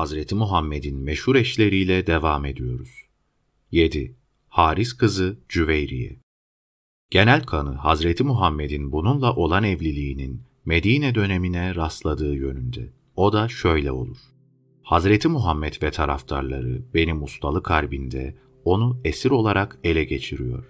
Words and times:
Hazreti 0.00 0.34
Muhammed'in 0.34 0.98
meşhur 0.98 1.36
eşleriyle 1.36 2.06
devam 2.06 2.44
ediyoruz. 2.44 2.90
7. 3.70 4.16
Haris 4.48 4.92
kızı 4.92 5.38
Cüveyriye 5.48 6.20
Genel 7.10 7.42
kanı 7.42 7.74
Hazreti 7.74 8.24
Muhammed'in 8.24 8.92
bununla 8.92 9.36
olan 9.36 9.64
evliliğinin 9.64 10.42
Medine 10.64 11.14
dönemine 11.14 11.74
rastladığı 11.74 12.34
yönünde. 12.34 12.92
O 13.16 13.32
da 13.32 13.48
şöyle 13.48 13.92
olur. 13.92 14.16
Hazreti 14.82 15.28
Muhammed 15.28 15.82
ve 15.82 15.90
taraftarları 15.90 16.82
benim 16.94 17.22
ustalık 17.22 17.70
harbinde 17.70 18.36
onu 18.64 19.00
esir 19.04 19.30
olarak 19.30 19.78
ele 19.84 20.04
geçiriyor 20.04 20.64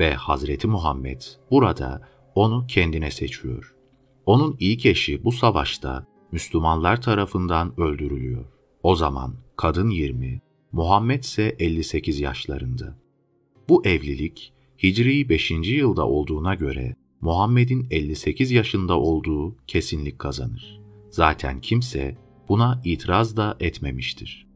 ve 0.00 0.14
Hazreti 0.14 0.66
Muhammed 0.66 1.22
burada 1.50 2.08
onu 2.34 2.66
kendine 2.66 3.10
seçiyor. 3.10 3.74
Onun 4.26 4.56
ilk 4.60 4.86
eşi 4.86 5.24
bu 5.24 5.32
savaşta 5.32 6.06
Müslümanlar 6.32 7.02
tarafından 7.02 7.80
öldürülüyor. 7.80 8.53
O 8.84 8.96
zaman 8.96 9.34
kadın 9.56 9.90
20, 9.90 10.40
Muhammed 10.72 11.22
ise 11.22 11.56
58 11.58 12.20
yaşlarında. 12.20 12.98
Bu 13.68 13.86
evlilik 13.86 14.52
Hicri 14.82 15.28
5. 15.28 15.50
yılda 15.50 16.06
olduğuna 16.06 16.54
göre 16.54 16.96
Muhammed'in 17.20 17.86
58 17.90 18.50
yaşında 18.50 18.98
olduğu 19.00 19.56
kesinlik 19.66 20.18
kazanır. 20.18 20.80
Zaten 21.10 21.60
kimse 21.60 22.16
buna 22.48 22.80
itiraz 22.84 23.36
da 23.36 23.56
etmemiştir. 23.60 24.46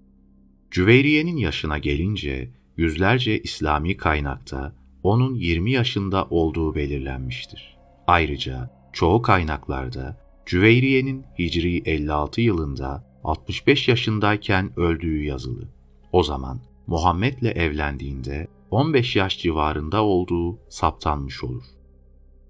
Cüveyriye'nin 0.71 1.37
yaşına 1.37 1.79
gelince 1.79 2.51
yüzlerce 2.77 3.43
İslami 3.43 3.97
kaynakta 3.97 4.75
onun 5.03 5.35
20 5.35 5.71
yaşında 5.71 6.25
olduğu 6.25 6.75
belirlenmiştir. 6.75 7.77
Ayrıca 8.07 8.71
çoğu 8.93 9.23
kaynaklarda 9.23 10.21
Cüveyriye'nin 10.47 11.25
Hicri 11.39 11.83
56 11.85 12.41
yılında 12.41 13.08
65 13.25 13.89
yaşındayken 13.89 14.81
öldüğü 14.81 15.23
yazılı. 15.23 15.69
O 16.13 16.23
zaman 16.23 16.61
Muhammed'le 16.87 17.57
evlendiğinde 17.57 18.49
15 18.71 19.17
yaş 19.17 19.39
civarında 19.39 20.03
olduğu 20.05 20.59
saptanmış 20.69 21.45
olur. 21.45 21.65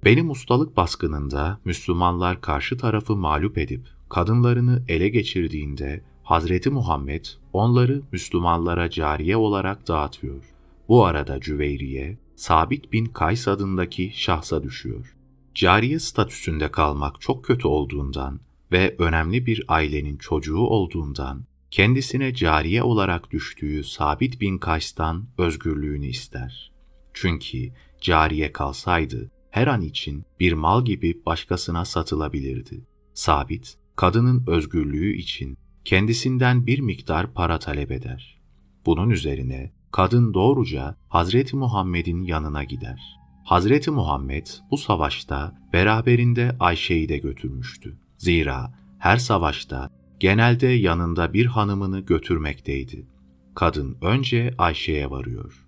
Benim 0.05 0.31
ustalık 0.31 0.77
baskınında 0.77 1.61
Müslümanlar 1.65 2.41
karşı 2.41 2.79
tarafı 2.79 3.17
mağlup 3.17 3.59
edip 3.59 3.89
kadınlarını 4.09 4.83
ele 4.89 5.09
geçirdiğinde 5.09 6.05
Hazreti 6.23 6.71
Muhammed 6.71 7.25
onları 7.53 8.03
Müslümanlara 8.13 8.91
cariye 8.91 9.37
olarak 9.37 9.89
dağıtıyor. 9.89 10.55
Bu 10.89 11.05
arada 11.05 11.41
Cüveyriye, 11.41 12.19
Sabit 12.37 12.93
bin 12.93 13.07
Kays 13.07 13.49
adındaki 13.49 14.13
şahsa 14.15 14.63
düşüyor. 14.63 15.17
Cariye 15.55 15.99
statüsünde 15.99 16.71
kalmak 16.71 17.21
çok 17.21 17.45
kötü 17.45 17.69
olduğundan 17.69 18.41
ve 18.73 18.97
önemli 18.99 19.47
bir 19.47 19.65
ailenin 19.69 20.17
çocuğu 20.17 20.59
olduğundan 20.59 21.45
kendisine 21.71 22.35
cariye 22.35 22.83
olarak 22.83 23.31
düştüğü 23.31 23.85
Sabit 23.85 24.41
bin 24.41 24.59
Kays'tan 24.59 25.27
özgürlüğünü 25.39 26.07
ister. 26.07 26.73
Çünkü 27.15 27.73
cariye 28.01 28.53
kalsaydı 28.53 29.31
her 29.51 29.67
an 29.67 29.83
için 29.83 30.25
bir 30.41 30.53
mal 30.53 30.85
gibi 30.85 31.23
başkasına 31.27 31.85
satılabilirdi. 31.85 32.85
Sabit, 33.15 33.77
kadının 33.97 34.45
özgürlüğü 34.47 35.17
için 35.17 35.59
kendisinden 35.85 36.67
bir 36.67 36.79
miktar 36.79 37.35
para 37.35 37.59
talep 37.59 37.91
eder. 37.91 38.41
Bunun 38.87 39.11
üzerine 39.11 39.73
kadın 39.93 40.35
doğruca 40.35 40.97
Hazreti 41.09 41.57
Muhammed'in 41.57 42.23
yanına 42.23 42.65
gider. 42.65 43.19
Hazreti 43.45 43.91
Muhammed 43.91 44.47
bu 44.71 44.77
savaşta 44.77 45.59
beraberinde 45.73 46.57
Ayşe'yi 46.61 47.09
de 47.09 47.19
götürmüştü. 47.19 47.99
Zira 48.19 48.73
her 48.99 49.17
savaşta 49.17 49.91
genelde 50.21 50.67
yanında 50.67 51.33
bir 51.33 51.47
hanımını 51.47 52.01
götürmekteydi. 52.01 53.07
Kadın 53.55 53.97
önce 54.03 54.55
Ayşe'ye 54.59 55.11
varıyor. 55.11 55.67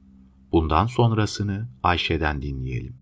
Bundan 0.52 0.86
sonrasını 0.86 1.68
Ayşe'den 1.82 2.42
dinleyelim. 2.42 2.96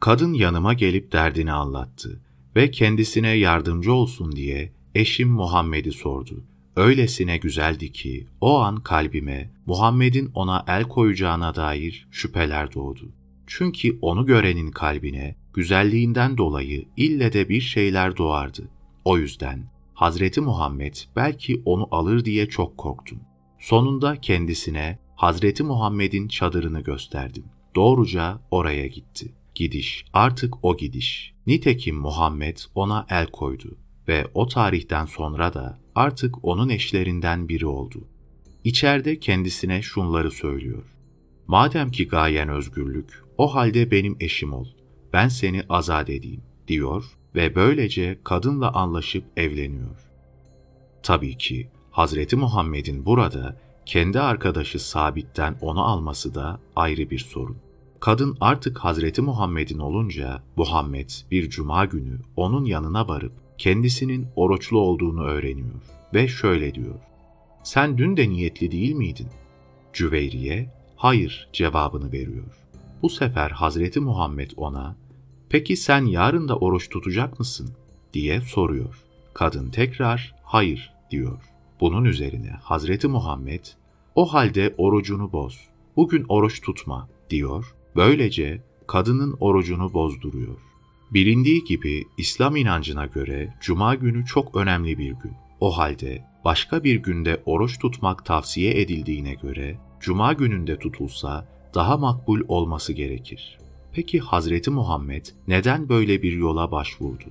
Kadın 0.00 0.32
yanıma 0.32 0.74
gelip 0.74 1.12
derdini 1.12 1.52
anlattı 1.52 2.20
ve 2.56 2.70
kendisine 2.70 3.28
yardımcı 3.28 3.92
olsun 3.92 4.32
diye 4.32 4.72
eşim 4.94 5.28
Muhammed'i 5.28 5.92
sordu. 5.92 6.44
Öylesine 6.76 7.36
güzeldi 7.36 7.92
ki 7.92 8.26
o 8.40 8.58
an 8.58 8.76
kalbime 8.76 9.50
Muhammed'in 9.66 10.30
ona 10.34 10.64
el 10.68 10.84
koyacağına 10.84 11.54
dair 11.54 12.08
şüpheler 12.10 12.74
doğdu. 12.74 13.12
Çünkü 13.46 13.98
onu 14.00 14.26
görenin 14.26 14.70
kalbine 14.70 15.36
güzelliğinden 15.54 16.38
dolayı 16.38 16.84
ille 16.96 17.32
de 17.32 17.48
bir 17.48 17.60
şeyler 17.60 18.16
doğardı. 18.16 18.68
O 19.04 19.18
yüzden 19.18 19.72
Hazreti 19.94 20.40
Muhammed 20.40 20.94
belki 21.16 21.62
onu 21.64 21.88
alır 21.90 22.24
diye 22.24 22.48
çok 22.48 22.78
korktum. 22.78 23.20
Sonunda 23.58 24.20
kendisine 24.20 24.98
Hazreti 25.16 25.62
Muhammed'in 25.62 26.28
çadırını 26.28 26.80
gösterdim. 26.80 27.44
Doğruca 27.74 28.40
oraya 28.50 28.86
gitti. 28.86 29.32
Gidiş 29.54 30.04
artık 30.12 30.64
o 30.64 30.76
gidiş. 30.76 31.34
Nitekim 31.46 31.96
Muhammed 31.96 32.56
ona 32.74 33.06
el 33.10 33.26
koydu 33.26 33.78
ve 34.08 34.26
o 34.34 34.48
tarihten 34.48 35.06
sonra 35.06 35.54
da 35.54 35.78
artık 35.94 36.44
onun 36.44 36.68
eşlerinden 36.68 37.48
biri 37.48 37.66
oldu. 37.66 38.08
İçeride 38.64 39.20
kendisine 39.20 39.82
şunları 39.82 40.30
söylüyor. 40.30 40.84
Madem 41.46 41.90
ki 41.90 42.08
gayen 42.08 42.48
özgürlük, 42.48 43.24
o 43.38 43.54
halde 43.54 43.90
benim 43.90 44.16
eşim 44.20 44.52
ol. 44.52 44.66
Ben 45.12 45.28
seni 45.28 45.62
azat 45.68 46.10
edeyim, 46.10 46.42
diyor 46.68 47.04
ve 47.34 47.54
böylece 47.54 48.18
kadınla 48.24 48.72
anlaşıp 48.72 49.24
evleniyor. 49.36 50.10
Tabii 51.02 51.38
ki 51.38 51.68
Hazreti 51.90 52.36
Muhammed'in 52.36 53.06
burada 53.06 53.56
kendi 53.86 54.20
arkadaşı 54.20 54.78
Sabit'ten 54.78 55.56
onu 55.60 55.84
alması 55.84 56.34
da 56.34 56.60
ayrı 56.76 57.10
bir 57.10 57.18
sorun. 57.18 57.56
Kadın 58.00 58.36
artık 58.40 58.78
Hazreti 58.78 59.22
Muhammed'in 59.22 59.78
olunca 59.78 60.42
Muhammed 60.56 61.10
bir 61.30 61.50
cuma 61.50 61.84
günü 61.84 62.20
onun 62.36 62.64
yanına 62.64 63.08
varıp 63.08 63.32
kendisinin 63.58 64.26
oruçlu 64.36 64.78
olduğunu 64.78 65.24
öğreniyor 65.24 65.82
ve 66.14 66.28
şöyle 66.28 66.74
diyor. 66.74 67.00
Sen 67.62 67.98
dün 67.98 68.16
de 68.16 68.28
niyetli 68.28 68.70
değil 68.70 68.94
miydin? 68.94 69.28
Cüveyriye 69.92 70.72
hayır 70.96 71.48
cevabını 71.52 72.12
veriyor. 72.12 72.62
Bu 73.02 73.08
sefer 73.08 73.50
Hazreti 73.50 74.00
Muhammed 74.00 74.50
ona 74.56 74.96
peki 75.52 75.76
sen 75.76 76.04
yarın 76.04 76.48
da 76.48 76.56
oruç 76.56 76.88
tutacak 76.88 77.38
mısın 77.38 77.70
diye 78.12 78.40
soruyor. 78.40 79.04
Kadın 79.34 79.70
tekrar 79.70 80.34
hayır 80.42 80.92
diyor. 81.10 81.38
Bunun 81.80 82.04
üzerine 82.04 82.50
Hazreti 82.62 83.08
Muhammed 83.08 83.64
o 84.14 84.32
halde 84.32 84.74
orucunu 84.78 85.32
boz. 85.32 85.60
Bugün 85.96 86.24
oruç 86.28 86.60
tutma 86.60 87.08
diyor. 87.30 87.74
Böylece 87.96 88.62
kadının 88.86 89.36
orucunu 89.40 89.92
bozduruyor. 89.92 90.58
Bilindiği 91.10 91.64
gibi 91.64 92.04
İslam 92.18 92.56
inancına 92.56 93.06
göre 93.06 93.54
cuma 93.60 93.94
günü 93.94 94.24
çok 94.26 94.56
önemli 94.56 94.98
bir 94.98 95.10
gün. 95.10 95.32
O 95.60 95.78
halde 95.78 96.24
başka 96.44 96.84
bir 96.84 96.96
günde 96.96 97.42
oruç 97.46 97.78
tutmak 97.78 98.24
tavsiye 98.24 98.80
edildiğine 98.80 99.34
göre 99.34 99.78
cuma 100.00 100.32
gününde 100.32 100.78
tutulsa 100.78 101.48
daha 101.74 101.96
makbul 101.96 102.40
olması 102.48 102.92
gerekir. 102.92 103.61
Peki 103.92 104.20
Hazreti 104.20 104.70
Muhammed 104.70 105.26
neden 105.48 105.88
böyle 105.88 106.22
bir 106.22 106.32
yola 106.32 106.70
başvurdu? 106.70 107.24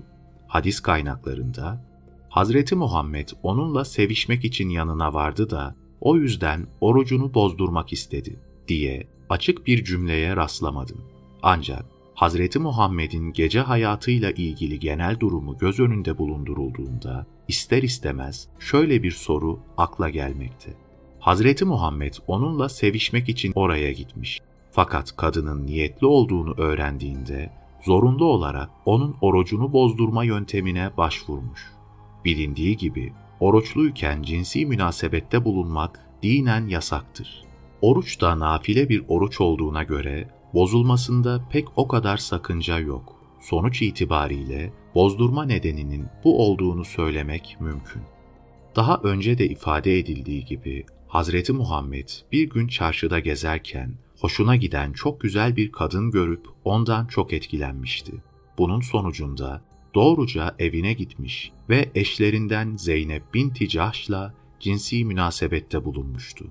Hadis 0.48 0.80
kaynaklarında 0.80 1.86
Hazreti 2.30 2.76
Muhammed 2.76 3.30
onunla 3.44 3.86
sevişmek 3.86 4.46
için 4.46 4.70
yanına 4.70 5.14
vardı 5.14 5.50
da 5.50 5.76
o 6.02 6.18
yüzden 6.18 6.68
orucunu 6.82 7.34
bozdurmak 7.34 7.94
istedi 7.94 8.40
diye 8.68 9.08
açık 9.30 9.68
bir 9.68 9.84
cümleye 9.84 10.36
rastlamadım. 10.36 11.02
Ancak 11.44 11.86
Hazreti 12.16 12.60
Muhammed'in 12.60 13.34
gece 13.34 13.60
hayatıyla 13.60 14.32
ilgili 14.32 14.80
genel 14.80 15.20
durumu 15.20 15.58
göz 15.58 15.80
önünde 15.80 16.18
bulundurulduğunda 16.18 17.28
ister 17.48 17.84
istemez 17.84 18.48
şöyle 18.60 19.04
bir 19.04 19.12
soru 19.12 19.60
akla 19.78 20.10
gelmekte. 20.10 20.74
Hazreti 21.20 21.66
Muhammed 21.66 22.14
onunla 22.28 22.70
sevişmek 22.70 23.30
için 23.30 23.52
oraya 23.56 23.92
gitmiş. 23.92 24.42
Fakat 24.72 25.18
kadının 25.18 25.68
niyetli 25.68 26.08
olduğunu 26.08 26.54
öğrendiğinde 26.58 27.52
zorunlu 27.82 28.26
olarak 28.26 28.70
onun 28.86 29.16
orucunu 29.22 29.74
bozdurma 29.74 30.24
yöntemine 30.24 30.98
başvurmuş. 30.98 31.72
Bilindiği 32.26 32.78
gibi 32.78 33.14
oruçluyken 33.40 34.22
cinsi 34.24 34.66
münasebette 34.66 35.46
bulunmak 35.46 36.00
dinen 36.24 36.68
yasaktır. 36.68 37.44
Oruç 37.82 38.22
da 38.22 38.40
nafile 38.40 38.90
bir 38.90 39.04
oruç 39.08 39.42
olduğuna 39.42 39.84
göre 39.84 40.30
bozulmasında 40.54 41.48
pek 41.50 41.68
o 41.76 41.88
kadar 41.88 42.18
sakınca 42.18 42.80
yok. 42.80 43.16
Sonuç 43.40 43.82
itibariyle 43.82 44.74
bozdurma 44.96 45.46
nedeninin 45.46 46.08
bu 46.24 46.48
olduğunu 46.48 46.86
söylemek 46.86 47.58
mümkün. 47.60 48.02
Daha 48.76 49.00
önce 49.04 49.38
de 49.38 49.46
ifade 49.46 50.00
edildiği 50.00 50.46
gibi 50.46 50.86
Hazreti 51.08 51.54
Muhammed 51.54 52.10
bir 52.32 52.50
gün 52.50 52.68
çarşıda 52.68 53.20
gezerken 53.20 53.94
hoşuna 54.22 54.56
giden 54.56 54.94
çok 54.94 55.22
güzel 55.22 55.56
bir 55.56 55.72
kadın 55.72 56.12
görüp 56.12 56.48
ondan 56.64 57.06
çok 57.06 57.34
etkilenmişti. 57.34 58.12
Bunun 58.58 58.82
sonucunda 58.82 59.62
doğruca 59.96 60.56
evine 60.60 60.94
gitmiş 60.94 61.52
ve 61.70 61.92
eşlerinden 61.96 62.76
Zeynep 62.76 63.34
binti 63.34 63.70
Cahş'la 63.70 64.34
cinsi 64.60 65.06
münasebette 65.06 65.86
bulunmuştu. 65.86 66.46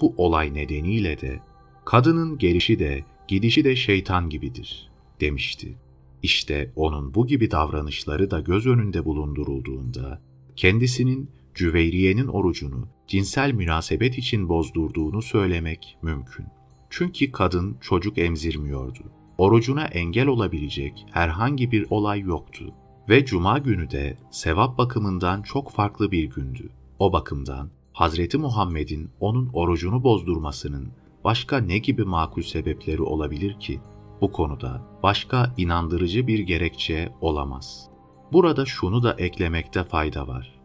Bu 0.00 0.14
olay 0.16 0.54
nedeniyle 0.54 1.20
de 1.20 1.40
kadının 1.84 2.38
gelişi 2.38 2.78
de 2.78 3.04
gidişi 3.28 3.64
de 3.64 3.76
şeytan 3.76 4.30
gibidir 4.30 4.90
demişti. 5.20 5.78
İşte 6.22 6.72
onun 6.76 7.14
bu 7.14 7.26
gibi 7.26 7.50
davranışları 7.50 8.30
da 8.30 8.40
göz 8.40 8.66
önünde 8.66 9.04
bulundurulduğunda 9.04 10.22
kendisinin 10.56 11.30
Cüveyriye'nin 11.54 12.26
orucunu 12.26 12.88
cinsel 13.06 13.52
münasebet 13.52 14.18
için 14.18 14.48
bozdurduğunu 14.48 15.22
söylemek 15.22 15.98
mümkün. 16.02 16.46
Çünkü 16.90 17.32
kadın 17.32 17.76
çocuk 17.80 18.18
emzirmiyordu. 18.18 19.00
Orucuna 19.38 19.84
engel 19.84 20.26
olabilecek 20.26 21.06
herhangi 21.10 21.72
bir 21.72 21.86
olay 21.90 22.20
yoktu 22.20 22.74
ve 23.08 23.24
cuma 23.24 23.58
günü 23.58 23.90
de 23.90 24.18
sevap 24.30 24.78
bakımından 24.78 25.42
çok 25.42 25.70
farklı 25.70 26.10
bir 26.10 26.24
gündü. 26.24 26.68
O 26.98 27.12
bakımdan 27.12 27.70
Hazreti 27.92 28.38
Muhammed'in 28.38 29.10
onun 29.20 29.50
orucunu 29.52 30.04
bozdurmasının 30.04 30.92
başka 31.24 31.58
ne 31.58 31.78
gibi 31.78 32.04
makul 32.04 32.42
sebepleri 32.42 33.02
olabilir 33.02 33.60
ki? 33.60 33.80
Bu 34.20 34.32
konuda 34.32 34.82
başka 35.02 35.54
inandırıcı 35.56 36.26
bir 36.26 36.38
gerekçe 36.38 37.12
olamaz. 37.20 37.88
Burada 38.32 38.66
şunu 38.66 39.02
da 39.02 39.12
eklemekte 39.18 39.84
fayda 39.84 40.28
var. 40.28 40.60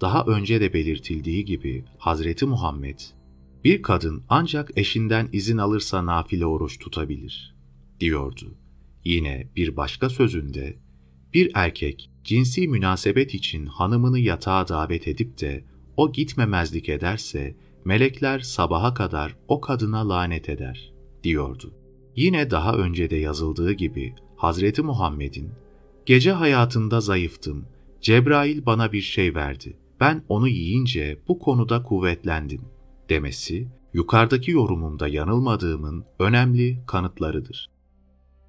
Daha 0.00 0.24
önce 0.24 0.60
de 0.60 0.72
belirtildiği 0.72 1.44
gibi 1.44 1.84
Hazreti 1.98 2.46
Muhammed, 2.46 2.98
bir 3.68 3.82
kadın 3.82 4.22
ancak 4.28 4.70
eşinden 4.76 5.28
izin 5.32 5.58
alırsa 5.58 6.06
nafile 6.06 6.46
oruç 6.46 6.78
tutabilir, 6.78 7.54
diyordu. 8.00 8.54
Yine 9.04 9.48
bir 9.56 9.76
başka 9.76 10.10
sözünde, 10.10 10.76
bir 11.34 11.50
erkek 11.54 12.10
cinsi 12.24 12.68
münasebet 12.68 13.34
için 13.34 13.66
hanımını 13.66 14.18
yatağa 14.18 14.68
davet 14.68 15.08
edip 15.08 15.40
de 15.40 15.64
o 15.96 16.12
gitmemezlik 16.12 16.88
ederse, 16.88 17.56
melekler 17.84 18.40
sabaha 18.40 18.94
kadar 18.94 19.36
o 19.48 19.60
kadına 19.60 20.08
lanet 20.08 20.48
eder, 20.48 20.92
diyordu. 21.24 21.74
Yine 22.16 22.50
daha 22.50 22.74
önce 22.74 23.10
de 23.10 23.16
yazıldığı 23.16 23.72
gibi 23.72 24.14
Hazreti 24.36 24.82
Muhammed'in, 24.82 25.50
gece 26.06 26.32
hayatında 26.32 27.00
zayıftım, 27.00 27.64
Cebrail 28.00 28.66
bana 28.66 28.92
bir 28.92 29.00
şey 29.00 29.34
verdi, 29.34 29.76
ben 30.00 30.24
onu 30.28 30.48
yiyince 30.48 31.18
bu 31.28 31.38
konuda 31.38 31.82
kuvvetlendim 31.82 32.60
demesi, 33.08 33.68
yukarıdaki 33.92 34.50
yorumumda 34.50 35.08
yanılmadığımın 35.08 36.04
önemli 36.18 36.82
kanıtlarıdır. 36.86 37.70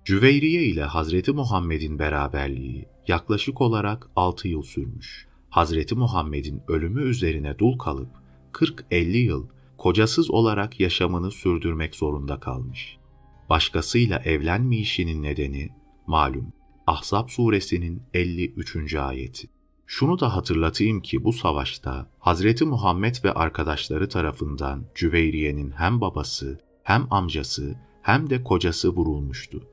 Cüveyriye 0.06 0.64
ile 0.64 0.84
Hazreti 0.84 1.32
Muhammed'in 1.32 2.00
beraberliği 2.00 2.88
yaklaşık 3.08 3.62
olarak 3.62 4.10
6 4.16 4.48
yıl 4.48 4.62
sürmüş. 4.62 5.28
Hazreti 5.50 5.96
Muhammed'in 5.96 6.62
ölümü 6.68 7.04
üzerine 7.04 7.60
dul 7.60 7.78
kalıp 7.78 8.10
40-50 8.54 9.18
yıl 9.18 9.48
kocasız 9.78 10.32
olarak 10.32 10.80
yaşamını 10.80 11.32
sürdürmek 11.32 11.96
zorunda 11.96 12.40
kalmış. 12.40 12.98
Başkasıyla 13.50 14.20
evlenmeyişinin 14.20 15.24
nedeni 15.24 15.70
malum 16.08 16.54
Ahzab 16.88 17.30
suresinin 17.30 18.02
53. 18.14 18.96
ayeti. 18.96 19.48
Şunu 19.92 20.20
da 20.20 20.36
hatırlatayım 20.36 21.02
ki 21.02 21.24
bu 21.24 21.34
savaşta 21.34 22.10
Hazreti 22.20 22.66
Muhammed 22.66 23.16
ve 23.24 23.34
arkadaşları 23.34 24.10
tarafından 24.10 24.86
Cüveyriye'nin 24.96 25.72
hem 25.72 26.02
babası, 26.02 26.60
hem 26.84 27.08
amcası, 27.14 27.76
hem 28.02 28.30
de 28.30 28.44
kocası 28.44 28.90
vurulmuştu. 28.90 29.68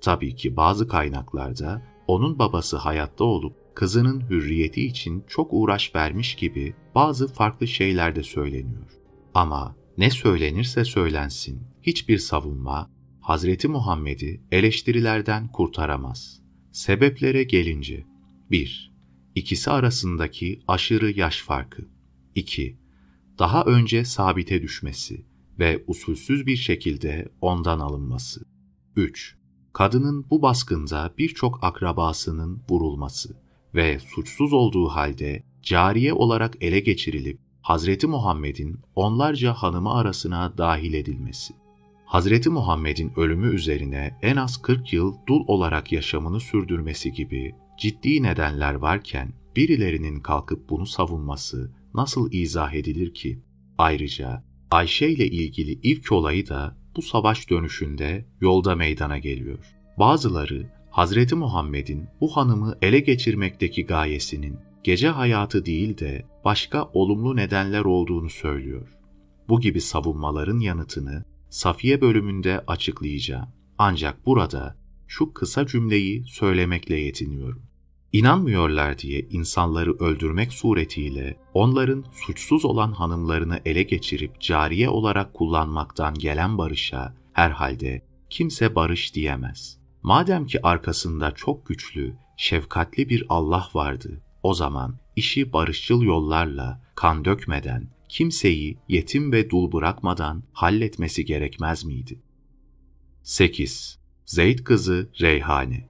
Tabii 0.00 0.34
ki 0.34 0.56
bazı 0.56 0.88
kaynaklarda 0.88 1.82
onun 2.06 2.38
babası 2.38 2.76
hayatta 2.76 3.24
olup 3.24 3.56
kızının 3.74 4.30
hürriyeti 4.30 4.86
için 4.86 5.24
çok 5.28 5.48
uğraş 5.52 5.94
vermiş 5.94 6.34
gibi 6.34 6.74
bazı 6.94 7.28
farklı 7.28 7.66
şeyler 7.66 8.16
de 8.16 8.22
söyleniyor. 8.22 9.00
Ama 9.34 9.76
ne 9.98 10.10
söylenirse 10.10 10.84
söylensin 10.84 11.62
hiçbir 11.82 12.18
savunma 12.18 12.90
Hazreti 13.20 13.68
Muhammed'i 13.68 14.40
eleştirilerden 14.50 15.48
kurtaramaz. 15.48 16.42
Sebeplere 16.72 17.42
gelince 17.42 18.06
1. 18.50 18.97
İkisi 19.38 19.70
arasındaki 19.70 20.60
aşırı 20.68 21.10
yaş 21.10 21.42
farkı 21.42 21.82
2. 22.34 22.76
Daha 23.38 23.64
önce 23.64 24.04
sabite 24.04 24.62
düşmesi 24.62 25.26
ve 25.58 25.84
usulsüz 25.86 26.46
bir 26.46 26.56
şekilde 26.56 27.28
ondan 27.40 27.78
alınması 27.78 28.44
3. 28.96 29.36
Kadının 29.72 30.26
bu 30.30 30.42
baskında 30.42 31.14
birçok 31.18 31.64
akrabasının 31.64 32.62
vurulması 32.70 33.36
ve 33.74 33.98
suçsuz 33.98 34.52
olduğu 34.52 34.88
halde 34.88 35.42
cariye 35.62 36.12
olarak 36.12 36.56
ele 36.60 36.80
geçirilip 36.80 37.38
Hazreti 37.62 38.06
Muhammed'in 38.06 38.80
onlarca 38.94 39.54
hanımı 39.54 39.92
arasına 39.92 40.58
dahil 40.58 40.94
edilmesi. 40.94 41.54
Hazreti 42.04 42.50
Muhammed'in 42.50 43.12
ölümü 43.16 43.54
üzerine 43.54 44.18
en 44.22 44.36
az 44.36 44.62
40 44.62 44.92
yıl 44.92 45.14
dul 45.28 45.44
olarak 45.46 45.92
yaşamını 45.92 46.40
sürdürmesi 46.40 47.12
gibi 47.12 47.54
ciddi 47.78 48.22
nedenler 48.22 48.74
varken 48.74 49.32
birilerinin 49.56 50.20
kalkıp 50.20 50.68
bunu 50.70 50.86
savunması 50.86 51.72
nasıl 51.94 52.32
izah 52.32 52.72
edilir 52.72 53.14
ki? 53.14 53.42
Ayrıca 53.78 54.44
Ayşe 54.70 55.08
ile 55.08 55.26
ilgili 55.26 55.72
ilk 55.82 56.12
olayı 56.12 56.48
da 56.48 56.76
bu 56.96 57.02
savaş 57.02 57.50
dönüşünde 57.50 58.26
yolda 58.40 58.74
meydana 58.74 59.18
geliyor. 59.18 59.58
Bazıları 59.98 60.70
Hazreti 60.90 61.34
Muhammed'in 61.34 62.06
bu 62.20 62.36
hanımı 62.36 62.78
ele 62.82 63.00
geçirmekteki 63.00 63.86
gayesinin 63.86 64.56
gece 64.84 65.08
hayatı 65.08 65.66
değil 65.66 65.98
de 65.98 66.26
başka 66.44 66.84
olumlu 66.84 67.36
nedenler 67.36 67.84
olduğunu 67.84 68.30
söylüyor. 68.30 68.88
Bu 69.48 69.60
gibi 69.60 69.80
savunmaların 69.80 70.58
yanıtını 70.58 71.24
Safiye 71.50 72.00
bölümünde 72.00 72.64
açıklayacağım. 72.66 73.48
Ancak 73.78 74.26
burada 74.26 74.76
şu 75.06 75.32
kısa 75.32 75.66
cümleyi 75.66 76.24
söylemekle 76.26 76.96
yetiniyorum. 76.96 77.67
İnanmıyorlar 78.12 78.98
diye 78.98 79.20
insanları 79.20 79.92
öldürmek 79.98 80.52
suretiyle 80.52 81.36
onların 81.54 82.04
suçsuz 82.12 82.64
olan 82.64 82.92
hanımlarını 82.92 83.60
ele 83.64 83.82
geçirip 83.82 84.40
cariye 84.40 84.88
olarak 84.88 85.34
kullanmaktan 85.34 86.14
gelen 86.14 86.58
barışa 86.58 87.14
herhalde 87.32 88.02
kimse 88.30 88.74
barış 88.74 89.14
diyemez. 89.14 89.78
Madem 90.02 90.46
ki 90.46 90.66
arkasında 90.66 91.30
çok 91.30 91.66
güçlü, 91.66 92.16
şefkatli 92.36 93.08
bir 93.08 93.26
Allah 93.28 93.68
vardı, 93.74 94.20
o 94.42 94.54
zaman 94.54 94.98
işi 95.16 95.52
barışçıl 95.52 96.02
yollarla, 96.02 96.82
kan 96.94 97.24
dökmeden, 97.24 97.88
kimseyi 98.08 98.78
yetim 98.88 99.32
ve 99.32 99.50
dul 99.50 99.72
bırakmadan 99.72 100.42
halletmesi 100.52 101.24
gerekmez 101.24 101.84
miydi? 101.84 102.18
8. 103.22 103.98
Zeyd 104.24 104.58
kızı 104.58 105.10
Reyhane 105.20 105.88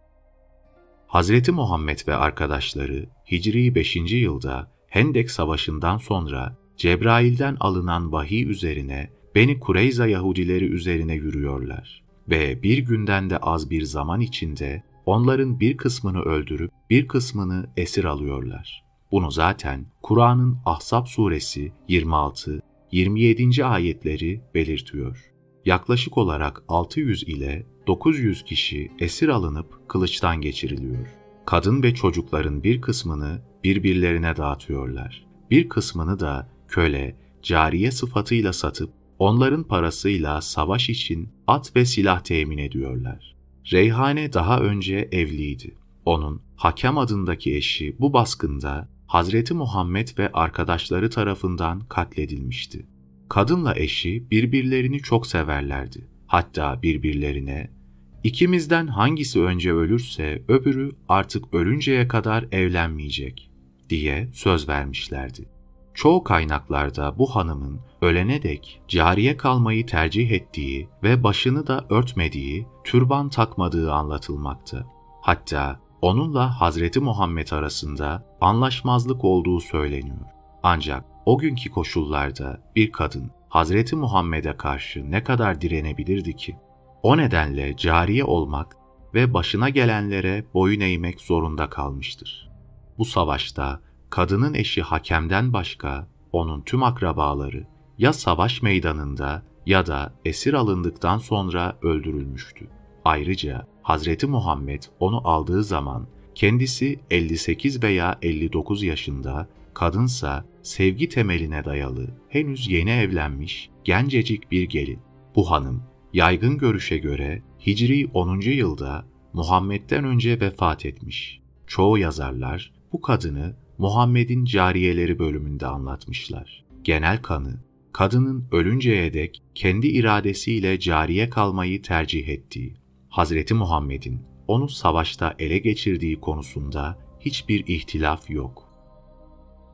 Hazreti 1.09 1.53
Muhammed 1.53 1.99
ve 2.09 2.15
arkadaşları 2.15 3.07
Hicri 3.31 3.75
5. 3.75 3.97
yılda 3.97 4.71
Hendek 4.89 5.31
Savaşı'ndan 5.31 5.99
sonra 5.99 6.57
Cebrail'den 6.77 7.57
alınan 7.61 8.13
vahiy 8.13 8.51
üzerine 8.51 9.11
Beni 9.35 9.61
Kureyza 9.61 10.07
Yahudileri 10.07 10.65
üzerine 10.65 11.15
yürüyorlar 11.15 12.03
ve 12.29 12.63
bir 12.63 12.79
günden 12.79 13.31
de 13.31 13.39
az 13.39 13.71
bir 13.71 13.83
zaman 13.83 14.21
içinde 14.21 14.83
onların 15.07 15.61
bir 15.61 15.77
kısmını 15.77 16.21
öldürüp 16.21 16.71
bir 16.91 17.09
kısmını 17.09 17.71
esir 17.77 18.05
alıyorlar. 18.05 18.85
Bunu 19.13 19.31
zaten 19.31 19.87
Kur'an'ın 20.03 20.59
Ahzab 20.67 21.07
suresi 21.07 21.73
26 21.89 22.63
27. 22.93 23.65
ayetleri 23.65 24.41
belirtiyor. 24.55 25.33
Yaklaşık 25.65 26.19
olarak 26.19 26.63
600 26.69 27.23
ile 27.23 27.67
900 27.89 28.45
kişi 28.45 28.93
esir 28.99 29.29
alınıp 29.29 29.89
kılıçtan 29.89 30.41
geçiriliyor. 30.41 31.07
Kadın 31.47 31.83
ve 31.83 31.95
çocukların 31.95 32.63
bir 32.63 32.81
kısmını 32.81 33.41
birbirlerine 33.65 34.37
dağıtıyorlar. 34.37 35.27
Bir 35.51 35.69
kısmını 35.69 36.21
da 36.21 36.51
köle, 36.69 37.17
cariye 37.43 37.91
sıfatıyla 37.91 38.53
satıp 38.53 38.91
onların 39.19 39.65
parasıyla 39.65 40.41
savaş 40.41 40.91
için 40.91 41.29
at 41.47 41.77
ve 41.77 41.85
silah 41.85 42.21
temin 42.21 42.59
ediyorlar. 42.59 43.37
Reyhane 43.73 44.33
daha 44.33 44.61
önce 44.61 45.09
evliydi. 45.13 45.75
Onun 46.05 46.43
Hakem 46.57 46.99
adındaki 46.99 47.57
eşi 47.57 47.97
bu 48.01 48.13
baskında 48.13 48.89
Hazreti 49.07 49.55
Muhammed 49.55 50.09
ve 50.19 50.33
arkadaşları 50.33 51.11
tarafından 51.11 51.81
katledilmişti. 51.81 52.87
Kadınla 53.29 53.75
eşi 53.77 54.31
birbirlerini 54.31 54.99
çok 54.99 55.27
severlerdi. 55.27 56.09
Hatta 56.27 56.83
birbirlerine 56.83 57.78
İkimizden 58.25 58.87
hangisi 58.87 59.41
önce 59.43 59.73
ölürse 59.73 60.43
öbürü 60.49 60.93
artık 61.09 61.55
ölünceye 61.55 62.09
kadar 62.09 62.47
evlenmeyecek 62.53 63.51
diye 63.89 64.29
söz 64.33 64.69
vermişlerdi. 64.69 65.49
Çoğu 65.95 66.25
kaynaklarda 66.25 67.19
bu 67.19 67.37
hanımın 67.37 67.81
ölene 68.03 68.43
dek 68.43 68.83
cariye 68.89 69.37
kalmayı 69.37 69.87
tercih 69.87 70.31
ettiği 70.31 70.89
ve 71.03 71.23
başını 71.23 71.67
da 71.67 71.87
örtmediği, 71.91 72.67
türban 72.85 73.29
takmadığı 73.29 73.93
anlatılmakta. 73.93 74.87
Hatta 75.23 75.81
onunla 76.03 76.61
Hazreti 76.61 77.01
Muhammed 77.01 77.51
arasında 77.51 78.37
anlaşmazlık 78.41 79.25
olduğu 79.25 79.61
söyleniyor. 79.61 80.27
Ancak 80.63 81.05
o 81.27 81.39
günkü 81.39 81.71
koşullarda 81.71 82.63
bir 82.77 82.93
kadın 82.93 83.31
Hazreti 83.49 83.97
Muhammed'e 83.97 84.57
karşı 84.57 85.11
ne 85.11 85.25
kadar 85.25 85.61
direnebilirdi 85.61 86.37
ki? 86.37 86.57
O 87.03 87.17
nedenle 87.17 87.77
cariye 87.77 88.25
olmak 88.25 88.77
ve 89.15 89.35
başına 89.35 89.69
gelenlere 89.69 90.45
boyun 90.55 90.81
eğmek 90.81 91.21
zorunda 91.21 91.71
kalmıştır. 91.71 92.51
Bu 92.99 93.05
savaşta 93.05 93.81
kadının 94.11 94.55
eşi 94.55 94.83
hakemden 94.83 95.53
başka 95.53 96.09
onun 96.33 96.61
tüm 96.61 96.83
akrabaları 96.83 97.67
ya 97.99 98.13
savaş 98.13 98.63
meydanında 98.63 99.43
ya 99.67 99.87
da 99.87 100.13
esir 100.25 100.55
alındıktan 100.55 101.19
sonra 101.19 101.79
öldürülmüştü. 101.83 102.67
Ayrıca 103.05 103.67
Hazreti 103.83 104.27
Muhammed 104.27 104.83
onu 105.01 105.29
aldığı 105.29 105.65
zaman 105.65 106.07
kendisi 106.35 107.01
58 107.11 107.83
veya 107.83 108.19
59 108.23 108.83
yaşında, 108.83 109.49
kadınsa 109.75 110.45
sevgi 110.63 111.09
temeline 111.09 111.65
dayalı, 111.65 112.07
henüz 112.29 112.69
yeni 112.69 112.91
evlenmiş, 112.91 113.71
gencecik 113.85 114.51
bir 114.51 114.63
gelin. 114.63 115.01
Bu 115.37 115.51
hanım, 115.51 115.83
yaygın 116.13 116.59
görüşe 116.59 116.99
göre 116.99 117.43
Hicri 117.67 118.07
10. 118.15 118.41
yılda 118.41 119.05
Muhammed'den 119.33 120.05
önce 120.05 120.41
vefat 120.41 120.87
etmiş. 120.87 121.41
Çoğu 121.67 121.99
yazarlar 121.99 122.73
bu 122.93 123.01
kadını 123.01 123.57
Muhammed'in 123.79 124.45
cariyeleri 124.45 125.19
bölümünde 125.19 125.67
anlatmışlar. 125.67 126.65
Genel 126.83 127.23
kanı, 127.23 127.61
kadının 127.93 128.49
ölünceye 128.53 129.15
dek 129.15 129.43
kendi 129.55 129.87
iradesiyle 129.87 130.81
cariye 130.81 131.31
kalmayı 131.31 131.83
tercih 131.83 132.29
ettiği, 132.29 132.75
Hazreti 133.09 133.55
Muhammed'in 133.55 134.23
onu 134.49 134.69
savaşta 134.69 135.35
ele 135.39 135.59
geçirdiği 135.59 136.21
konusunda 136.21 136.99
hiçbir 137.21 137.67
ihtilaf 137.67 138.31
yok. 138.31 138.69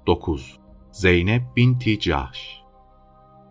9. 0.07 0.59
Zeynep 0.93 1.43
binti 1.57 2.01
Cahş 2.01 2.64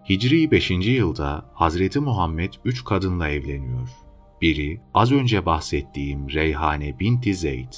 Hicri 0.09 0.51
5. 0.51 0.71
yılda 0.71 1.45
Hazreti 1.53 1.99
Muhammed 1.99 2.53
üç 2.65 2.83
kadınla 2.83 3.29
evleniyor. 3.29 3.89
Biri 4.41 4.81
az 4.93 5.11
önce 5.11 5.45
bahsettiğim 5.45 6.29
Reyhane 6.29 6.99
binti 6.99 7.35
Zeyd, 7.35 7.73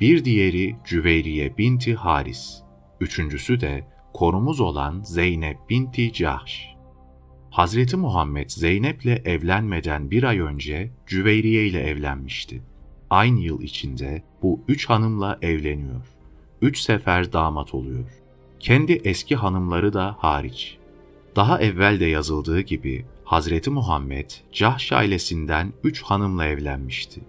bir 0.00 0.24
diğeri 0.24 0.76
Cüveyriye 0.84 1.58
binti 1.58 1.94
Haris, 1.94 2.62
üçüncüsü 3.00 3.60
de 3.60 3.86
korumuz 4.14 4.60
olan 4.60 5.02
Zeynep 5.02 5.56
binti 5.70 6.12
Cahş. 6.12 6.74
Hazreti 7.50 7.96
Muhammed 7.96 8.50
Zeynep'le 8.50 9.26
evlenmeden 9.26 10.10
bir 10.10 10.22
ay 10.22 10.38
önce 10.38 10.90
Cüveyriye 11.06 11.66
ile 11.66 11.80
evlenmişti. 11.80 12.62
Aynı 13.10 13.40
yıl 13.40 13.62
içinde 13.62 14.22
bu 14.42 14.60
üç 14.68 14.86
hanımla 14.88 15.38
evleniyor. 15.42 16.06
Üç 16.62 16.78
sefer 16.78 17.32
damat 17.32 17.74
oluyor. 17.74 18.22
Kendi 18.60 18.92
eski 18.92 19.36
hanımları 19.36 19.92
da 19.92 20.16
hariç. 20.18 20.78
Daha 21.36 21.60
evvel 21.60 22.00
de 22.00 22.04
yazıldığı 22.04 22.60
gibi 22.60 23.06
Hazreti 23.24 23.70
Muhammed 23.70 24.30
Cahş 24.52 24.92
ailesinden 24.92 25.72
üç 25.84 26.02
hanımla 26.02 26.46
evlenmişti. 26.46 27.20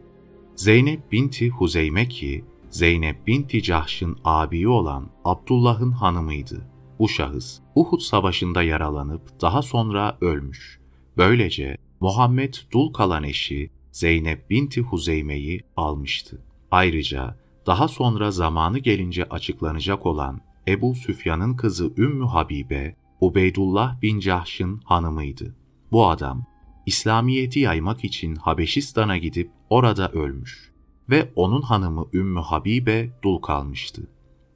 Zeynep 0.56 1.12
binti 1.12 1.50
Huzeyme 1.50 2.08
ki 2.08 2.46
Zeynep 2.70 3.28
binti 3.28 3.64
Cahş'ın 3.64 4.18
abiyi 4.24 4.68
olan 4.68 5.10
Abdullah'ın 5.26 5.92
hanımıydı. 5.92 6.68
Bu 7.00 7.10
şahıs 7.10 7.60
Uhud 7.76 8.00
Savaşı'nda 8.00 8.64
yaralanıp 8.64 9.42
daha 9.42 9.62
sonra 9.62 10.18
ölmüş. 10.22 10.80
Böylece 11.18 11.78
Muhammed 12.00 12.54
dul 12.74 12.94
kalan 12.94 13.24
eşi 13.24 13.70
Zeynep 13.92 14.50
binti 14.50 14.82
Huzeyme'yi 14.82 15.62
almıştı. 15.78 16.42
Ayrıca 16.72 17.38
daha 17.66 17.88
sonra 17.88 18.32
zamanı 18.32 18.80
gelince 18.80 19.24
açıklanacak 19.30 20.06
olan 20.06 20.42
Ebu 20.68 20.96
Süfyan'ın 20.96 21.56
kızı 21.56 21.94
Ümmü 21.98 22.26
Habibe, 22.26 22.96
Ubeydullah 23.22 24.02
bin 24.02 24.20
Cahş'ın 24.20 24.82
hanımıydı. 24.84 25.56
Bu 25.92 26.10
adam, 26.10 26.46
İslamiyet'i 26.86 27.60
yaymak 27.60 28.04
için 28.04 28.36
Habeşistan'a 28.36 29.18
gidip 29.18 29.52
orada 29.70 30.10
ölmüş 30.12 30.72
ve 31.10 31.32
onun 31.36 31.62
hanımı 31.62 32.08
Ümmü 32.14 32.40
Habibe 32.40 33.10
dul 33.24 33.38
kalmıştı. 33.38 34.08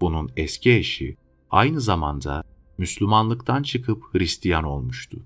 Bunun 0.01 0.31
eski 0.37 0.71
eşi 0.71 1.17
aynı 1.51 1.81
zamanda 1.81 2.43
Müslümanlıktan 2.77 3.63
çıkıp 3.63 4.03
Hristiyan 4.13 4.63
olmuştu. 4.63 5.17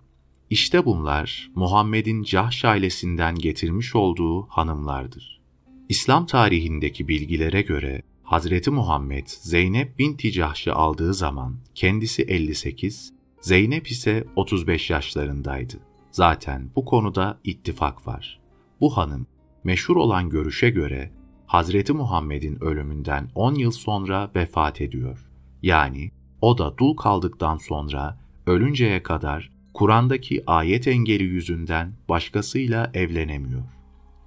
İşte 0.49 0.85
bunlar 0.85 1.51
Muhammed'in 1.55 2.23
Cahş 2.23 2.65
ailesinden 2.65 3.35
getirmiş 3.35 3.95
olduğu 3.95 4.41
hanımlardır. 4.41 5.41
İslam 5.89 6.25
tarihindeki 6.25 7.07
bilgilere 7.07 7.61
göre 7.61 8.01
Hazreti 8.23 8.71
Muhammed 8.71 9.27
Zeynep 9.27 9.99
binti 9.99 10.31
Cahş'ı 10.31 10.73
aldığı 10.73 11.13
zaman 11.13 11.55
kendisi 11.75 12.21
58, 12.21 13.13
Zeynep 13.43 13.91
ise 13.91 14.27
35 14.35 14.89
yaşlarındaydı. 14.89 15.73
Zaten 16.11 16.69
bu 16.75 16.85
konuda 16.85 17.39
ittifak 17.43 18.07
var. 18.07 18.39
Bu 18.81 18.97
hanım 18.97 19.27
meşhur 19.63 19.95
olan 19.95 20.29
görüşe 20.29 20.69
göre 20.69 21.11
Hazreti 21.45 21.93
Muhammed'in 21.93 22.63
ölümünden 22.63 23.29
10 23.35 23.55
yıl 23.55 23.71
sonra 23.71 24.31
vefat 24.35 24.81
ediyor. 24.81 25.29
Yani 25.61 26.11
o 26.41 26.57
da 26.57 26.77
dul 26.77 26.95
kaldıktan 26.95 27.57
sonra 27.57 28.19
ölünceye 28.47 29.03
kadar 29.03 29.51
Kur'an'daki 29.73 30.43
ayet 30.47 30.87
engeli 30.87 31.23
yüzünden 31.23 31.93
başkasıyla 32.09 32.91
evlenemiyor. 32.93 33.63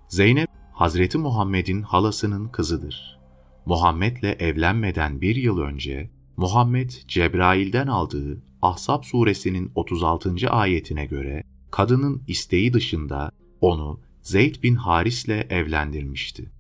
Zeynep, 0.09 0.49
Hazreti 0.73 1.19
Muhammed'in 1.19 1.83
halasının 1.83 2.49
kızıdır. 2.49 3.19
Muhammed'le 3.67 4.41
evlenmeden 4.41 5.21
bir 5.21 5.37
yıl 5.37 5.59
önce, 5.59 6.11
Muhammed 6.37 6.91
Cebrail'den 7.09 7.87
aldığı 7.87 8.43
Ahzab 8.67 9.03
suresinin 9.05 9.73
36. 9.75 10.51
ayetine 10.51 11.07
göre 11.07 11.43
kadının 11.71 12.23
isteği 12.27 12.73
dışında 12.73 13.31
onu 13.61 14.01
Zeyd 14.23 14.63
bin 14.63 14.75
Haris'le 14.75 15.29
evlendirmişti. 15.51 16.53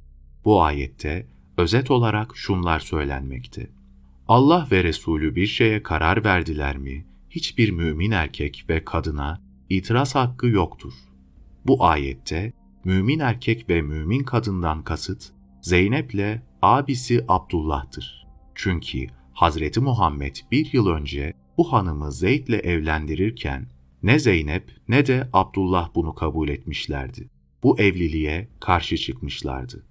Bu 0.45 0.63
ayette 0.63 1.27
özet 1.57 1.91
olarak 1.91 2.37
şunlar 2.37 2.81
söylenmekte. 2.81 3.71
Allah 4.29 4.69
ve 4.73 4.85
Resulü 4.85 5.37
bir 5.37 5.47
şeye 5.47 5.83
karar 5.83 6.25
verdiler 6.25 6.77
mi, 6.77 7.07
hiçbir 7.31 7.71
mümin 7.71 8.11
erkek 8.11 8.65
ve 8.69 8.85
kadına 8.85 9.43
itiraz 9.71 10.15
hakkı 10.15 10.47
yoktur. 10.47 10.93
Bu 11.67 11.85
ayette 11.85 12.53
mümin 12.85 13.19
erkek 13.19 13.69
ve 13.69 13.83
mümin 13.83 14.23
kadından 14.23 14.83
kasıt 14.83 15.33
Zeynep'le 15.61 16.43
abisi 16.63 17.25
Abdullah'tır. 17.29 18.27
Çünkü 18.55 19.07
Hazreti 19.33 19.81
Muhammed 19.81 20.37
bir 20.53 20.73
yıl 20.73 20.87
önce 20.87 21.35
bu 21.59 21.73
hanımı 21.73 22.13
Zeyd'le 22.13 22.65
evlendirirken 22.65 23.67
ne 24.03 24.19
Zeynep 24.19 24.71
ne 24.89 25.07
de 25.07 25.29
Abdullah 25.33 25.91
bunu 25.95 26.15
kabul 26.15 26.49
etmişlerdi. 26.49 27.31
Bu 27.63 27.81
evliliğe 27.81 28.49
karşı 28.61 28.97
çıkmışlardı. 28.97 29.87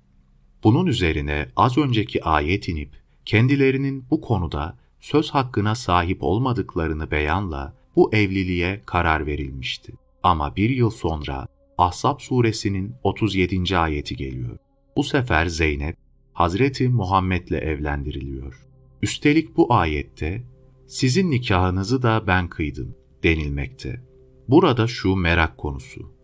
Bunun 0.64 0.86
üzerine 0.86 1.50
az 1.56 1.78
önceki 1.78 2.24
ayet 2.24 2.68
inip 2.68 2.90
kendilerinin 3.26 4.06
bu 4.12 4.22
konuda 4.22 4.78
söz 5.00 5.30
hakkına 5.30 5.76
sahip 5.76 6.24
olmadıklarını 6.24 7.12
beyanla 7.12 7.74
bu 7.96 8.14
evliliğe 8.14 8.82
karar 8.86 9.26
verilmişti. 9.26 9.94
Ama 10.24 10.56
bir 10.56 10.70
yıl 10.70 10.90
sonra 10.90 11.48
Ahzab 11.78 12.20
suresinin 12.20 12.96
37. 13.04 13.78
ayeti 13.78 14.16
geliyor. 14.16 14.58
Bu 14.98 15.04
sefer 15.04 15.46
Zeynep, 15.46 15.98
Hazreti 16.34 16.90
Muhammed'le 16.90 17.52
evlendiriliyor. 17.52 18.66
Üstelik 19.02 19.58
bu 19.58 19.74
ayette, 19.74 20.44
sizin 20.88 21.32
nikahınızı 21.32 22.02
da 22.02 22.24
ben 22.28 22.48
kıydım 22.48 22.96
denilmekte. 23.24 24.02
Burada 24.48 24.88
şu 24.88 25.16
merak 25.16 25.58
konusu. 25.58 26.16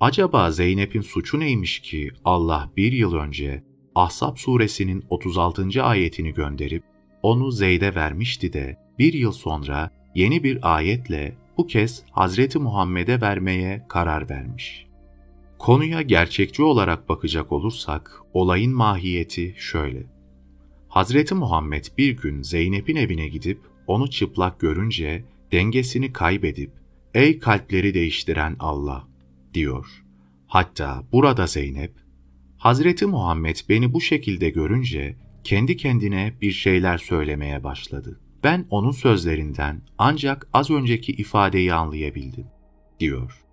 Acaba 0.00 0.50
Zeynep'in 0.50 1.00
suçu 1.00 1.40
neymiş 1.40 1.80
ki 1.80 2.10
Allah 2.24 2.70
bir 2.76 2.92
yıl 2.92 3.14
önce 3.14 3.64
Ahzab 3.94 4.36
suresinin 4.36 5.04
36. 5.10 5.82
ayetini 5.82 6.34
gönderip 6.34 6.84
onu 7.22 7.50
Zeyd'e 7.50 7.94
vermişti 7.94 8.52
de 8.52 8.78
bir 8.98 9.12
yıl 9.12 9.32
sonra 9.32 9.90
yeni 10.14 10.44
bir 10.44 10.74
ayetle 10.76 11.36
bu 11.58 11.66
kez 11.66 12.04
Hazreti 12.10 12.58
Muhammed'e 12.58 13.20
vermeye 13.20 13.86
karar 13.88 14.30
vermiş. 14.30 14.86
Konuya 15.58 16.02
gerçekçi 16.02 16.62
olarak 16.62 17.08
bakacak 17.08 17.52
olursak 17.52 18.20
olayın 18.34 18.74
mahiyeti 18.74 19.54
şöyle. 19.58 20.06
Hazreti 20.88 21.34
Muhammed 21.34 21.84
bir 21.98 22.16
gün 22.16 22.42
Zeynep'in 22.42 22.96
evine 22.96 23.28
gidip 23.28 23.60
onu 23.86 24.10
çıplak 24.10 24.60
görünce 24.60 25.24
dengesini 25.52 26.12
kaybedip 26.12 26.70
''Ey 27.14 27.38
kalpleri 27.38 27.94
değiştiren 27.94 28.56
Allah!'' 28.58 29.08
diyor. 29.54 30.04
Hatta 30.46 31.04
burada 31.12 31.46
Zeynep, 31.46 31.92
Hazreti 32.58 33.06
Muhammed 33.06 33.56
beni 33.68 33.92
bu 33.92 34.00
şekilde 34.00 34.50
görünce 34.50 35.16
kendi 35.44 35.76
kendine 35.76 36.34
bir 36.40 36.52
şeyler 36.52 36.98
söylemeye 36.98 37.64
başladı. 37.64 38.20
Ben 38.44 38.66
onun 38.70 38.90
sözlerinden 38.90 39.82
ancak 39.98 40.48
az 40.52 40.70
önceki 40.70 41.12
ifadeyi 41.12 41.74
anlayabildim, 41.74 42.46
diyor. 43.00 43.44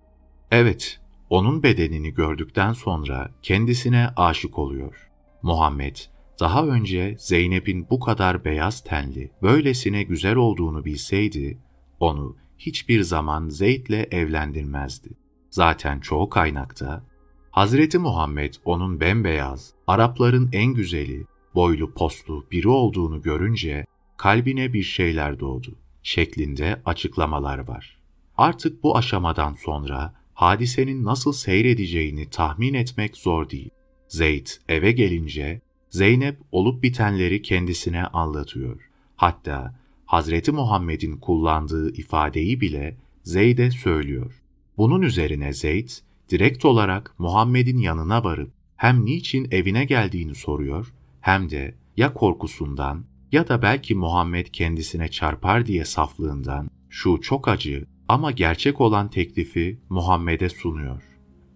Evet, 0.52 1.00
onun 1.30 1.64
bedenini 1.64 2.14
gördükten 2.14 2.74
sonra 2.74 3.32
kendisine 3.42 4.10
aşık 4.16 4.60
oluyor. 4.60 5.10
Muhammed, 5.42 5.96
daha 6.40 6.68
önce 6.68 7.16
Zeynep'in 7.20 7.88
bu 7.90 8.00
kadar 8.00 8.46
beyaz 8.46 8.84
tenli, 8.84 9.32
böylesine 9.42 10.04
güzel 10.04 10.36
olduğunu 10.36 10.86
bilseydi, 10.86 11.58
onu 12.00 12.36
hiçbir 12.58 13.02
zaman 13.02 13.50
Zeyd'le 13.50 14.14
evlendirmezdi. 14.14 15.10
Zaten 15.50 16.00
çoğu 16.00 16.30
kaynakta, 16.30 17.04
Hazreti 17.52 17.98
Muhammed 17.98 18.54
onun 18.66 19.00
bembeyaz, 19.00 19.74
Arapların 19.88 20.50
en 20.54 20.74
güzeli, 20.74 21.26
boylu 21.56 21.94
postlu 21.94 22.46
biri 22.52 22.68
olduğunu 22.68 23.22
görünce 23.22 23.86
kalbine 24.18 24.74
bir 24.74 24.84
şeyler 24.84 25.40
doğdu 25.40 25.76
şeklinde 26.04 26.82
açıklamalar 26.86 27.58
var. 27.58 28.00
Artık 28.38 28.84
bu 28.84 28.98
aşamadan 28.98 29.54
sonra 29.54 30.14
hadisenin 30.34 31.04
nasıl 31.04 31.34
seyredeceğini 31.34 32.30
tahmin 32.30 32.74
etmek 32.74 33.18
zor 33.18 33.50
değil. 33.50 33.70
Zeyd 34.08 34.48
eve 34.70 34.92
gelince 34.92 35.62
Zeynep 35.90 36.38
olup 36.52 36.84
bitenleri 36.84 37.42
kendisine 37.42 38.06
anlatıyor. 38.06 38.90
Hatta 39.16 39.76
Hazreti 40.06 40.52
Muhammed'in 40.52 41.18
kullandığı 41.18 41.94
ifadeyi 41.94 42.62
bile 42.62 42.98
Zeyd'e 43.24 43.72
söylüyor. 43.72 44.42
Bunun 44.78 45.02
üzerine 45.02 45.54
Zeyd 45.54 45.90
direkt 46.30 46.66
olarak 46.66 47.16
Muhammed'in 47.18 47.78
yanına 47.78 48.24
varıp 48.24 48.52
hem 48.76 49.06
niçin 49.06 49.48
evine 49.52 49.86
geldiğini 49.86 50.36
soruyor 50.36 50.94
hem 51.22 51.50
de 51.50 51.76
ya 51.98 52.14
korkusundan 52.14 53.06
ya 53.32 53.48
da 53.48 53.62
belki 53.62 53.96
Muhammed 53.96 54.48
kendisine 54.48 55.08
çarpar 55.08 55.66
diye 55.66 55.86
saflığından 55.86 56.70
şu 56.90 57.22
çok 57.22 57.48
acı 57.48 57.86
ama 58.08 58.32
gerçek 58.32 58.82
olan 58.82 59.10
teklifi 59.10 59.80
Muhammed'e 59.90 60.50
sunuyor. 60.50 61.04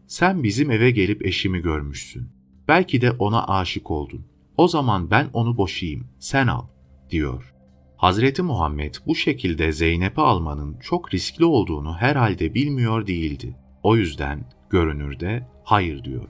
Sen 0.08 0.43
bizim 0.43 0.72
eve 0.72 0.91
gelip 0.91 1.26
eşimi 1.26 1.60
görmüşsün. 1.60 2.30
Belki 2.67 3.02
de 3.02 3.12
ona 3.12 3.47
aşık 3.47 3.91
oldun. 3.91 4.26
O 4.58 4.67
zaman 4.67 5.12
ben 5.12 5.30
onu 5.34 5.58
boşayayım, 5.58 6.08
sen 6.19 6.47
al, 6.47 6.67
diyor. 7.10 7.54
Hazreti 7.97 8.41
Muhammed 8.41 8.95
bu 9.08 9.15
şekilde 9.15 9.71
Zeynep'i 9.71 10.21
almanın 10.21 10.80
çok 10.80 11.13
riskli 11.13 11.45
olduğunu 11.45 11.93
herhalde 11.93 12.54
bilmiyor 12.54 13.08
değildi. 13.08 13.56
O 13.84 13.95
yüzden 13.95 14.45
görünürde 14.69 15.47
hayır 15.63 16.04
diyor. 16.04 16.30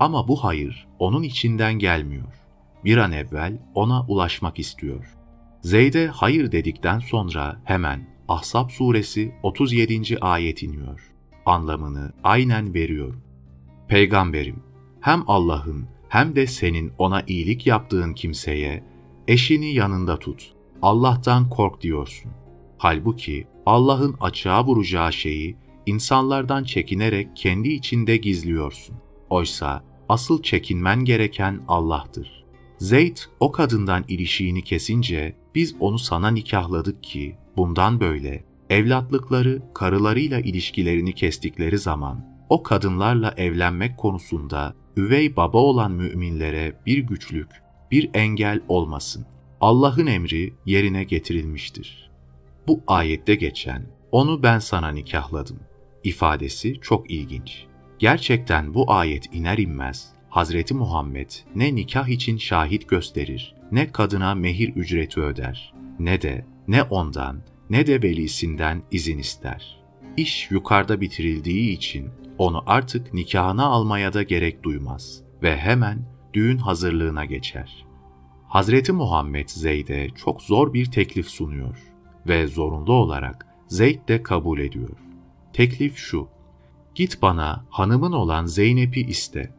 Ama 0.00 0.28
bu 0.28 0.44
hayır 0.44 0.88
onun 0.98 1.22
içinden 1.22 1.74
gelmiyor. 1.74 2.34
Bir 2.84 2.96
an 2.96 3.12
evvel 3.12 3.58
ona 3.74 4.06
ulaşmak 4.06 4.58
istiyor. 4.58 5.16
Zeyd'e 5.60 6.06
hayır 6.06 6.52
dedikten 6.52 6.98
sonra 6.98 7.60
hemen 7.64 8.08
Ahzab 8.28 8.70
suresi 8.70 9.34
37. 9.42 10.18
ayet 10.20 10.62
iniyor. 10.62 11.12
Anlamını 11.46 12.12
aynen 12.24 12.74
veriyor. 12.74 13.14
Peygamberim, 13.88 14.62
hem 15.00 15.24
Allah'ın 15.26 15.86
hem 16.08 16.36
de 16.36 16.46
senin 16.46 16.92
ona 16.98 17.22
iyilik 17.26 17.66
yaptığın 17.66 18.14
kimseye 18.14 18.84
eşini 19.28 19.74
yanında 19.74 20.18
tut. 20.18 20.52
Allah'tan 20.82 21.50
kork 21.50 21.80
diyorsun. 21.80 22.30
Halbuki 22.78 23.46
Allah'ın 23.66 24.16
açığa 24.20 24.64
vuracağı 24.64 25.12
şeyi 25.12 25.56
insanlardan 25.86 26.64
çekinerek 26.64 27.28
kendi 27.36 27.68
içinde 27.68 28.16
gizliyorsun. 28.16 28.96
Oysa 29.30 29.84
asıl 30.08 30.42
çekinmen 30.42 31.04
gereken 31.04 31.60
Allah'tır. 31.68 32.44
Zeyd 32.78 33.16
o 33.40 33.52
kadından 33.52 34.04
ilişiğini 34.08 34.62
kesince 34.62 35.36
biz 35.54 35.74
onu 35.80 35.98
sana 35.98 36.30
nikahladık 36.30 37.02
ki 37.02 37.36
bundan 37.56 38.00
böyle 38.00 38.44
evlatlıkları 38.70 39.62
karılarıyla 39.74 40.40
ilişkilerini 40.40 41.12
kestikleri 41.12 41.78
zaman 41.78 42.29
o 42.50 42.62
kadınlarla 42.62 43.34
evlenmek 43.36 43.98
konusunda 43.98 44.74
üvey 44.96 45.36
baba 45.36 45.58
olan 45.58 45.92
müminlere 45.92 46.80
bir 46.86 46.98
güçlük, 46.98 47.48
bir 47.90 48.10
engel 48.14 48.60
olmasın. 48.68 49.26
Allah'ın 49.60 50.06
emri 50.06 50.54
yerine 50.66 51.04
getirilmiştir. 51.04 52.10
Bu 52.68 52.80
ayette 52.86 53.34
geçen 53.34 53.86
onu 54.12 54.42
ben 54.42 54.58
sana 54.58 54.88
nikahladım 54.88 55.60
ifadesi 56.04 56.80
çok 56.80 57.10
ilginç. 57.10 57.66
Gerçekten 57.98 58.74
bu 58.74 58.92
ayet 58.92 59.34
iner 59.34 59.58
inmez 59.58 60.12
Hazreti 60.28 60.74
Muhammed 60.74 61.30
ne 61.54 61.74
nikah 61.74 62.08
için 62.08 62.36
şahit 62.36 62.88
gösterir, 62.88 63.54
ne 63.72 63.92
kadına 63.92 64.34
mehir 64.34 64.68
ücreti 64.68 65.20
öder, 65.20 65.74
ne 65.98 66.22
de 66.22 66.46
ne 66.68 66.82
ondan 66.82 67.42
ne 67.70 67.86
de 67.86 68.02
velisinden 68.02 68.82
izin 68.90 69.18
ister. 69.18 69.80
İş 70.16 70.50
yukarıda 70.50 71.00
bitirildiği 71.00 71.72
için 71.76 72.10
onu 72.40 72.62
artık 72.66 73.14
nikahına 73.14 73.64
almaya 73.64 74.12
da 74.12 74.22
gerek 74.22 74.62
duymaz 74.62 75.22
ve 75.42 75.56
hemen 75.56 76.04
düğün 76.34 76.58
hazırlığına 76.58 77.24
geçer. 77.24 77.86
Hazreti 78.48 78.92
Muhammed 78.92 79.48
Zeyd'e 79.48 80.08
çok 80.08 80.42
zor 80.42 80.72
bir 80.72 80.86
teklif 80.86 81.28
sunuyor 81.28 81.78
ve 82.28 82.46
zorunlu 82.46 82.92
olarak 82.92 83.46
Zeyd 83.68 84.08
de 84.08 84.22
kabul 84.22 84.58
ediyor. 84.58 84.96
Teklif 85.52 85.96
şu, 85.96 86.28
git 86.94 87.22
bana 87.22 87.64
hanımın 87.70 88.12
olan 88.12 88.46
Zeynep'i 88.46 89.00
iste. 89.00 89.54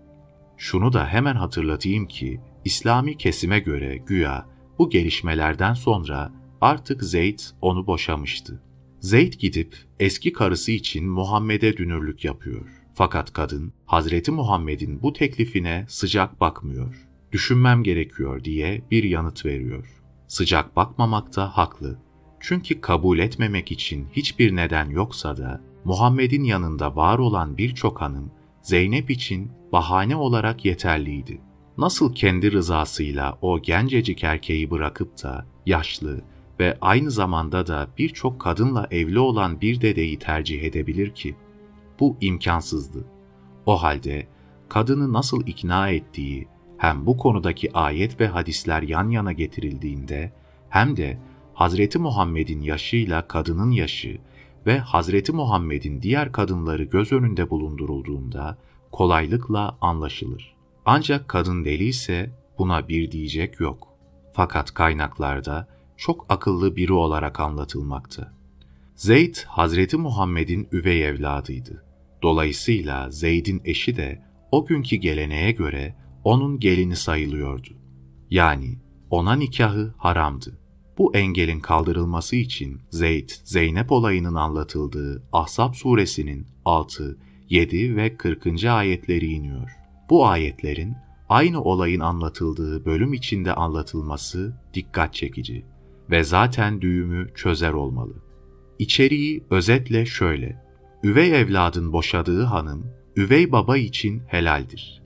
Şunu 0.58 0.94
da 0.94 1.08
hemen 1.08 1.36
hatırlatayım 1.36 2.08
ki, 2.08 2.42
İslami 2.66 3.18
kesime 3.18 3.60
göre 3.60 3.98
güya 3.98 4.46
bu 4.80 4.90
gelişmelerden 4.90 5.74
sonra 5.74 6.32
artık 6.62 7.04
Zeyd 7.04 7.40
onu 7.62 7.88
boşamıştı. 7.88 8.62
Zeyd 9.02 9.34
gidip 9.34 9.76
eski 10.00 10.34
karısı 10.34 10.72
için 10.72 11.10
Muhammed'e 11.10 11.78
dünürlük 11.78 12.26
yapıyor. 12.26 12.68
Fakat 12.94 13.34
kadın 13.34 13.74
Hazreti 13.86 14.32
Muhammed'in 14.32 15.02
bu 15.02 15.14
teklifine 15.14 15.86
sıcak 15.90 16.42
bakmıyor. 16.42 17.08
Düşünmem 17.32 17.84
gerekiyor 17.84 18.44
diye 18.44 18.82
bir 18.92 19.04
yanıt 19.04 19.46
veriyor. 19.46 20.02
Sıcak 20.28 20.76
bakmamakta 20.76 21.58
haklı. 21.58 22.00
Çünkü 22.40 22.82
kabul 22.82 23.20
etmemek 23.20 23.72
için 23.72 24.08
hiçbir 24.12 24.56
neden 24.56 24.90
yoksa 24.90 25.38
da 25.38 25.62
Muhammed'in 25.86 26.44
yanında 26.44 26.96
var 26.96 27.20
olan 27.20 27.58
birçok 27.58 28.02
hanım 28.02 28.32
Zeynep 28.62 29.12
için 29.12 29.52
bahane 29.72 30.16
olarak 30.16 30.66
yeterliydi. 30.66 31.42
Nasıl 31.78 32.16
kendi 32.16 32.52
rızasıyla 32.52 33.38
o 33.42 33.62
gencecik 33.62 34.24
erkeği 34.24 34.72
bırakıp 34.72 35.24
da 35.24 35.46
yaşlı 35.66 36.22
ve 36.62 36.78
aynı 36.82 37.12
zamanda 37.12 37.68
da 37.68 37.88
birçok 37.98 38.42
kadınla 38.42 38.88
evli 38.92 39.20
olan 39.20 39.62
bir 39.62 39.82
dedeyi 39.82 40.20
tercih 40.20 40.64
edebilir 40.64 41.10
ki? 41.10 41.36
Bu 42.00 42.18
imkansızdı. 42.22 43.06
O 43.66 43.84
halde 43.84 44.28
kadını 44.70 45.14
nasıl 45.14 45.48
ikna 45.48 45.90
ettiği 45.90 46.48
hem 46.78 47.06
bu 47.06 47.18
konudaki 47.18 47.74
ayet 47.74 48.20
ve 48.20 48.28
hadisler 48.28 48.82
yan 48.82 49.10
yana 49.10 49.32
getirildiğinde 49.32 50.32
hem 50.70 50.98
de 50.98 51.18
Hazreti 51.54 52.00
Muhammed'in 52.00 52.62
yaşıyla 52.62 53.28
kadının 53.28 53.72
yaşı 53.72 54.18
ve 54.66 54.80
Hazreti 54.80 55.32
Muhammed'in 55.32 56.02
diğer 56.02 56.32
kadınları 56.32 56.84
göz 56.84 57.12
önünde 57.12 57.50
bulundurulduğunda 57.50 58.58
kolaylıkla 58.92 59.78
anlaşılır. 59.82 60.56
Ancak 60.86 61.28
kadın 61.28 61.66
deli 61.66 61.84
ise 61.84 62.32
buna 62.58 62.88
bir 62.88 63.12
diyecek 63.12 63.60
yok. 63.60 63.88
Fakat 64.34 64.74
kaynaklarda 64.74 65.68
çok 66.02 66.26
akıllı 66.30 66.76
biri 66.76 66.94
olarak 66.94 67.40
anlatılmakta. 67.40 68.34
Zeyd, 68.96 69.36
Hazreti 69.48 69.98
Muhammed'in 69.98 70.68
üvey 70.72 71.06
evladıydı. 71.06 71.84
Dolayısıyla 72.24 73.12
Zeyd'in 73.12 73.62
eşi 73.66 73.98
de 73.98 74.22
o 74.52 74.66
günkü 74.66 74.96
geleneğe 74.96 75.52
göre 75.52 75.96
onun 76.24 76.60
gelini 76.60 76.96
sayılıyordu. 76.96 77.70
Yani 78.30 78.78
ona 79.10 79.36
nikahı 79.36 79.94
haramdı. 79.98 80.60
Bu 80.98 81.16
engelin 81.16 81.60
kaldırılması 81.60 82.36
için 82.36 82.82
Zeyd, 82.90 83.30
Zeynep 83.44 83.92
olayının 83.92 84.36
anlatıldığı 84.36 85.24
Ahzab 85.32 85.74
suresinin 85.74 86.48
6, 86.66 87.18
7 87.50 87.96
ve 87.96 88.18
40. 88.18 88.66
ayetleri 88.66 89.26
iniyor. 89.26 89.70
Bu 90.10 90.28
ayetlerin 90.28 90.96
aynı 91.30 91.64
olayın 91.64 92.00
anlatıldığı 92.00 92.86
bölüm 92.86 93.14
içinde 93.14 93.54
anlatılması 93.54 94.58
dikkat 94.74 95.14
çekici 95.14 95.66
ve 96.10 96.24
zaten 96.24 96.82
düğümü 96.82 97.28
çözer 97.36 97.74
olmalı. 97.74 98.14
İçeriği 98.80 99.44
özetle 99.50 100.06
şöyle. 100.06 100.62
Üvey 101.04 101.42
evladın 101.42 101.94
boşadığı 101.94 102.44
hanım, 102.44 102.86
üvey 103.16 103.52
baba 103.52 103.78
için 103.78 104.24
helaldir. 104.28 105.02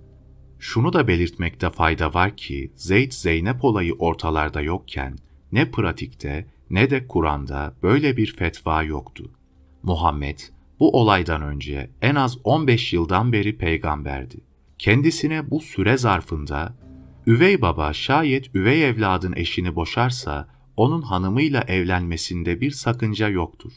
Şunu 0.59 0.93
da 0.93 1.07
belirtmekte 1.07 1.69
fayda 1.69 2.13
var 2.13 2.37
ki 2.37 2.71
Zeyd 2.75 3.11
Zeynep 3.11 3.63
olayı 3.63 3.93
ortalarda 3.93 4.61
yokken 4.61 5.15
ne 5.51 5.71
pratikte 5.71 6.45
ne 6.69 6.89
de 6.89 7.07
Kur'an'da 7.07 7.73
böyle 7.83 8.17
bir 8.17 8.35
fetva 8.35 8.83
yoktu. 8.83 9.31
Muhammed 9.83 10.39
bu 10.79 10.99
olaydan 10.99 11.41
önce 11.41 11.89
en 12.01 12.15
az 12.15 12.37
15 12.43 12.93
yıldan 12.93 13.33
beri 13.33 13.57
peygamberdi. 13.57 14.37
Kendisine 14.77 15.51
bu 15.51 15.59
süre 15.59 15.97
zarfında 15.97 16.75
üvey 17.27 17.61
baba 17.61 17.93
şayet 17.93 18.55
üvey 18.55 18.89
evladın 18.89 19.33
eşini 19.35 19.75
boşarsa 19.75 20.47
onun 20.77 21.01
hanımıyla 21.01 21.61
evlenmesinde 21.67 22.61
bir 22.61 22.71
sakınca 22.71 23.29
yoktur. 23.29 23.73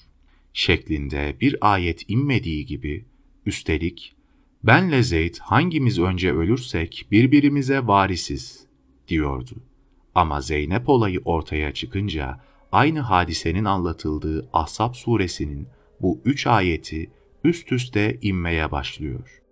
Şeklinde 0.53 1.37
bir 1.41 1.57
ayet 1.61 2.11
inmediği 2.11 2.67
gibi 2.67 3.05
üstelik 3.47 4.15
benle 4.63 5.03
Zeyd 5.03 5.35
hangimiz 5.41 5.99
önce 5.99 6.33
ölürsek 6.33 7.07
birbirimize 7.11 7.87
varisiz 7.87 8.67
diyordu. 9.09 9.55
Ama 10.15 10.41
Zeynep 10.41 10.89
olayı 10.89 11.21
ortaya 11.25 11.75
çıkınca 11.75 12.41
aynı 12.73 13.01
hadisenin 13.01 13.65
anlatıldığı 13.65 14.49
Ahzab 14.53 14.95
suresinin 14.95 15.69
bu 16.01 16.21
üç 16.25 16.47
ayeti 16.47 17.11
üst 17.45 17.73
üste 17.73 18.19
inmeye 18.23 18.71
başlıyor. 18.71 19.43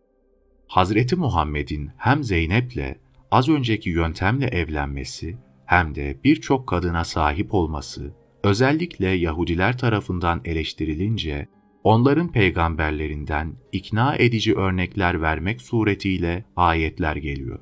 Hazreti 0.67 1.17
Muhammed'in 1.17 1.91
hem 1.97 2.25
Zeynep'le 2.25 2.97
az 3.31 3.49
önceki 3.49 3.91
yöntemle 3.91 4.47
evlenmesi 4.47 5.37
hem 5.67 5.95
de 5.95 6.17
birçok 6.25 6.67
kadına 6.67 7.05
sahip 7.05 7.55
olması 7.55 8.15
özellikle 8.43 9.09
Yahudiler 9.09 9.79
tarafından 9.79 10.41
eleştirilince 10.45 11.49
onların 11.85 12.33
peygamberlerinden 12.33 13.55
ikna 13.73 14.17
edici 14.17 14.55
örnekler 14.55 15.23
vermek 15.23 15.63
suretiyle 15.63 16.45
ayetler 16.57 17.17
geliyor. 17.17 17.61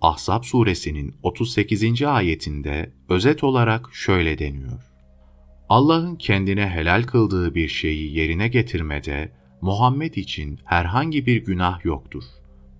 Ahzab 0.00 0.42
suresinin 0.42 1.14
38. 1.22 2.02
ayetinde 2.02 2.92
özet 3.08 3.44
olarak 3.44 3.88
şöyle 3.92 4.38
deniyor. 4.38 4.90
Allah'ın 5.68 6.16
kendine 6.16 6.68
helal 6.68 7.02
kıldığı 7.02 7.54
bir 7.54 7.68
şeyi 7.68 8.16
yerine 8.16 8.48
getirmede 8.48 9.32
Muhammed 9.60 10.14
için 10.14 10.58
herhangi 10.64 11.26
bir 11.26 11.44
günah 11.44 11.84
yoktur. 11.84 12.24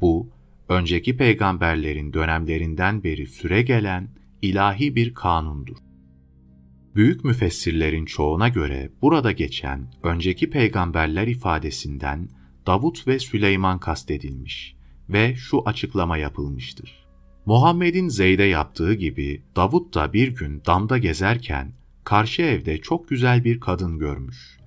Bu, 0.01 0.29
önceki 0.69 1.17
peygamberlerin 1.17 2.13
dönemlerinden 2.13 3.05
beri 3.05 3.27
süre 3.27 3.63
gelen 3.63 4.09
ilahi 4.45 4.97
bir 4.97 5.15
kanundur. 5.15 5.77
Büyük 6.95 7.25
müfessirlerin 7.25 8.05
çoğuna 8.05 8.49
göre 8.49 8.91
burada 9.03 9.33
geçen 9.33 9.93
önceki 10.03 10.51
peygamberler 10.51 11.27
ifadesinden 11.27 12.29
Davut 12.67 13.07
ve 13.07 13.19
Süleyman 13.19 13.79
kastedilmiş 13.79 14.77
ve 15.09 15.35
şu 15.37 15.63
açıklama 15.69 16.17
yapılmıştır. 16.17 17.05
Muhammed'in 17.47 18.09
Zeyd'e 18.09 18.45
yaptığı 18.45 18.95
gibi 18.95 19.43
Davut 19.57 19.95
da 19.95 20.13
bir 20.13 20.29
gün 20.29 20.63
damda 20.67 20.99
gezerken 20.99 21.73
karşı 22.05 22.43
evde 22.43 22.79
çok 22.79 23.09
güzel 23.09 23.45
bir 23.45 23.61
kadın 23.61 23.99
görmüş 23.99 24.59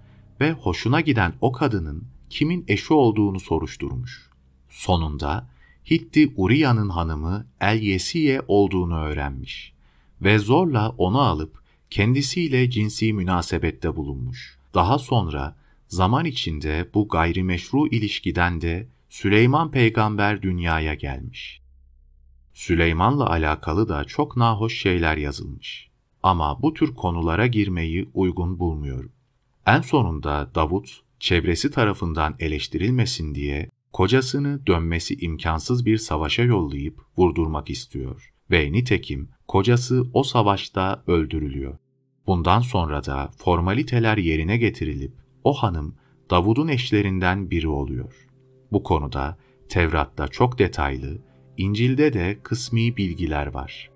ve 0.41 0.51
hoşuna 0.51 1.01
giden 1.01 1.33
o 1.41 1.51
kadının 1.51 2.03
kimin 2.29 2.65
eşi 2.67 2.93
olduğunu 2.93 3.39
soruşturmuş. 3.39 4.29
Sonunda 4.69 5.47
Hitti 5.91 6.33
Uriya'nın 6.35 6.89
hanımı 6.89 7.47
El 7.61 7.81
Yesiye 7.81 8.41
olduğunu 8.47 8.99
öğrenmiş 8.99 9.73
ve 10.21 10.39
zorla 10.39 10.89
onu 10.89 11.19
alıp 11.19 11.61
kendisiyle 11.89 12.69
cinsi 12.69 13.13
münasebette 13.13 13.95
bulunmuş. 13.95 14.57
Daha 14.73 14.99
sonra 14.99 15.55
zaman 15.87 16.25
içinde 16.25 16.89
bu 16.93 17.07
gayrimeşru 17.07 17.87
ilişkiden 17.87 18.61
de 18.61 18.87
Süleyman 19.09 19.71
peygamber 19.71 20.41
dünyaya 20.41 20.93
gelmiş. 20.93 21.61
Süleyman'la 22.53 23.29
alakalı 23.29 23.89
da 23.89 24.03
çok 24.03 24.37
nahoş 24.37 24.81
şeyler 24.81 25.17
yazılmış. 25.17 25.89
Ama 26.23 26.61
bu 26.61 26.73
tür 26.73 26.95
konulara 26.95 27.47
girmeyi 27.47 28.09
uygun 28.13 28.59
bulmuyorum. 28.59 29.11
En 29.65 29.81
sonunda 29.81 30.51
Davut, 30.55 31.01
çevresi 31.19 31.71
tarafından 31.71 32.35
eleştirilmesin 32.39 33.35
diye 33.35 33.69
kocasını 33.97 34.67
dönmesi 34.67 35.15
imkansız 35.15 35.85
bir 35.85 35.97
savaşa 35.97 36.43
yollayıp 36.43 37.01
vurdurmak 37.17 37.69
istiyor 37.69 38.33
ve 38.51 38.71
nitekim 38.71 39.29
kocası 39.47 40.03
o 40.13 40.23
savaşta 40.23 41.03
öldürülüyor. 41.07 41.77
Bundan 42.27 42.59
sonra 42.59 43.05
da 43.05 43.31
formaliteler 43.37 44.17
yerine 44.17 44.57
getirilip 44.57 45.13
o 45.43 45.53
hanım 45.53 45.95
Davud'un 46.29 46.67
eşlerinden 46.67 47.51
biri 47.51 47.67
oluyor. 47.67 48.27
Bu 48.71 48.83
konuda 48.83 49.37
Tevrat'ta 49.69 50.27
çok 50.27 50.59
detaylı, 50.59 51.17
İncil'de 51.57 52.13
de 52.13 52.39
kısmi 52.43 52.97
bilgiler 52.97 53.47
var. 53.47 53.89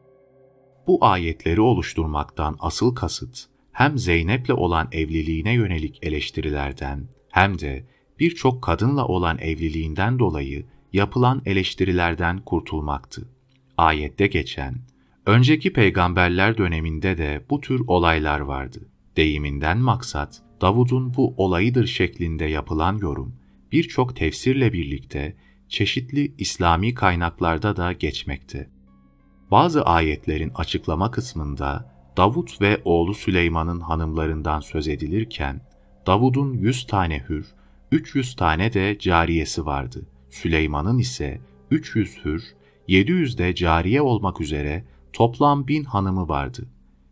Bu 0.88 1.06
ayetleri 1.06 1.62
oluşturmaktan 1.62 2.56
asıl 2.60 2.96
kasıt 2.96 3.46
hem 3.72 3.98
Zeynep'le 3.98 4.52
olan 4.52 4.88
evliliğine 4.92 5.54
yönelik 5.54 6.00
eleştirilerden 6.02 7.10
hem 7.30 7.60
de 7.60 7.86
birçok 8.22 8.62
kadınla 8.62 9.06
olan 9.06 9.38
evliliğinden 9.38 10.20
dolayı 10.20 10.66
yapılan 10.94 11.42
eleştirilerden 11.46 12.38
kurtulmaktı. 12.38 13.30
Ayette 13.78 14.28
geçen, 14.28 14.76
önceki 15.26 15.74
peygamberler 15.74 16.58
döneminde 16.58 17.18
de 17.18 17.46
bu 17.50 17.62
tür 17.62 17.82
olaylar 17.88 18.40
vardı. 18.40 18.80
Deyiminden 19.18 19.78
maksat, 19.78 20.42
Davud'un 20.62 21.14
bu 21.14 21.34
olayıdır 21.38 21.88
şeklinde 21.88 22.46
yapılan 22.46 22.98
yorum, 22.98 23.36
birçok 23.72 24.16
tefsirle 24.16 24.74
birlikte 24.74 25.36
çeşitli 25.70 26.34
İslami 26.38 26.94
kaynaklarda 26.94 27.76
da 27.76 27.92
geçmekte. 27.92 28.70
Bazı 29.52 29.84
ayetlerin 29.84 30.52
açıklama 30.56 31.12
kısmında 31.12 31.96
Davut 32.18 32.62
ve 32.62 32.82
oğlu 32.86 33.14
Süleyman'ın 33.14 33.80
hanımlarından 33.80 34.60
söz 34.60 34.88
edilirken, 34.88 35.62
Davud'un 36.08 36.54
100 36.54 36.88
tane 36.88 37.24
hür, 37.30 37.46
300 37.92 38.36
tane 38.36 38.74
de 38.74 38.98
cariyesi 39.00 39.66
vardı. 39.66 40.06
Süleyman'ın 40.30 40.98
ise 40.98 41.42
300 41.72 42.26
hür, 42.26 42.44
700 42.88 43.38
de 43.38 43.56
cariye 43.56 44.02
olmak 44.02 44.42
üzere 44.42 44.84
toplam 45.14 45.68
bin 45.68 45.84
hanımı 45.84 46.28
vardı. 46.28 46.68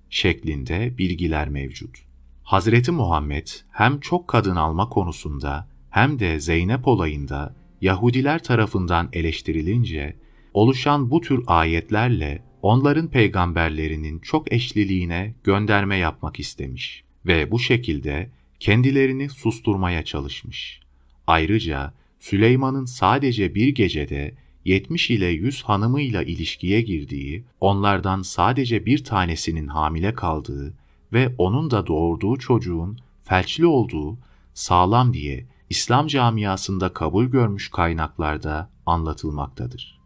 Şeklinde 0.09 0.97
bilgiler 0.97 1.49
mevcut. 1.49 1.97
Hazreti 2.43 2.91
Muhammed 2.91 3.47
hem 3.71 3.99
çok 3.99 4.27
kadın 4.27 4.55
alma 4.55 4.89
konusunda 4.89 5.67
hem 5.89 6.19
de 6.19 6.39
Zeynep 6.39 6.87
olayında 6.87 7.55
Yahudiler 7.81 8.43
tarafından 8.43 9.09
eleştirilince 9.13 10.15
oluşan 10.53 11.11
bu 11.11 11.21
tür 11.21 11.43
ayetlerle 11.47 12.43
onların 12.61 13.07
peygamberlerinin 13.07 14.19
çok 14.19 14.53
eşliliğine 14.53 15.35
gönderme 15.43 15.97
yapmak 15.97 16.39
istemiş 16.39 17.03
ve 17.25 17.51
bu 17.51 17.59
şekilde 17.59 18.29
kendilerini 18.59 19.29
susturmaya 19.29 20.05
çalışmış. 20.05 20.79
Ayrıca 21.27 21.93
Süleyman'ın 22.19 22.85
sadece 22.85 23.55
bir 23.55 23.67
gecede 23.67 24.35
70 24.65 25.09
ile 25.09 25.25
100 25.25 25.63
hanımıyla 25.63 26.23
ilişkiye 26.23 26.81
girdiği, 26.81 27.43
onlardan 27.61 28.21
sadece 28.21 28.85
bir 28.85 29.03
tanesinin 29.03 29.67
hamile 29.67 30.13
kaldığı 30.13 30.73
ve 31.13 31.35
onun 31.37 31.71
da 31.71 31.87
doğurduğu 31.87 32.37
çocuğun 32.37 32.99
felçli 33.23 33.65
olduğu 33.65 34.17
sağlam 34.53 35.13
diye 35.13 35.45
İslam 35.69 36.07
camiasında 36.07 36.93
kabul 36.93 37.25
görmüş 37.25 37.69
kaynaklarda 37.69 38.69
anlatılmaktadır. 38.85 39.99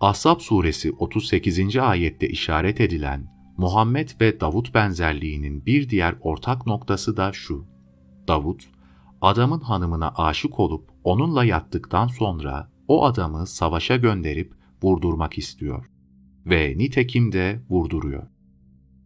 Ahzab 0.00 0.40
suresi 0.40 0.92
38. 0.92 1.76
ayette 1.76 2.28
işaret 2.28 2.80
edilen 2.80 3.32
Muhammed 3.56 4.08
ve 4.20 4.40
Davut 4.40 4.74
benzerliğinin 4.74 5.66
bir 5.66 5.88
diğer 5.88 6.14
ortak 6.20 6.66
noktası 6.66 7.16
da 7.16 7.32
şu. 7.32 7.71
Davut, 8.28 8.68
adamın 9.20 9.60
hanımına 9.60 10.12
aşık 10.16 10.60
olup 10.60 10.90
onunla 11.04 11.44
yattıktan 11.44 12.06
sonra 12.06 12.70
o 12.88 13.04
adamı 13.04 13.46
savaşa 13.46 13.96
gönderip 13.96 14.52
vurdurmak 14.82 15.38
istiyor. 15.38 15.90
Ve 16.46 16.74
nitekim 16.76 17.32
de 17.32 17.62
vurduruyor. 17.70 18.26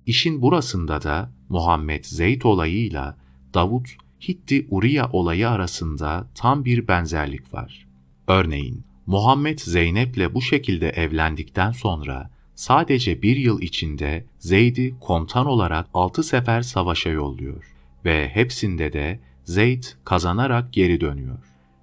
İşin 0.06 0.42
burasında 0.42 1.02
da 1.02 1.32
Muhammed 1.48 2.04
Zeyd 2.04 2.42
olayıyla 2.42 3.16
Davut 3.54 3.88
Hitti 4.28 4.66
Uriya 4.70 5.10
olayı 5.12 5.48
arasında 5.48 6.28
tam 6.34 6.64
bir 6.64 6.88
benzerlik 6.88 7.54
var. 7.54 7.86
Örneğin 8.28 8.84
Muhammed 9.06 9.58
Zeynep'le 9.58 10.34
bu 10.34 10.42
şekilde 10.42 10.88
evlendikten 10.88 11.70
sonra 11.70 12.30
sadece 12.54 13.22
bir 13.22 13.36
yıl 13.36 13.62
içinde 13.62 14.26
Zeyd'i 14.38 14.94
komutan 15.00 15.46
olarak 15.46 15.88
altı 15.94 16.22
sefer 16.22 16.62
savaşa 16.62 17.10
yolluyor 17.10 17.75
ve 18.06 18.28
hepsinde 18.28 18.92
de 18.92 19.20
Zeyd 19.44 19.84
kazanarak 20.04 20.72
geri 20.72 21.00
dönüyor. 21.00 21.38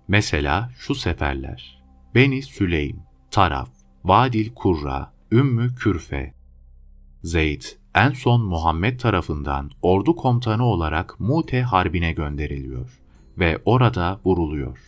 Mesela 0.08 0.72
şu 0.80 0.96
seferler. 0.96 1.84
Beni 2.16 2.42
Süleym, 2.42 3.00
Taraf, 3.32 3.70
Vadil 4.04 4.54
Kurra, 4.54 5.14
Ümmü 5.32 5.76
Kürfe. 5.76 6.34
Zeyd 7.24 7.62
en 7.96 8.10
son 8.10 8.46
Muhammed 8.46 9.00
tarafından 9.00 9.72
ordu 9.82 10.16
komutanı 10.16 10.66
olarak 10.66 11.20
Mute 11.20 11.62
Harbi'ne 11.62 12.12
gönderiliyor 12.12 13.00
ve 13.40 13.62
orada 13.66 14.20
vuruluyor. 14.26 14.80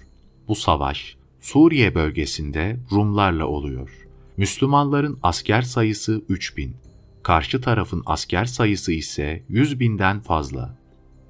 Bu 0.47 0.55
savaş 0.55 1.17
Suriye 1.41 1.95
bölgesinde 1.95 2.79
Rumlarla 2.91 3.45
oluyor. 3.45 4.07
Müslümanların 4.37 5.19
asker 5.23 5.61
sayısı 5.61 6.21
3000, 6.29 6.75
karşı 7.23 7.61
tarafın 7.61 8.03
asker 8.05 8.45
sayısı 8.45 8.91
ise 8.91 9.43
100 9.49 9.79
binden 9.79 10.19
fazla. 10.19 10.84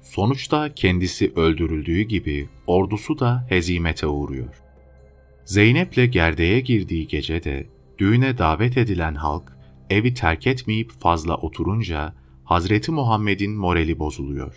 Sonuçta 0.06 0.74
kendisi 0.74 1.32
öldürüldüğü 1.36 2.00
gibi 2.00 2.48
ordusu 2.66 3.18
da 3.18 3.46
hezimete 3.48 4.06
uğruyor. 4.06 4.62
Zeynep'le 5.44 6.12
gerdeğe 6.12 6.60
girdiği 6.60 7.06
gecede 7.06 7.66
düğüne 7.98 8.38
davet 8.38 8.76
edilen 8.76 9.14
halk 9.14 9.56
evi 9.90 10.14
terk 10.14 10.46
etmeyip 10.46 10.90
fazla 10.90 11.36
oturunca 11.36 12.14
Hazreti 12.44 12.92
Muhammed'in 12.92 13.52
morali 13.52 13.98
bozuluyor. 13.98 14.56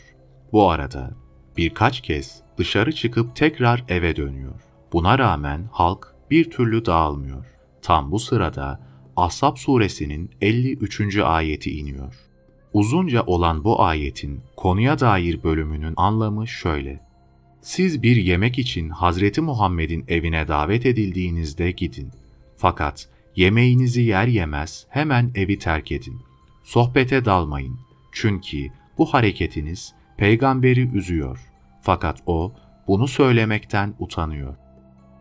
Bu 0.52 0.70
arada 0.70 1.12
birkaç 1.58 2.02
kez 2.02 2.42
dışarı 2.58 2.92
çıkıp 2.92 3.36
tekrar 3.36 3.84
eve 3.88 4.16
dönüyor. 4.16 4.62
Buna 4.94 5.20
rağmen 5.20 5.70
halk 5.72 6.16
bir 6.32 6.52
türlü 6.52 6.86
dağılmıyor. 6.86 7.46
Tam 7.82 8.12
bu 8.12 8.20
sırada 8.20 8.80
Ahzab 9.16 9.58
suresinin 9.58 10.32
53. 10.42 11.18
ayeti 11.18 11.72
iniyor. 11.80 12.29
Uzunca 12.74 13.24
olan 13.24 13.64
bu 13.64 13.82
ayetin 13.82 14.42
konuya 14.56 15.00
dair 15.00 15.44
bölümünün 15.44 15.94
anlamı 15.98 16.48
şöyle. 16.48 17.00
Siz 17.62 18.04
bir 18.04 18.16
yemek 18.16 18.60
için 18.60 18.90
Hazreti 18.90 19.42
Muhammed'in 19.42 20.06
evine 20.08 20.48
davet 20.48 20.86
edildiğinizde 20.86 21.72
gidin. 21.72 22.12
Fakat 22.58 23.10
yemeğinizi 23.36 24.02
yer 24.02 24.28
yemez 24.28 24.86
hemen 24.90 25.32
evi 25.36 25.60
terk 25.60 25.92
edin. 25.92 26.22
Sohbete 26.64 27.26
dalmayın. 27.26 27.80
Çünkü 28.12 28.68
bu 28.98 29.06
hareketiniz 29.06 29.94
peygamberi 30.18 30.98
üzüyor. 30.98 31.40
Fakat 31.82 32.24
o 32.26 32.54
bunu 32.88 33.08
söylemekten 33.08 33.94
utanıyor. 34.00 34.56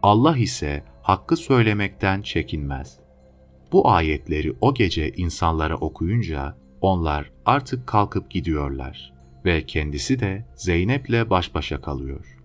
Allah 0.02 0.36
ise 0.36 0.84
hakkı 1.02 1.36
söylemekten 1.36 2.22
çekinmez. 2.22 2.98
Bu 3.72 3.90
ayetleri 3.90 4.52
o 4.60 4.74
gece 4.74 5.12
insanlara 5.12 5.76
okuyunca 5.76 6.56
onlar 6.80 7.30
artık 7.46 7.86
kalkıp 7.86 8.30
gidiyorlar 8.30 9.12
ve 9.44 9.66
kendisi 9.66 10.20
de 10.20 10.46
Zeynep'le 10.54 11.30
baş 11.30 11.54
başa 11.54 11.80
kalıyor. 11.80 12.38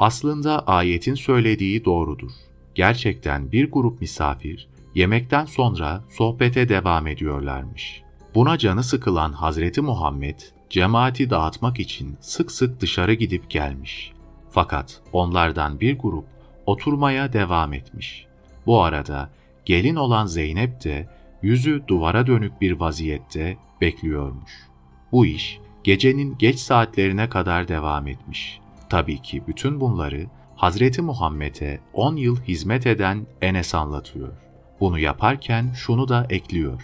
Aslında 0.00 0.66
ayetin 0.66 1.14
söylediği 1.14 1.84
doğrudur. 1.84 2.30
Gerçekten 2.74 3.52
bir 3.52 3.70
grup 3.70 4.00
misafir 4.00 4.68
yemekten 4.94 5.44
sonra 5.44 6.04
sohbete 6.10 6.68
devam 6.68 7.06
ediyorlarmış. 7.06 8.02
Buna 8.34 8.58
canı 8.58 8.82
sıkılan 8.82 9.32
Hazreti 9.32 9.80
Muhammed 9.80 10.40
cemaati 10.70 11.30
dağıtmak 11.30 11.80
için 11.80 12.16
sık 12.20 12.52
sık 12.52 12.80
dışarı 12.80 13.14
gidip 13.14 13.50
gelmiş. 13.50 14.12
Fakat 14.50 15.00
onlardan 15.12 15.80
bir 15.80 15.98
grup 15.98 16.24
oturmaya 16.66 17.32
devam 17.32 17.72
etmiş. 17.72 18.26
Bu 18.66 18.82
arada 18.82 19.30
gelin 19.64 19.96
olan 19.96 20.26
Zeynep 20.26 20.84
de 20.84 21.08
yüzü 21.42 21.82
duvara 21.88 22.26
dönük 22.26 22.60
bir 22.60 22.72
vaziyette 22.72 23.56
bekliyormuş. 23.80 24.52
Bu 25.12 25.26
iş 25.26 25.60
gecenin 25.84 26.38
geç 26.38 26.58
saatlerine 26.58 27.28
kadar 27.28 27.68
devam 27.68 28.06
etmiş. 28.06 28.60
Tabii 28.88 29.22
ki 29.22 29.42
bütün 29.48 29.80
bunları 29.80 30.26
Hazreti 30.56 31.02
Muhammed'e 31.02 31.80
10 31.92 32.16
yıl 32.16 32.40
hizmet 32.40 32.86
eden 32.86 33.26
Enes 33.42 33.74
anlatıyor. 33.74 34.32
Bunu 34.80 34.98
yaparken 34.98 35.72
şunu 35.72 36.08
da 36.08 36.26
ekliyor. 36.30 36.82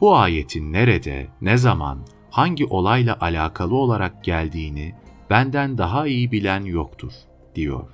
Bu 0.00 0.16
ayetin 0.16 0.72
nerede, 0.72 1.28
ne 1.40 1.56
zaman, 1.56 1.98
hangi 2.30 2.66
olayla 2.66 3.16
alakalı 3.20 3.74
olarak 3.74 4.24
geldiğini 4.24 4.94
benden 5.30 5.78
daha 5.78 6.06
iyi 6.06 6.32
bilen 6.32 6.64
yoktur, 6.64 7.12
diyor. 7.54 7.88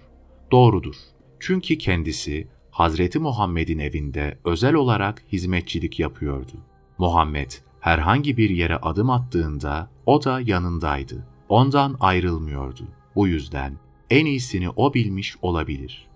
Doğrudur. 0.52 0.94
Çünkü 1.40 1.78
kendisi 1.78 2.48
Hazreti 2.70 3.18
Muhammed'in 3.18 3.78
evinde 3.78 4.38
özel 4.44 4.74
olarak 4.74 5.24
hizmetçilik 5.32 6.00
yapıyordu. 6.00 6.52
Muhammed 6.98 7.50
herhangi 7.82 8.36
bir 8.36 8.50
yere 8.50 8.76
adım 8.76 9.10
attığında 9.10 9.90
o 10.06 10.24
da 10.24 10.40
yanındaydı. 10.40 11.26
Ondan 11.48 11.96
ayrılmıyordu. 12.00 12.88
Bu 13.14 13.28
yüzden 13.28 13.76
en 14.10 14.26
iyisini 14.26 14.70
o 14.70 14.94
bilmiş 14.94 15.36
olabilir. 15.42 16.06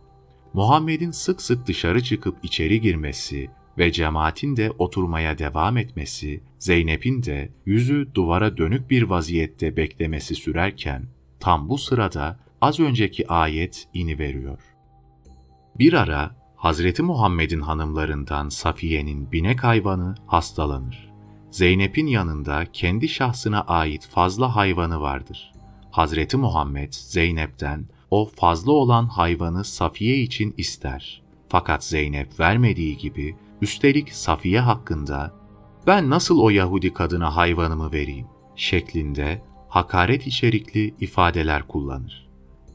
Muhammed'in 0.53 1.11
sık 1.11 1.43
sık 1.43 1.67
dışarı 1.67 2.03
çıkıp 2.03 2.37
içeri 2.43 2.81
girmesi 2.81 3.51
ve 3.79 3.93
cemaatin 3.93 4.57
de 4.57 4.71
oturmaya 4.79 5.39
devam 5.39 5.77
etmesi, 5.77 6.43
Zeynep'in 6.59 7.23
de 7.23 7.53
yüzü 7.67 8.09
duvara 8.15 8.57
dönük 8.57 8.91
bir 8.91 9.03
vaziyette 9.03 9.77
beklemesi 9.77 10.35
sürerken, 10.35 11.07
tam 11.41 11.69
bu 11.69 11.79
sırada 11.79 12.39
az 12.61 12.81
önceki 12.81 13.29
ayet 13.29 13.89
ini 13.95 14.19
veriyor. 14.19 14.61
Bir 15.79 15.93
ara 15.93 16.37
Hazreti 16.57 17.03
Muhammed'in 17.03 17.61
hanımlarından 17.61 18.49
Safiye'nin 18.49 19.33
binek 19.33 19.65
hayvanı 19.65 20.15
hastalanır. 20.27 21.16
Zeynep'in 21.57 22.07
yanında 22.07 22.65
kendi 22.73 23.09
şahsına 23.09 23.61
ait 23.61 24.07
fazla 24.07 24.57
hayvanı 24.57 25.01
vardır. 25.01 25.53
Hazreti 25.91 26.37
Muhammed 26.37 26.93
Zeynep'ten 26.93 27.87
o 28.11 28.31
fazla 28.37 28.73
olan 28.73 29.07
hayvanı 29.07 29.65
Safiye 29.65 30.17
için 30.17 30.55
ister. 30.57 31.23
Fakat 31.49 31.85
Zeynep 31.85 32.41
vermediği 32.41 32.97
gibi 32.97 33.37
üstelik 33.63 34.13
Safiye 34.13 34.61
hakkında 34.61 35.35
ben 35.87 36.11
nasıl 36.11 36.39
o 36.39 36.51
Yahudi 36.51 36.95
kadına 36.95 37.37
hayvanımı 37.37 37.93
vereyim 37.93 38.27
şeklinde 38.57 39.43
hakaret 39.69 40.27
içerikli 40.27 40.95
ifadeler 41.01 41.69
kullanır. 41.69 42.29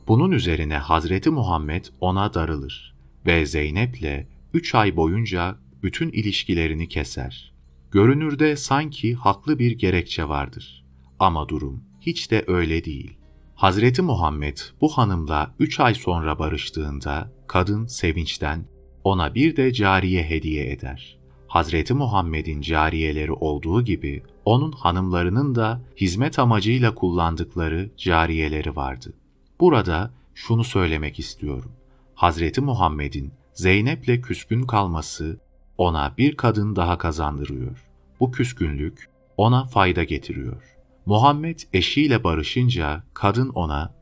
Bunun 0.08 0.32
üzerine 0.32 0.78
Hazreti 0.78 1.30
Muhammed 1.30 1.86
ona 2.00 2.34
darılır 2.34 2.96
ve 3.26 3.46
Zeynep'le 3.46 4.28
üç 4.54 4.76
ay 4.76 4.96
boyunca 4.96 5.58
bütün 5.84 6.10
ilişkilerini 6.10 6.88
keser. 6.88 7.51
Görünürde 7.92 8.56
sanki 8.56 9.16
haklı 9.16 9.60
bir 9.60 9.72
gerekçe 9.72 10.30
vardır. 10.30 10.84
Ama 11.20 11.50
durum 11.50 11.84
hiç 12.02 12.32
de 12.32 12.44
öyle 12.48 12.86
değil. 12.86 13.18
Hazreti 13.56 14.02
Muhammed 14.02 14.58
bu 14.82 14.90
hanımla 14.90 15.56
üç 15.60 15.80
ay 15.80 15.94
sonra 15.94 16.40
barıştığında 16.40 17.32
kadın 17.48 17.86
sevinçten 17.86 18.66
ona 19.04 19.36
bir 19.36 19.56
de 19.56 19.74
cariye 19.74 20.24
hediye 20.24 20.72
eder. 20.72 21.18
Hazreti 21.48 21.94
Muhammed'in 21.94 22.62
cariyeleri 22.62 23.32
olduğu 23.32 23.82
gibi 23.82 24.24
onun 24.46 24.72
hanımlarının 24.72 25.56
da 25.56 25.82
hizmet 25.98 26.40
amacıyla 26.40 26.96
kullandıkları 26.96 27.92
cariyeleri 27.98 28.76
vardı. 28.76 29.14
Burada 29.60 30.12
şunu 30.36 30.64
söylemek 30.64 31.20
istiyorum. 31.20 31.72
Hazreti 32.16 32.62
Muhammed'in 32.62 33.32
Zeynep'le 33.54 34.22
küskün 34.22 34.64
kalması 34.64 35.40
ona 35.82 36.14
bir 36.18 36.38
kadın 36.38 36.76
daha 36.76 36.98
kazandırıyor. 36.98 37.88
Bu 38.20 38.32
küskünlük 38.32 39.10
ona 39.38 39.66
fayda 39.66 40.04
getiriyor. 40.04 40.64
Muhammed 41.06 41.60
eşiyle 41.74 42.24
barışınca 42.24 43.04
kadın 43.14 43.50
ona 43.50 43.96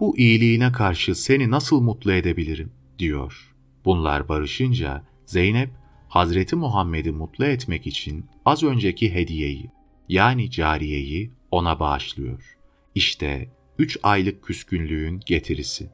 bu 0.00 0.18
iyiliğine 0.18 0.72
karşı 0.72 1.14
seni 1.14 1.50
nasıl 1.50 1.80
mutlu 1.80 2.12
edebilirim 2.12 2.72
diyor. 2.98 3.54
Bunlar 3.84 4.28
barışınca 4.28 5.02
Zeynep 5.26 5.70
Hazreti 6.08 6.56
Muhammed'i 6.56 7.12
mutlu 7.12 7.44
etmek 7.44 7.86
için 7.86 8.26
az 8.44 8.62
önceki 8.62 9.14
hediyeyi 9.14 9.70
yani 10.08 10.50
cariyeyi 10.50 11.30
ona 11.50 11.80
bağışlıyor. 11.80 12.56
İşte 12.94 13.48
üç 13.78 13.98
aylık 14.02 14.42
küskünlüğün 14.42 15.20
getirisi. 15.26 15.90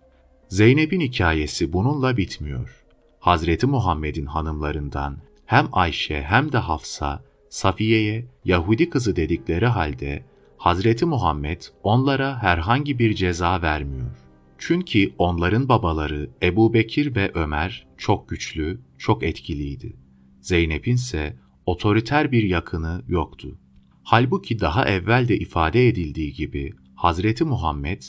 Zeynep'in 0.49 1.01
hikayesi 1.01 1.73
bununla 1.73 2.17
bitmiyor. 2.17 2.84
Hazreti 3.25 3.67
Muhammed'in 3.67 4.27
hanımlarından 4.27 5.17
hem 5.47 5.69
Ayşe 5.73 6.23
hem 6.23 6.53
de 6.53 6.59
Hafsa, 6.59 7.25
Safiye'ye 7.49 8.27
Yahudi 8.45 8.91
kızı 8.91 9.17
dedikleri 9.17 9.67
halde 9.67 10.25
Hazreti 10.57 11.05
Muhammed 11.05 11.63
onlara 11.83 12.43
herhangi 12.43 12.99
bir 12.99 13.15
ceza 13.15 13.63
vermiyor. 13.63 14.11
Çünkü 14.59 15.13
onların 15.19 15.69
babaları 15.69 16.31
Ebu 16.43 16.75
Bekir 16.75 17.15
ve 17.15 17.31
Ömer 17.35 17.87
çok 17.99 18.29
güçlü, 18.29 18.81
çok 18.99 19.23
etkiliydi. 19.23 19.97
Zeynep'in 20.41 20.95
ise 20.95 21.37
otoriter 21.67 22.33
bir 22.33 22.43
yakını 22.43 23.03
yoktu. 23.09 23.59
Halbuki 24.03 24.61
daha 24.61 24.85
evvel 24.85 25.29
de 25.29 25.39
ifade 25.39 25.89
edildiği 25.89 26.33
gibi 26.33 26.73
Hazreti 26.95 27.45
Muhammed, 27.45 28.03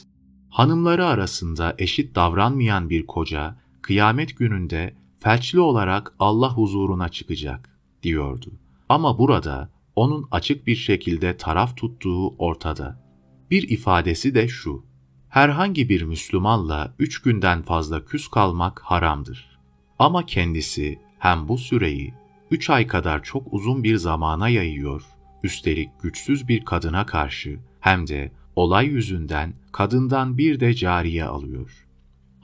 hanımları 0.50 1.06
arasında 1.06 1.76
eşit 1.78 2.16
davranmayan 2.16 2.90
bir 2.90 3.06
koca, 3.06 3.58
kıyamet 3.82 4.38
gününde 4.38 5.05
felçli 5.26 5.60
olarak 5.60 6.14
Allah 6.20 6.54
huzuruna 6.54 7.10
çıkacak, 7.10 7.70
diyordu. 8.04 8.52
Ama 8.90 9.20
burada 9.20 9.70
onun 9.96 10.28
açık 10.32 10.68
bir 10.68 10.76
şekilde 10.76 11.38
taraf 11.38 11.78
tuttuğu 11.78 12.36
ortada. 12.38 13.04
Bir 13.52 13.70
ifadesi 13.70 14.36
de 14.36 14.48
şu, 14.48 14.86
herhangi 15.30 15.90
bir 15.90 16.02
Müslümanla 16.02 16.96
üç 17.00 17.22
günden 17.22 17.62
fazla 17.62 18.06
küs 18.06 18.28
kalmak 18.28 18.80
haramdır. 18.80 19.60
Ama 20.00 20.26
kendisi 20.26 21.00
hem 21.20 21.48
bu 21.48 21.58
süreyi 21.58 22.14
üç 22.52 22.70
ay 22.70 22.88
kadar 22.88 23.24
çok 23.24 23.54
uzun 23.54 23.84
bir 23.84 23.98
zamana 23.98 24.50
yayıyor, 24.50 25.04
üstelik 25.44 25.90
güçsüz 26.02 26.48
bir 26.48 26.66
kadına 26.66 27.06
karşı 27.06 27.60
hem 27.80 28.08
de 28.08 28.32
olay 28.56 28.86
yüzünden 28.88 29.54
kadından 29.72 30.38
bir 30.38 30.60
de 30.60 30.74
cariye 30.74 31.26
alıyor. 31.26 31.85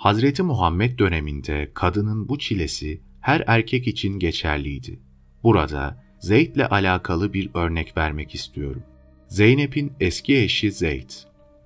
Hazreti 0.02 0.44
Muhammed 0.44 1.00
döneminde 1.00 1.72
kadının 1.74 2.30
bu 2.30 2.40
çilesi 2.40 3.02
her 3.20 3.44
erkek 3.48 3.88
için 3.88 4.20
geçerliydi. 4.20 5.00
Burada 5.44 6.04
Zeyd'le 6.20 6.72
alakalı 6.72 7.34
bir 7.34 7.50
örnek 7.54 7.98
vermek 7.98 8.36
istiyorum. 8.36 8.84
Zeynep'in 9.28 9.94
eski 10.00 10.38
eşi 10.38 10.72
Zeyd. 10.72 11.10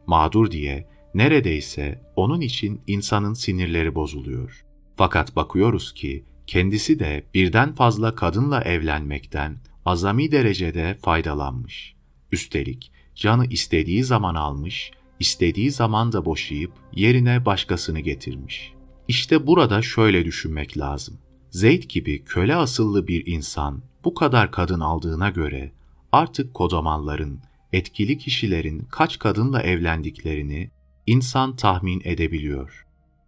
Mağdur 0.07 0.51
diye 0.51 0.87
neredeyse 1.13 2.01
onun 2.15 2.41
için 2.41 2.81
insanın 2.87 3.33
sinirleri 3.33 3.95
bozuluyor. 3.95 4.65
Fakat 4.95 5.35
bakıyoruz 5.35 5.93
ki 5.93 6.25
kendisi 6.47 6.99
de 6.99 7.23
birden 7.33 7.73
fazla 7.73 8.15
kadınla 8.15 8.61
evlenmekten 8.61 9.57
azami 9.85 10.31
derecede 10.31 10.97
faydalanmış. 11.01 11.95
Üstelik 12.31 12.91
canı 13.15 13.45
istediği 13.45 14.03
zaman 14.03 14.35
almış, 14.35 14.91
istediği 15.19 15.71
zaman 15.71 16.11
da 16.11 16.25
boşayıp 16.25 16.71
yerine 16.93 17.45
başkasını 17.45 17.99
getirmiş. 17.99 18.73
İşte 19.07 19.47
burada 19.47 19.81
şöyle 19.81 20.25
düşünmek 20.25 20.77
lazım. 20.77 21.17
Zeyd 21.49 21.83
gibi 21.83 22.23
köle 22.23 22.55
asıllı 22.55 23.07
bir 23.07 23.27
insan 23.27 23.81
bu 24.03 24.13
kadar 24.13 24.51
kadın 24.51 24.79
aldığına 24.79 25.29
göre 25.29 25.71
artık 26.11 26.53
kodamanların, 26.53 27.39
etkili 27.73 28.17
kişilerin 28.17 28.87
kaç 28.91 29.19
kadınla 29.19 29.61
evlendiklerini 29.61 30.71
insan 31.07 31.55
tahmin 31.55 32.01
edebiliyor. 32.03 32.85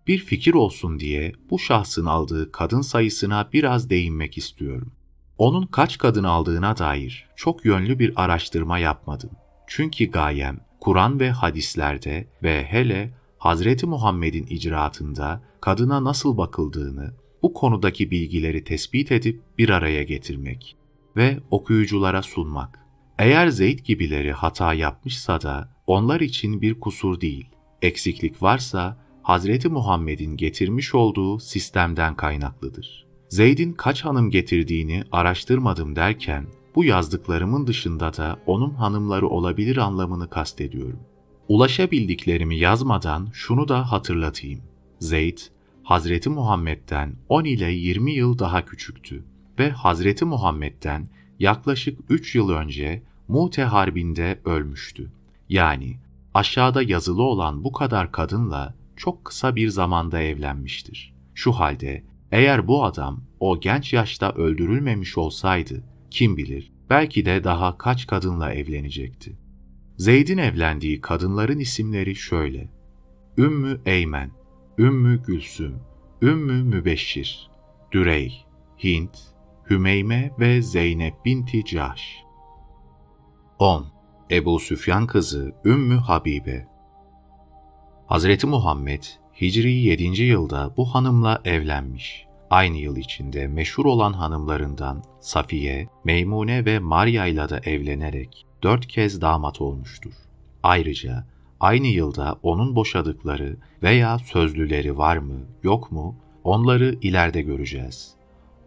Bir 0.07 0.17
fikir 0.17 0.53
olsun 0.53 0.99
diye 0.99 1.33
bu 1.49 1.59
şahsın 1.59 2.05
aldığı 2.05 2.51
kadın 2.51 2.81
sayısına 2.81 3.49
biraz 3.53 3.89
değinmek 3.89 4.37
istiyorum. 4.37 4.91
Onun 5.37 5.65
kaç 5.65 5.97
kadın 5.97 6.23
aldığına 6.23 6.77
dair 6.77 7.29
çok 7.35 7.65
yönlü 7.65 7.99
bir 7.99 8.13
araştırma 8.15 8.79
yapmadım. 8.79 9.31
Çünkü 9.67 10.05
gayem 10.05 10.59
Kur'an 10.87 11.19
ve 11.19 11.31
hadislerde 11.31 12.27
ve 12.43 12.63
hele 12.63 13.13
Hazreti 13.37 13.85
Muhammed'in 13.85 14.45
icraatında 14.47 15.43
kadına 15.61 16.03
nasıl 16.03 16.37
bakıldığını, 16.37 17.13
bu 17.41 17.53
konudaki 17.53 18.11
bilgileri 18.11 18.63
tespit 18.63 19.11
edip 19.11 19.41
bir 19.57 19.69
araya 19.69 20.03
getirmek 20.03 20.75
ve 21.15 21.39
okuyuculara 21.51 22.21
sunmak. 22.21 22.79
Eğer 23.19 23.47
Zeyd 23.47 23.79
gibileri 23.79 24.31
hata 24.31 24.73
yapmışsa 24.73 25.41
da 25.41 25.69
onlar 25.87 26.21
için 26.21 26.61
bir 26.61 26.79
kusur 26.79 27.21
değil. 27.21 27.49
Eksiklik 27.81 28.43
varsa 28.43 28.97
Hazreti 29.23 29.69
Muhammed'in 29.69 30.37
getirmiş 30.37 30.95
olduğu 30.95 31.39
sistemden 31.39 32.15
kaynaklıdır. 32.15 33.07
Zeyd'in 33.29 33.73
kaç 33.73 34.05
hanım 34.05 34.29
getirdiğini 34.29 35.03
araştırmadım 35.11 35.95
derken 35.95 36.45
bu 36.77 36.85
yazdıklarımın 36.85 37.67
dışında 37.67 38.13
da 38.13 38.39
onun 38.45 38.73
hanımları 38.73 39.27
olabilir 39.27 39.77
anlamını 39.77 40.29
kastediyorum. 40.29 40.99
Ulaşabildiklerimi 41.47 42.57
yazmadan 42.57 43.29
şunu 43.33 43.67
da 43.67 43.91
hatırlatayım. 43.91 44.61
Zeyd, 44.99 45.37
Hazreti 45.83 46.29
Muhammed'den 46.29 47.15
10 47.29 47.43
ile 47.43 47.71
20 47.71 48.11
yıl 48.11 48.39
daha 48.39 48.65
küçüktü 48.65 49.23
ve 49.59 49.69
Hazreti 49.69 50.25
Muhammed'den 50.25 51.07
yaklaşık 51.39 51.99
3 52.09 52.35
yıl 52.35 52.49
önce 52.49 53.03
Mute 53.27 53.63
Harbi'nde 53.63 54.39
ölmüştü. 54.45 55.11
Yani 55.49 55.97
aşağıda 56.33 56.81
yazılı 56.81 57.23
olan 57.23 57.63
bu 57.63 57.71
kadar 57.71 58.11
kadınla 58.11 58.75
çok 58.95 59.25
kısa 59.25 59.55
bir 59.55 59.69
zamanda 59.69 60.21
evlenmiştir. 60.21 61.13
Şu 61.33 61.51
halde 61.51 62.03
eğer 62.31 62.67
bu 62.67 62.85
adam 62.85 63.21
o 63.39 63.59
genç 63.59 63.93
yaşta 63.93 64.31
öldürülmemiş 64.31 65.17
olsaydı 65.17 65.83
kim 66.11 66.37
bilir 66.37 66.71
belki 66.89 67.25
de 67.25 67.43
daha 67.43 67.77
kaç 67.77 68.07
kadınla 68.07 68.53
evlenecekti. 68.53 69.37
Zeyd'in 69.97 70.37
evlendiği 70.37 71.01
kadınların 71.01 71.59
isimleri 71.59 72.15
şöyle. 72.15 72.69
Ümmü 73.37 73.81
Eymen, 73.85 74.31
Ümmü 74.77 75.23
Gülsüm, 75.23 75.75
Ümmü 76.21 76.63
Mübeşşir, 76.63 77.49
Dürey, 77.91 78.45
Hint, 78.83 79.17
Hümeyme 79.69 80.31
ve 80.39 80.61
Zeynep 80.61 81.25
binti 81.25 81.65
Cahş. 81.65 82.17
10. 83.59 83.85
Ebu 84.31 84.59
Süfyan 84.59 85.07
kızı 85.07 85.55
Ümmü 85.65 85.95
Habibe 85.95 86.67
Hazreti 88.07 88.47
Muhammed 88.47 89.03
Hicri 89.41 89.71
7. 89.71 90.23
yılda 90.23 90.73
bu 90.77 90.85
hanımla 90.85 91.41
evlenmiş. 91.45 92.26
Aynı 92.49 92.77
yıl 92.77 92.97
içinde 92.97 93.47
meşhur 93.47 93.85
olan 93.85 94.13
hanımlarından 94.13 95.03
Safiye, 95.19 95.87
Meymune 96.03 96.65
ve 96.65 96.79
Maria 96.79 97.25
ile 97.25 97.49
de 97.49 97.61
evlenerek 97.63 98.45
dört 98.63 98.87
kez 98.87 99.21
damat 99.21 99.61
olmuştur. 99.61 100.13
Ayrıca 100.63 101.27
aynı 101.59 101.87
yılda 101.87 102.39
onun 102.43 102.75
boşadıkları 102.75 103.57
veya 103.83 104.19
sözlüleri 104.19 104.97
var 104.97 105.17
mı, 105.17 105.39
yok 105.63 105.91
mu 105.91 106.15
onları 106.43 106.97
ileride 107.01 107.41
göreceğiz. 107.41 108.13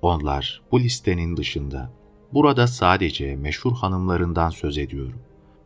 Onlar 0.03 0.63
bu 0.73 0.81
listenin 0.81 1.37
dışında. 1.37 1.91
Burada 2.33 2.67
sadece 2.67 3.37
meşhur 3.37 3.73
hanımlarından 3.73 4.51
söz 4.51 4.79
ediyorum. 4.79 5.19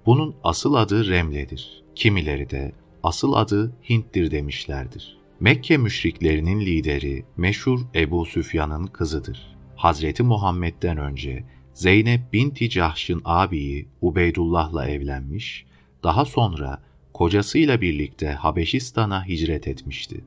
Bunun 0.07 0.35
asıl 0.45 0.75
adı 0.75 1.09
Remle'dir. 1.09 1.83
Kimileri 1.95 2.51
de 2.51 2.73
asıl 3.03 3.33
adı 3.33 3.73
Hint'tir 3.89 4.31
demişlerdir. 4.31 5.19
Mekke 5.45 5.77
müşriklerinin 5.77 6.61
lideri 6.61 7.25
meşhur 7.37 7.81
Ebu 7.95 8.27
Süfyan'ın 8.27 8.87
kızıdır. 8.87 9.57
Hazreti 9.77 10.23
Muhammed'den 10.23 10.99
önce 10.99 11.45
Zeynep 11.75 12.33
binti 12.33 12.71
Cahş'ın 12.71 13.23
abiyi 13.25 13.89
Ubeydullah'la 14.01 14.89
evlenmiş, 14.89 15.67
daha 16.03 16.25
sonra 16.25 16.83
kocasıyla 17.15 17.81
birlikte 17.81 18.33
Habeşistan'a 18.33 19.27
hicret 19.27 19.69
etmişti. 19.69 20.25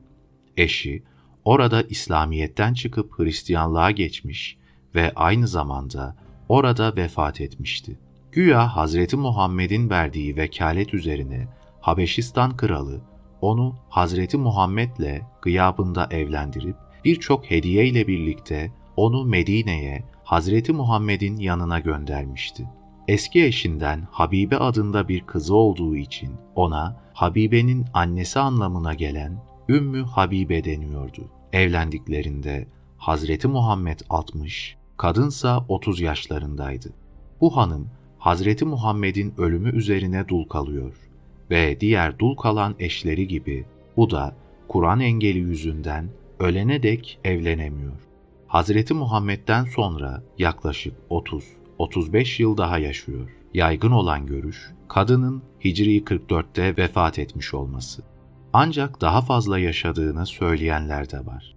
Eşi, 0.56 1.02
orada 1.44 1.82
İslamiyet'ten 1.82 2.74
çıkıp 2.74 3.18
Hristiyanlığa 3.18 3.90
geçmiş 3.90 4.56
ve 4.94 5.12
aynı 5.16 5.48
zamanda 5.48 6.16
orada 6.48 6.96
vefat 6.96 7.40
etmişti. 7.40 7.98
Güya 8.32 8.76
Hazreti 8.76 9.16
Muhammed'in 9.16 9.90
verdiği 9.90 10.36
vekalet 10.36 10.94
üzerine 10.94 11.48
Habeşistan 11.80 12.56
kralı 12.56 13.00
onu 13.40 13.74
Hazreti 13.88 14.36
Muhammed'le 14.36 15.22
gıyabında 15.42 16.08
evlendirip 16.10 16.76
birçok 17.04 17.50
hediye 17.50 17.86
ile 17.86 18.06
birlikte 18.06 18.72
onu 18.96 19.24
Medine'ye 19.24 20.04
Hazreti 20.24 20.72
Muhammed'in 20.72 21.36
yanına 21.36 21.78
göndermişti. 21.78 22.68
Eski 23.08 23.44
eşinden 23.44 24.08
Habibe 24.10 24.56
adında 24.56 25.08
bir 25.08 25.20
kızı 25.20 25.54
olduğu 25.54 25.96
için 25.96 26.30
ona 26.54 27.00
Habibe'nin 27.14 27.86
annesi 27.94 28.38
anlamına 28.38 28.94
gelen 28.94 29.44
Ümmü 29.68 30.02
Habibe 30.02 30.64
deniyordu. 30.64 31.28
Evlendiklerinde 31.52 32.68
Hazreti 32.96 33.48
Muhammed 33.48 34.00
60, 34.10 34.76
kadınsa 34.96 35.64
30 35.68 36.00
yaşlarındaydı. 36.00 36.92
Bu 37.40 37.56
hanım 37.56 37.90
Hazreti 38.18 38.64
Muhammed'in 38.64 39.34
ölümü 39.38 39.76
üzerine 39.76 40.28
dul 40.28 40.44
kalıyor 40.44 41.07
ve 41.50 41.80
diğer 41.80 42.18
dul 42.18 42.36
kalan 42.36 42.74
eşleri 42.78 43.28
gibi 43.28 43.64
bu 43.96 44.10
da 44.10 44.36
Kur'an 44.68 45.00
engeli 45.00 45.38
yüzünden 45.38 46.08
ölene 46.38 46.82
dek 46.82 47.18
evlenemiyor. 47.24 47.92
Hazreti 48.46 48.94
Muhammed'den 48.94 49.64
sonra 49.64 50.22
yaklaşık 50.38 50.94
30-35 51.10 52.42
yıl 52.42 52.56
daha 52.56 52.78
yaşıyor. 52.78 53.30
Yaygın 53.54 53.90
olan 53.90 54.26
görüş, 54.26 54.70
kadının 54.88 55.42
Hicri 55.64 56.02
44'te 56.02 56.76
vefat 56.76 57.18
etmiş 57.18 57.54
olması. 57.54 58.02
Ancak 58.52 59.00
daha 59.00 59.20
fazla 59.20 59.58
yaşadığını 59.58 60.26
söyleyenler 60.26 61.10
de 61.10 61.26
var. 61.26 61.56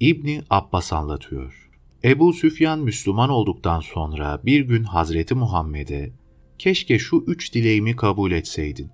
İbni 0.00 0.42
Abbas 0.50 0.92
anlatıyor. 0.92 1.70
Ebu 2.04 2.32
Süfyan 2.32 2.78
Müslüman 2.78 3.30
olduktan 3.30 3.80
sonra 3.80 4.40
bir 4.44 4.60
gün 4.60 4.84
Hazreti 4.84 5.34
Muhammed'e 5.34 6.12
keşke 6.58 6.98
şu 6.98 7.24
üç 7.26 7.54
dileğimi 7.54 7.96
kabul 7.96 8.32
etseydin 8.32 8.90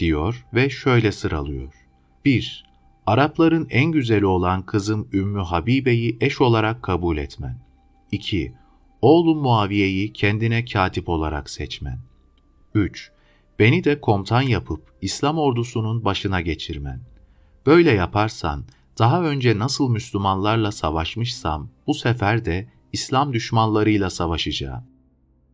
diyor 0.00 0.46
ve 0.54 0.70
şöyle 0.70 1.12
sıralıyor. 1.12 1.74
1. 2.24 2.64
Arapların 3.06 3.66
en 3.70 3.92
güzeli 3.92 4.26
olan 4.26 4.62
kızım 4.62 5.08
Ümmü 5.12 5.40
Habibe'yi 5.40 6.16
eş 6.20 6.40
olarak 6.40 6.82
kabul 6.82 7.16
etmen. 7.16 7.58
2. 8.12 8.54
Oğlum 9.02 9.38
Muaviye'yi 9.38 10.12
kendine 10.12 10.64
katip 10.64 11.08
olarak 11.08 11.50
seçmen. 11.50 11.98
3. 12.74 13.10
Beni 13.58 13.84
de 13.84 14.00
komutan 14.00 14.42
yapıp 14.42 14.92
İslam 15.02 15.38
ordusunun 15.38 16.04
başına 16.04 16.40
geçirmen. 16.40 17.00
Böyle 17.66 17.90
yaparsan 17.90 18.64
daha 18.98 19.22
önce 19.22 19.58
nasıl 19.58 19.90
Müslümanlarla 19.90 20.72
savaşmışsam 20.72 21.68
bu 21.86 21.94
sefer 21.94 22.44
de 22.44 22.68
İslam 22.92 23.32
düşmanlarıyla 23.32 24.10
savaşacağım. 24.10 24.84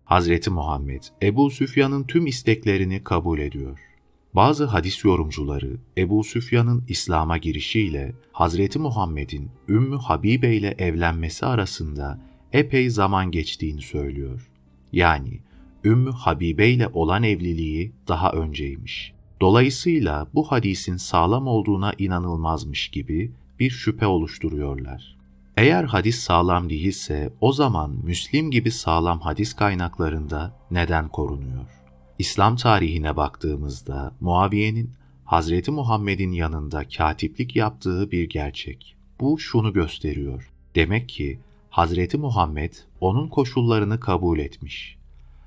Hazreti 0.05 0.51
Muhammed 0.51 1.03
Ebu 1.23 1.51
Süfyan'ın 1.51 2.05
tüm 2.05 2.27
isteklerini 2.27 3.05
kabul 3.05 3.39
ediyor. 3.39 3.96
Bazı 4.37 4.65
hadis 4.65 5.05
yorumcuları 5.05 5.77
Ebu 5.99 6.25
Süfyan'ın 6.25 6.85
İslam'a 6.89 7.39
girişiyle 7.39 8.15
Hazreti 8.33 8.79
Muhammed'in 8.79 9.51
Ümmü 9.69 9.97
Habibe 9.97 10.55
ile 10.55 10.75
evlenmesi 10.79 11.47
arasında 11.47 12.21
epey 12.53 12.91
zaman 12.91 13.31
geçtiğini 13.31 13.83
söylüyor. 13.83 14.51
Yani 14.93 15.41
Ümmü 15.85 16.11
Habibe 16.11 16.69
ile 16.69 16.89
olan 16.89 17.23
evliliği 17.23 17.93
daha 18.09 18.33
önceymiş. 18.33 19.13
Dolayısıyla 19.41 20.27
bu 20.35 20.53
hadisin 20.53 20.97
sağlam 20.97 21.47
olduğuna 21.47 21.93
inanılmazmış 21.99 22.89
gibi 22.89 23.33
bir 23.61 23.71
şüphe 23.71 24.07
oluşturuyorlar. 24.07 25.17
Eğer 25.57 25.85
hadis 25.85 26.19
sağlam 26.19 26.71
değilse 26.71 27.33
o 27.41 27.53
zaman 27.53 27.91
Müslim 28.05 28.51
gibi 28.51 28.71
sağlam 28.71 29.21
hadis 29.21 29.55
kaynaklarında 29.55 30.57
neden 30.71 31.09
korunuyor? 31.09 31.76
İslam 32.19 32.57
tarihine 32.57 33.17
baktığımızda 33.17 34.13
Muaviye'nin 34.21 34.91
Hazreti 35.25 35.71
Muhammed'in 35.71 36.33
yanında 36.33 36.89
katiplik 36.89 37.57
yaptığı 37.57 38.11
bir 38.11 38.29
gerçek. 38.29 38.97
Bu 39.21 39.39
şunu 39.39 39.73
gösteriyor. 39.73 40.53
Demek 40.75 41.09
ki 41.09 41.39
Hazreti 41.71 42.19
Muhammed 42.19 42.75
onun 43.01 43.29
koşullarını 43.29 44.01
kabul 44.01 44.39
etmiş. 44.39 44.97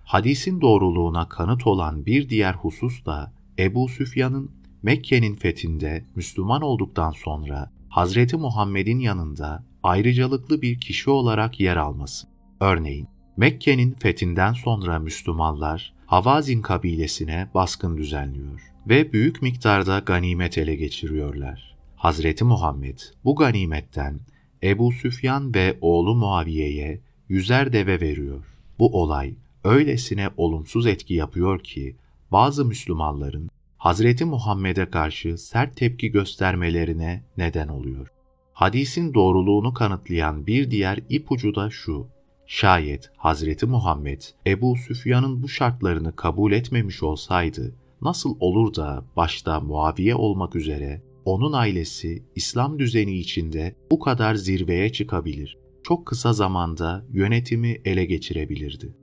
Hadisin 0.05 0.61
doğruluğuna 0.61 1.30
kanıt 1.30 1.67
olan 1.67 2.05
bir 2.05 2.30
diğer 2.30 2.53
husus 2.53 3.05
da 3.05 3.34
Ebu 3.59 3.89
Süfyan'ın 3.89 4.51
Mekke'nin 4.84 5.36
fethinde 5.36 6.05
Müslüman 6.15 6.61
olduktan 6.61 7.11
sonra 7.11 7.72
Hazreti 7.89 8.38
Muhammed'in 8.38 8.99
yanında 8.99 9.63
ayrıcalıklı 9.84 10.61
bir 10.61 10.80
kişi 10.80 11.09
olarak 11.09 11.59
yer 11.59 11.78
alması. 11.78 12.28
Örneğin 12.59 13.07
Mekke'nin 13.38 13.91
fethinden 13.91 14.53
sonra 14.53 14.99
Müslümanlar 14.99 15.98
Havazin 16.10 16.62
kabilesine 16.62 17.47
baskın 17.53 17.97
düzenliyor 17.97 18.62
ve 18.89 19.14
büyük 19.14 19.41
miktarda 19.41 19.99
ganimet 19.99 20.57
ele 20.57 20.76
geçiriyorlar. 20.76 21.76
Hazreti 21.95 22.43
Muhammed 22.43 22.99
bu 23.26 23.36
ganimetten 23.36 24.20
Ebu 24.64 24.91
Süfyan 24.91 25.53
ve 25.53 25.78
oğlu 25.82 26.16
Muaviye'ye 26.16 27.01
yüzer 27.28 27.74
deve 27.74 28.01
veriyor. 28.01 28.45
Bu 28.80 29.01
olay 29.01 29.34
öylesine 29.64 30.30
olumsuz 30.38 30.88
etki 30.88 31.14
yapıyor 31.14 31.60
ki 31.60 31.95
bazı 32.32 32.66
Müslümanların 32.66 33.49
Hazreti 33.78 34.26
Muhammed'e 34.26 34.86
karşı 34.89 35.38
sert 35.38 35.76
tepki 35.76 36.12
göstermelerine 36.12 37.24
neden 37.38 37.68
oluyor. 37.68 38.07
Hadisin 38.53 39.14
doğruluğunu 39.14 39.74
kanıtlayan 39.74 40.47
bir 40.47 40.72
diğer 40.72 40.99
ipucu 41.10 41.55
da 41.55 41.70
şu. 41.70 42.07
Şayet 42.51 43.11
Hazreti 43.17 43.65
Muhammed 43.65 44.21
Ebu 44.47 44.75
Süfyan'ın 44.75 45.43
bu 45.43 45.49
şartlarını 45.49 46.15
kabul 46.15 46.51
etmemiş 46.51 47.03
olsaydı 47.03 47.75
nasıl 48.01 48.35
olur 48.39 48.75
da 48.75 49.05
başta 49.15 49.59
Muaviye 49.59 50.15
olmak 50.15 50.55
üzere 50.55 51.01
onun 51.25 51.53
ailesi 51.53 52.23
İslam 52.35 52.79
düzeni 52.79 53.13
içinde 53.13 53.75
bu 53.91 53.99
kadar 53.99 54.35
zirveye 54.35 54.91
çıkabilir, 54.91 55.57
çok 55.83 56.05
kısa 56.05 56.33
zamanda 56.33 57.05
yönetimi 57.13 57.81
ele 57.85 58.05
geçirebilirdi. 58.05 58.95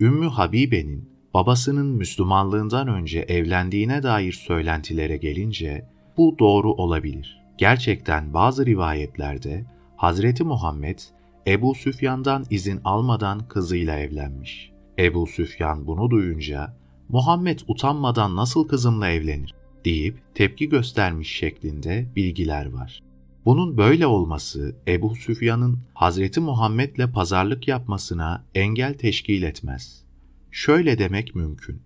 Ümmü 0.00 0.28
Habibe'nin 0.28 1.08
babasının 1.34 1.86
Müslümanlığından 1.86 2.88
önce 2.88 3.20
evlendiğine 3.20 4.02
dair 4.02 4.32
söylentilere 4.32 5.16
gelince 5.16 5.88
bu 6.16 6.36
doğru 6.38 6.72
olabilir. 6.72 7.40
Gerçekten 7.58 8.34
bazı 8.34 8.66
rivayetlerde 8.66 9.64
Hazreti 9.96 10.44
Muhammed 10.44 10.98
Ebu 11.46 11.74
Süfyan'dan 11.74 12.44
izin 12.50 12.80
almadan 12.84 13.48
kızıyla 13.48 13.98
evlenmiş. 13.98 14.70
Ebu 14.98 15.26
Süfyan 15.26 15.86
bunu 15.86 16.10
duyunca 16.10 16.76
Muhammed 17.08 17.60
utanmadan 17.68 18.36
nasıl 18.36 18.68
kızımla 18.68 19.08
evlenir 19.08 19.54
deyip 19.84 20.22
tepki 20.34 20.68
göstermiş 20.68 21.36
şeklinde 21.36 22.08
bilgiler 22.16 22.66
var. 22.66 23.02
Bunun 23.44 23.76
böyle 23.76 24.06
olması 24.06 24.76
Ebu 24.88 25.14
Süfyan'ın 25.14 25.78
Hazreti 25.94 26.40
Muhammed'le 26.40 27.12
pazarlık 27.12 27.68
yapmasına 27.68 28.44
engel 28.54 28.94
teşkil 28.94 29.42
etmez. 29.42 30.04
Şöyle 30.50 30.98
demek 30.98 31.34
mümkün. 31.34 31.82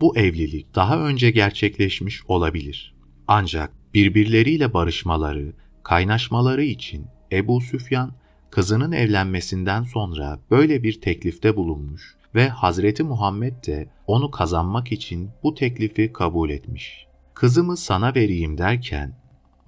Bu 0.00 0.16
evlilik 0.16 0.74
daha 0.74 1.06
önce 1.06 1.30
gerçekleşmiş 1.30 2.26
olabilir. 2.28 2.94
Ancak 3.28 3.72
birbirleriyle 3.94 4.74
barışmaları, 4.74 5.52
kaynaşmaları 5.82 6.64
için 6.64 7.06
Ebu 7.32 7.60
Süfyan 7.60 8.21
kızının 8.52 8.92
evlenmesinden 8.92 9.82
sonra 9.82 10.38
böyle 10.50 10.82
bir 10.82 11.00
teklifte 11.00 11.56
bulunmuş 11.56 12.14
ve 12.34 12.48
Hazreti 12.48 13.02
Muhammed 13.02 13.66
de 13.66 13.88
onu 14.06 14.30
kazanmak 14.30 14.92
için 14.92 15.30
bu 15.42 15.54
teklifi 15.54 16.12
kabul 16.12 16.50
etmiş. 16.50 17.06
Kızımı 17.34 17.76
sana 17.76 18.14
vereyim 18.14 18.58
derken, 18.58 19.16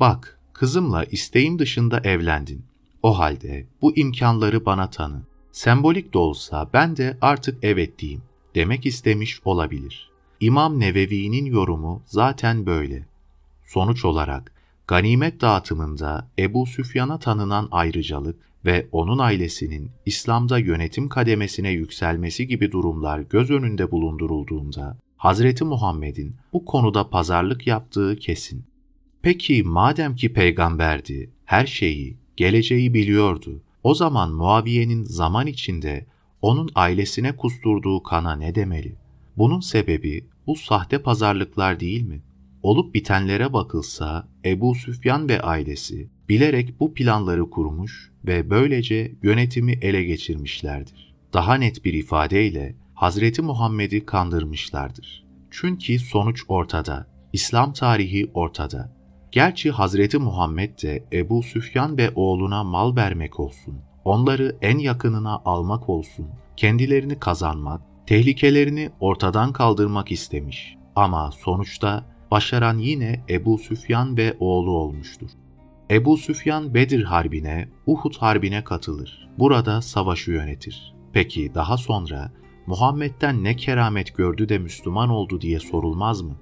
bak 0.01 0.39
kızımla 0.53 1.05
isteğim 1.05 1.59
dışında 1.59 2.01
evlendin. 2.01 2.64
O 3.03 3.18
halde 3.18 3.66
bu 3.82 3.97
imkanları 3.97 4.66
bana 4.66 4.91
tanı. 4.91 5.22
Sembolik 5.53 6.14
de 6.14 6.18
olsa 6.18 6.70
ben 6.72 6.97
de 6.97 7.18
artık 7.20 7.59
evet 7.62 7.99
diyeyim 7.99 8.22
demek 8.55 8.87
istemiş 8.87 9.41
olabilir. 9.45 10.11
İmam 10.41 10.80
Nevevi'nin 10.80 11.45
yorumu 11.45 12.03
zaten 12.07 12.66
böyle. 12.66 13.07
Sonuç 13.64 14.05
olarak 14.05 14.53
ganimet 14.87 15.41
dağıtımında 15.41 16.28
Ebu 16.39 16.66
Süfyan'a 16.66 17.18
tanınan 17.18 17.68
ayrıcalık 17.70 18.54
ve 18.65 18.89
onun 18.93 19.19
ailesinin 19.19 19.91
İslam'da 20.07 20.59
yönetim 20.59 21.09
kademesine 21.09 21.71
yükselmesi 21.71 22.47
gibi 22.47 22.73
durumlar 22.73 23.21
göz 23.21 23.51
önünde 23.51 23.91
bulundurulduğunda 23.91 24.99
Hazreti 25.17 25.65
Muhammed'in 25.65 26.35
bu 26.53 26.65
konuda 26.65 27.11
pazarlık 27.11 27.67
yaptığı 27.67 28.17
kesin. 28.17 28.65
Peki 29.23 29.62
madem 29.62 30.17
ki 30.17 30.33
peygamberdi, 30.33 31.31
her 31.45 31.67
şeyi, 31.67 32.17
geleceği 32.37 32.95
biliyordu, 32.95 33.62
o 33.83 33.95
zaman 33.95 34.33
Muaviye'nin 34.33 35.03
zaman 35.03 35.47
içinde 35.47 36.07
onun 36.43 36.71
ailesine 36.75 37.37
kusturduğu 37.37 38.03
kana 38.03 38.37
ne 38.37 38.55
demeli? 38.55 38.97
Bunun 39.37 39.61
sebebi 39.61 40.27
bu 40.47 40.57
sahte 40.57 40.99
pazarlıklar 40.99 41.81
değil 41.81 42.03
mi? 42.03 42.23
Olup 42.62 42.95
bitenlere 42.95 43.53
bakılsa 43.53 44.29
Ebu 44.45 44.75
Süfyan 44.75 45.29
ve 45.29 45.41
ailesi 45.41 46.09
bilerek 46.29 46.81
bu 46.81 46.95
planları 46.95 47.51
kurmuş 47.51 48.12
ve 48.25 48.51
böylece 48.51 49.12
yönetimi 49.22 49.72
ele 49.72 50.05
geçirmişlerdir. 50.05 51.14
Daha 51.33 51.55
net 51.55 51.85
bir 51.85 51.93
ifadeyle 51.93 52.77
Hazreti 52.95 53.43
Muhammed'i 53.43 54.07
kandırmışlardır. 54.07 55.25
Çünkü 55.51 55.99
sonuç 55.99 56.43
ortada, 56.49 57.07
İslam 57.33 57.72
tarihi 57.72 58.31
ortada. 58.35 58.95
Gerçi 59.33 59.70
Hazreti 59.70 60.18
Muhammed 60.18 60.83
de 60.83 61.05
Ebu 61.12 61.43
Süfyan 61.43 61.99
ve 61.99 62.11
oğluna 62.14 62.64
mal 62.64 62.97
vermek 62.97 63.41
olsun, 63.41 63.79
onları 64.05 64.57
en 64.62 64.79
yakınına 64.79 65.43
almak 65.45 65.89
olsun, 65.89 66.27
kendilerini 66.57 67.18
kazanmak, 67.18 67.83
tehlikelerini 68.07 68.91
ortadan 69.01 69.53
kaldırmak 69.53 70.12
istemiş. 70.12 70.77
Ama 70.97 71.31
sonuçta 71.33 72.05
başaran 72.31 72.79
yine 72.79 73.25
Ebu 73.29 73.59
Süfyan 73.59 74.16
ve 74.16 74.37
oğlu 74.41 74.70
olmuştur. 74.70 75.31
Ebu 75.95 76.16
Süfyan 76.16 76.74
Bedir 76.74 77.05
Harbi'ne, 77.05 77.68
Uhud 77.86 78.14
Harbi'ne 78.16 78.64
katılır. 78.64 79.28
Burada 79.38 79.82
savaşı 79.82 80.30
yönetir. 80.30 80.95
Peki 81.12 81.55
daha 81.55 81.76
sonra 81.76 82.32
Muhammed'den 82.66 83.45
ne 83.45 83.57
keramet 83.57 84.16
gördü 84.16 84.49
de 84.49 84.59
Müslüman 84.59 85.09
oldu 85.09 85.40
diye 85.40 85.61
sorulmaz 85.61 86.22
mı? 86.22 86.36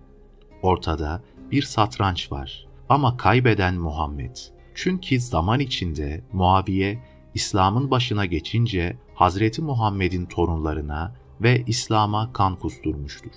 Ortada 0.63 1.23
bir 1.51 1.63
satranç 1.63 2.33
var 2.33 2.67
ama 2.89 3.17
kaybeden 3.17 3.75
Muhammed. 3.75 4.37
Çünkü 4.75 5.21
zaman 5.21 5.61
içinde 5.61 6.25
Muaviye 6.33 6.99
İslam'ın 7.35 7.91
başına 7.91 8.27
geçince 8.27 8.97
Hazreti 9.15 9.63
Muhammed'in 9.63 10.27
torunlarına 10.27 11.15
ve 11.41 11.65
İslam'a 11.67 12.33
kan 12.33 12.57
kusturmuştur. 12.57 13.33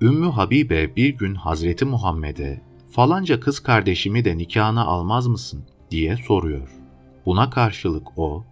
Ümmü 0.00 0.30
Habibe 0.30 0.96
bir 0.96 1.08
gün 1.08 1.34
Hazreti 1.34 1.84
Muhammed'e 1.84 2.71
falanca 2.92 3.40
kız 3.40 3.60
kardeşimi 3.60 4.24
de 4.24 4.38
nikahına 4.38 4.84
almaz 4.84 5.26
mısın 5.26 5.64
diye 5.90 6.16
soruyor. 6.16 6.68
Buna 7.26 7.50
karşılık 7.50 8.18
o, 8.18 8.44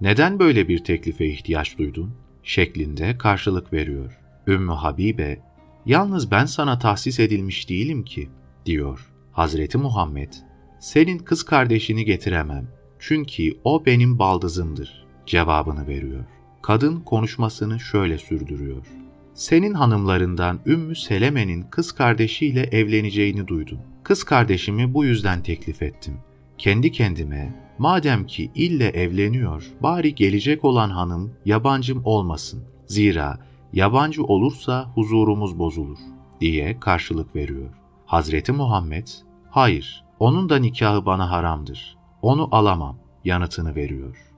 neden 0.00 0.38
böyle 0.38 0.68
bir 0.68 0.84
teklife 0.84 1.26
ihtiyaç 1.26 1.78
duydun 1.78 2.14
şeklinde 2.42 3.18
karşılık 3.18 3.72
veriyor. 3.72 4.18
Ümmü 4.46 4.72
Habibe, 4.72 5.40
yalnız 5.86 6.30
ben 6.30 6.44
sana 6.44 6.78
tahsis 6.78 7.20
edilmiş 7.20 7.68
değilim 7.68 8.04
ki 8.04 8.30
diyor. 8.66 9.12
Hazreti 9.32 9.78
Muhammed, 9.78 10.32
senin 10.80 11.18
kız 11.18 11.42
kardeşini 11.42 12.04
getiremem 12.04 12.68
çünkü 12.98 13.58
o 13.64 13.86
benim 13.86 14.18
baldızımdır 14.18 15.06
cevabını 15.26 15.86
veriyor. 15.86 16.24
Kadın 16.62 17.00
konuşmasını 17.00 17.80
şöyle 17.80 18.18
sürdürüyor. 18.18 18.99
Senin 19.40 19.74
hanımlarından 19.74 20.60
Ümmü 20.66 20.96
Seleme'nin 20.96 21.62
kız 21.62 21.92
kardeşiyle 21.92 22.62
evleneceğini 22.62 23.48
duydum. 23.48 23.78
Kız 24.02 24.24
kardeşimi 24.24 24.94
bu 24.94 25.04
yüzden 25.04 25.42
teklif 25.42 25.82
ettim. 25.82 26.18
Kendi 26.58 26.92
kendime, 26.92 27.54
madem 27.78 28.26
ki 28.26 28.50
ille 28.54 28.88
evleniyor, 28.88 29.70
bari 29.82 30.14
gelecek 30.14 30.64
olan 30.64 30.90
hanım 30.90 31.32
yabancım 31.44 32.02
olmasın. 32.04 32.64
Zira 32.86 33.38
yabancı 33.72 34.24
olursa 34.24 34.90
huzurumuz 34.94 35.58
bozulur 35.58 35.98
diye 36.40 36.80
karşılık 36.80 37.36
veriyor. 37.36 37.70
Hazreti 38.06 38.52
Muhammed, 38.52 39.06
hayır, 39.50 40.04
onun 40.18 40.48
da 40.48 40.56
nikahı 40.56 41.06
bana 41.06 41.30
haramdır. 41.30 41.96
Onu 42.22 42.48
alamam 42.52 42.98
yanıtını 43.24 43.74
veriyor. 43.74 44.29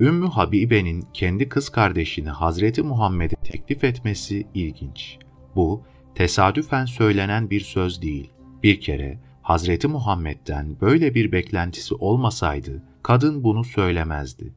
Ümmü 0.00 0.26
Habibe'nin 0.26 1.04
kendi 1.12 1.48
kız 1.48 1.68
kardeşini 1.68 2.28
Hazreti 2.28 2.82
Muhammed'e 2.82 3.36
teklif 3.36 3.84
etmesi 3.84 4.46
ilginç. 4.54 5.18
Bu 5.56 5.82
tesadüfen 6.14 6.84
söylenen 6.84 7.50
bir 7.50 7.60
söz 7.60 8.02
değil. 8.02 8.30
Bir 8.62 8.80
kere 8.80 9.18
Hazreti 9.42 9.88
Muhammed'den 9.88 10.80
böyle 10.80 11.14
bir 11.14 11.32
beklentisi 11.32 11.94
olmasaydı 11.94 12.82
kadın 13.02 13.44
bunu 13.44 13.64
söylemezdi. 13.64 14.54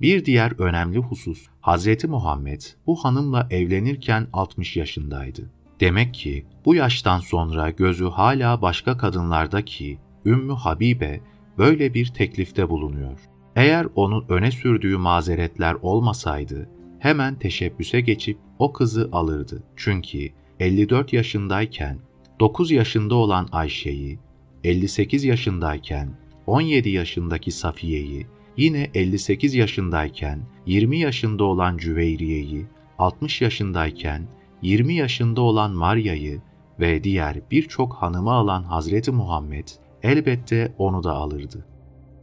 Bir 0.00 0.24
diğer 0.24 0.52
önemli 0.60 0.98
husus 0.98 1.46
Hazreti 1.60 2.06
Muhammed 2.06 2.60
bu 2.86 2.96
hanımla 2.96 3.46
evlenirken 3.50 4.26
60 4.32 4.76
yaşındaydı. 4.76 5.50
Demek 5.80 6.14
ki 6.14 6.46
bu 6.64 6.74
yaştan 6.74 7.18
sonra 7.18 7.70
gözü 7.70 8.04
hala 8.04 8.62
başka 8.62 8.98
kadınlarda 8.98 9.64
ki 9.64 9.98
Ümmü 10.24 10.52
Habibe 10.52 11.20
böyle 11.58 11.94
bir 11.94 12.06
teklifte 12.06 12.68
bulunuyor. 12.68 13.18
Eğer 13.58 13.86
onun 13.94 14.24
öne 14.28 14.50
sürdüğü 14.50 14.96
mazeretler 14.96 15.74
olmasaydı 15.82 16.68
hemen 16.98 17.38
teşebbüse 17.38 18.00
geçip 18.00 18.38
o 18.58 18.72
kızı 18.72 19.08
alırdı. 19.12 19.62
Çünkü 19.76 20.28
54 20.60 21.12
yaşındayken 21.12 21.98
9 22.40 22.70
yaşında 22.70 23.14
olan 23.14 23.48
Ayşe'yi, 23.52 24.18
58 24.64 25.24
yaşındayken 25.24 26.08
17 26.46 26.88
yaşındaki 26.88 27.50
Safiye'yi, 27.50 28.26
yine 28.56 28.90
58 28.94 29.54
yaşındayken 29.54 30.40
20 30.66 30.98
yaşında 30.98 31.44
olan 31.44 31.76
Cüveyriye'yi, 31.76 32.66
60 32.98 33.40
yaşındayken 33.40 34.22
20 34.62 34.94
yaşında 34.94 35.40
olan 35.40 35.70
Marya'yı 35.70 36.40
ve 36.80 37.04
diğer 37.04 37.50
birçok 37.50 37.94
hanımı 37.94 38.32
alan 38.32 38.62
Hazreti 38.62 39.10
Muhammed 39.10 39.68
elbette 40.02 40.74
onu 40.78 41.04
da 41.04 41.12
alırdı. 41.12 41.66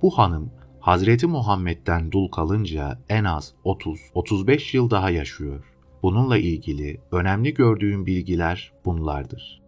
Bu 0.02 0.18
hanım 0.18 0.52
Hazreti 0.86 1.28
Muhammed'den 1.28 2.12
dul 2.12 2.28
kalınca 2.28 3.00
en 3.10 3.24
az 3.24 3.54
30-35 3.66 4.76
yıl 4.78 4.90
daha 4.90 5.10
yaşıyor. 5.10 5.64
Bununla 6.04 6.38
ilgili 6.38 7.02
önemli 7.12 7.54
gördüğüm 7.54 8.06
bilgiler 8.06 8.72
bunlardır. 8.86 9.62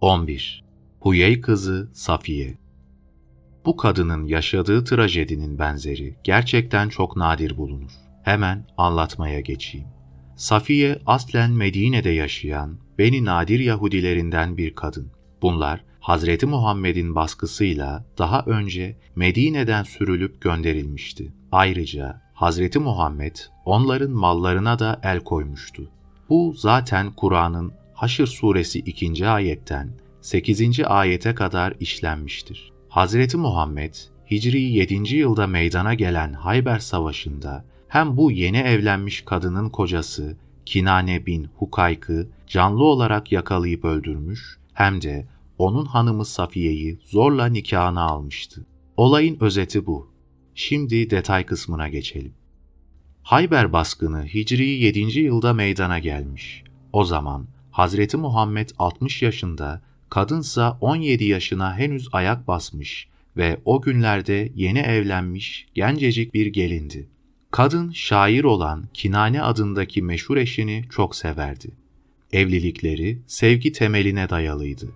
11. 0.00 0.64
Huyey 1.00 1.40
kızı 1.40 1.90
Safiye 1.92 2.58
Bu 3.64 3.76
kadının 3.76 4.26
yaşadığı 4.26 4.84
trajedinin 4.84 5.58
benzeri 5.58 6.16
gerçekten 6.24 6.88
çok 6.88 7.16
nadir 7.16 7.56
bulunur. 7.56 7.92
Hemen 8.22 8.66
anlatmaya 8.76 9.40
geçeyim. 9.40 9.88
Safiye 10.36 10.98
aslen 11.06 11.50
Medine'de 11.50 12.10
yaşayan 12.10 12.78
Beni 12.98 13.24
Nadir 13.24 13.60
Yahudilerinden 13.60 14.56
bir 14.56 14.74
kadın. 14.74 15.10
Bunlar 15.42 15.84
Hazreti 16.08 16.46
Muhammed'in 16.46 17.14
baskısıyla 17.14 18.04
daha 18.18 18.42
önce 18.46 18.96
Medine'den 19.16 19.82
sürülüp 19.82 20.40
gönderilmişti. 20.40 21.32
Ayrıca 21.52 22.22
Hazreti 22.34 22.78
Muhammed 22.78 23.36
onların 23.64 24.10
mallarına 24.10 24.78
da 24.78 25.00
el 25.02 25.20
koymuştu. 25.20 25.90
Bu 26.28 26.54
zaten 26.56 27.12
Kur'an'ın 27.12 27.72
Haşr 27.94 28.26
suresi 28.26 28.78
2. 28.78 29.28
ayetten 29.28 29.90
8. 30.20 30.80
ayete 30.80 31.34
kadar 31.34 31.74
işlenmiştir. 31.80 32.72
Hazreti 32.88 33.36
Muhammed 33.36 33.94
Hicri 34.30 34.62
7. 34.62 35.16
yılda 35.16 35.46
meydana 35.46 35.94
gelen 35.94 36.32
Hayber 36.32 36.78
Savaşı'nda 36.78 37.64
hem 37.88 38.16
bu 38.16 38.30
yeni 38.30 38.58
evlenmiş 38.58 39.22
kadının 39.22 39.68
kocası 39.68 40.36
Kinane 40.66 41.26
bin 41.26 41.48
Hukayk'ı 41.56 42.28
canlı 42.46 42.84
olarak 42.84 43.32
yakalayıp 43.32 43.84
öldürmüş 43.84 44.58
hem 44.72 45.02
de 45.02 45.26
onun 45.58 45.84
hanımı 45.84 46.24
Safiye'yi 46.24 46.98
zorla 47.04 47.46
nikahına 47.46 48.02
almıştı. 48.02 48.66
Olayın 48.96 49.36
özeti 49.40 49.86
bu. 49.86 50.10
Şimdi 50.54 51.10
detay 51.10 51.46
kısmına 51.46 51.88
geçelim. 51.88 52.32
Hayber 53.22 53.72
baskını 53.72 54.26
Hicri 54.26 54.68
7. 54.68 55.20
yılda 55.20 55.52
meydana 55.52 55.98
gelmiş. 55.98 56.64
O 56.92 57.04
zaman 57.04 57.46
Hazreti 57.70 58.16
Muhammed 58.16 58.68
60 58.78 59.22
yaşında, 59.22 59.82
kadınsa 60.10 60.78
17 60.80 61.24
yaşına 61.24 61.78
henüz 61.78 62.08
ayak 62.12 62.48
basmış 62.48 63.08
ve 63.36 63.60
o 63.64 63.82
günlerde 63.82 64.52
yeni 64.54 64.78
evlenmiş 64.78 65.66
gencecik 65.74 66.34
bir 66.34 66.46
gelindi. 66.46 67.08
Kadın 67.50 67.90
şair 67.90 68.44
olan 68.44 68.88
Kinane 68.94 69.42
adındaki 69.42 70.02
meşhur 70.02 70.36
eşini 70.36 70.84
çok 70.90 71.16
severdi. 71.16 71.70
Evlilikleri 72.32 73.18
sevgi 73.26 73.72
temeline 73.72 74.30
dayalıydı. 74.30 74.92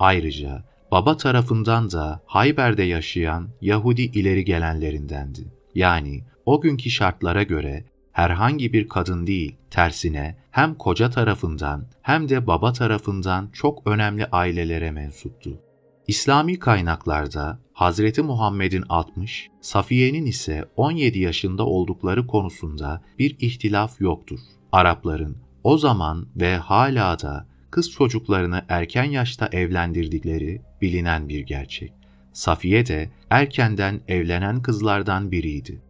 Ayrıca 0.00 0.64
baba 0.90 1.16
tarafından 1.16 1.90
da 1.90 2.20
Hayber'de 2.26 2.82
yaşayan 2.82 3.48
Yahudi 3.60 4.02
ileri 4.02 4.44
gelenlerindendi. 4.44 5.40
Yani 5.74 6.24
o 6.46 6.60
günkü 6.60 6.90
şartlara 6.90 7.42
göre 7.42 7.84
herhangi 8.12 8.72
bir 8.72 8.88
kadın 8.88 9.26
değil, 9.26 9.56
tersine 9.70 10.36
hem 10.50 10.74
koca 10.74 11.10
tarafından 11.10 11.86
hem 12.02 12.28
de 12.28 12.46
baba 12.46 12.72
tarafından 12.72 13.48
çok 13.52 13.86
önemli 13.86 14.26
ailelere 14.26 14.90
mensuptu. 14.90 15.60
İslami 16.08 16.58
kaynaklarda 16.58 17.58
Hazreti 17.72 18.22
Muhammed'in 18.22 18.84
60, 18.88 19.48
Safiye'nin 19.60 20.26
ise 20.26 20.64
17 20.76 21.18
yaşında 21.18 21.66
oldukları 21.66 22.26
konusunda 22.26 23.02
bir 23.18 23.36
ihtilaf 23.40 24.00
yoktur. 24.00 24.40
Arapların 24.72 25.36
o 25.64 25.78
zaman 25.78 26.26
ve 26.36 26.56
hala 26.56 27.20
da 27.20 27.49
kız 27.70 27.90
çocuklarını 27.90 28.64
erken 28.68 29.04
yaşta 29.04 29.48
evlendirdikleri 29.52 30.62
bilinen 30.82 31.28
bir 31.28 31.40
gerçek. 31.40 31.92
Safiye 32.32 32.86
de 32.86 33.10
erkenden 33.30 34.00
evlenen 34.08 34.62
kızlardan 34.62 35.32
biriydi. 35.32 35.80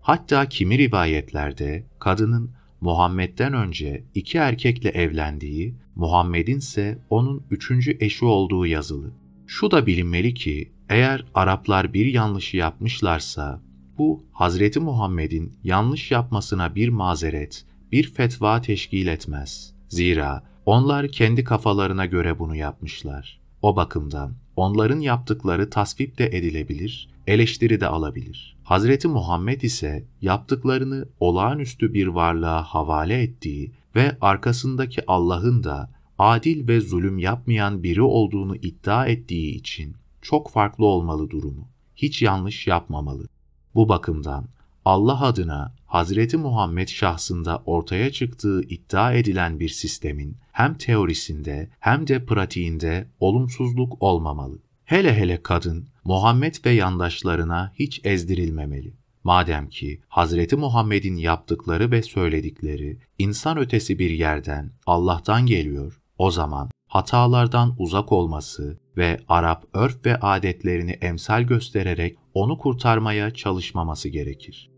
Hatta 0.00 0.48
kimi 0.48 0.78
rivayetlerde 0.78 1.84
kadının 1.98 2.50
Muhammed'den 2.80 3.52
önce 3.52 4.04
iki 4.14 4.38
erkekle 4.38 4.90
evlendiği, 4.90 5.74
Muhammed'in 5.94 6.58
ise 6.58 6.98
onun 7.10 7.42
üçüncü 7.50 7.96
eşi 8.00 8.24
olduğu 8.24 8.66
yazılı. 8.66 9.10
Şu 9.46 9.70
da 9.70 9.86
bilinmeli 9.86 10.34
ki 10.34 10.72
eğer 10.88 11.24
Araplar 11.34 11.94
bir 11.94 12.06
yanlışı 12.06 12.56
yapmışlarsa 12.56 13.62
bu 13.98 14.24
Hazreti 14.32 14.80
Muhammed'in 14.80 15.52
yanlış 15.64 16.10
yapmasına 16.10 16.74
bir 16.74 16.88
mazeret, 16.88 17.64
bir 17.92 18.12
fetva 18.12 18.60
teşkil 18.60 19.06
etmez. 19.06 19.74
Zira 19.88 20.42
onlar 20.68 21.08
kendi 21.08 21.44
kafalarına 21.44 22.06
göre 22.06 22.38
bunu 22.38 22.56
yapmışlar. 22.56 23.40
O 23.62 23.76
bakımdan 23.76 24.34
onların 24.56 25.00
yaptıkları 25.00 25.70
tasvip 25.70 26.18
de 26.18 26.26
edilebilir, 26.26 27.08
eleştiri 27.26 27.80
de 27.80 27.86
alabilir. 27.86 28.56
Hazreti 28.64 29.08
Muhammed 29.08 29.62
ise 29.62 30.04
yaptıklarını 30.20 31.08
olağanüstü 31.20 31.94
bir 31.94 32.06
varlığa 32.06 32.62
havale 32.62 33.22
ettiği 33.22 33.72
ve 33.94 34.16
arkasındaki 34.20 35.02
Allah'ın 35.06 35.64
da 35.64 35.90
adil 36.18 36.68
ve 36.68 36.80
zulüm 36.80 37.18
yapmayan 37.18 37.82
biri 37.82 38.02
olduğunu 38.02 38.56
iddia 38.56 39.06
ettiği 39.06 39.54
için 39.54 39.96
çok 40.22 40.50
farklı 40.50 40.86
olmalı 40.86 41.30
durumu. 41.30 41.68
Hiç 41.96 42.22
yanlış 42.22 42.66
yapmamalı. 42.66 43.28
Bu 43.74 43.88
bakımdan 43.88 44.44
Allah 44.84 45.22
adına 45.22 45.74
Hazreti 45.86 46.36
Muhammed 46.36 46.88
şahsında 46.88 47.62
ortaya 47.66 48.12
çıktığı 48.12 48.62
iddia 48.62 49.12
edilen 49.12 49.60
bir 49.60 49.68
sistemin 49.68 50.36
hem 50.52 50.74
teorisinde 50.74 51.68
hem 51.80 52.06
de 52.06 52.24
pratiğinde 52.24 53.08
olumsuzluk 53.20 54.02
olmamalı. 54.02 54.58
Hele 54.84 55.14
hele 55.14 55.42
kadın 55.42 55.88
Muhammed 56.04 56.54
ve 56.64 56.70
yandaşlarına 56.70 57.72
hiç 57.74 58.00
ezdirilmemeli. 58.04 58.94
Madem 59.24 59.68
ki 59.68 60.00
Hazreti 60.08 60.56
Muhammed'in 60.56 61.16
yaptıkları 61.16 61.90
ve 61.90 62.02
söyledikleri 62.02 62.98
insan 63.18 63.58
ötesi 63.58 63.98
bir 63.98 64.10
yerden 64.10 64.70
Allah'tan 64.86 65.46
geliyor, 65.46 66.00
o 66.18 66.30
zaman 66.30 66.70
hatalardan 66.88 67.74
uzak 67.78 68.12
olması 68.12 68.78
ve 68.96 69.20
Arap 69.28 69.64
örf 69.72 70.06
ve 70.06 70.16
adetlerini 70.16 70.90
emsal 70.90 71.42
göstererek 71.42 72.18
onu 72.38 72.58
kurtarmaya 72.58 73.34
çalışmaması 73.34 74.08
gerekir. 74.08 74.70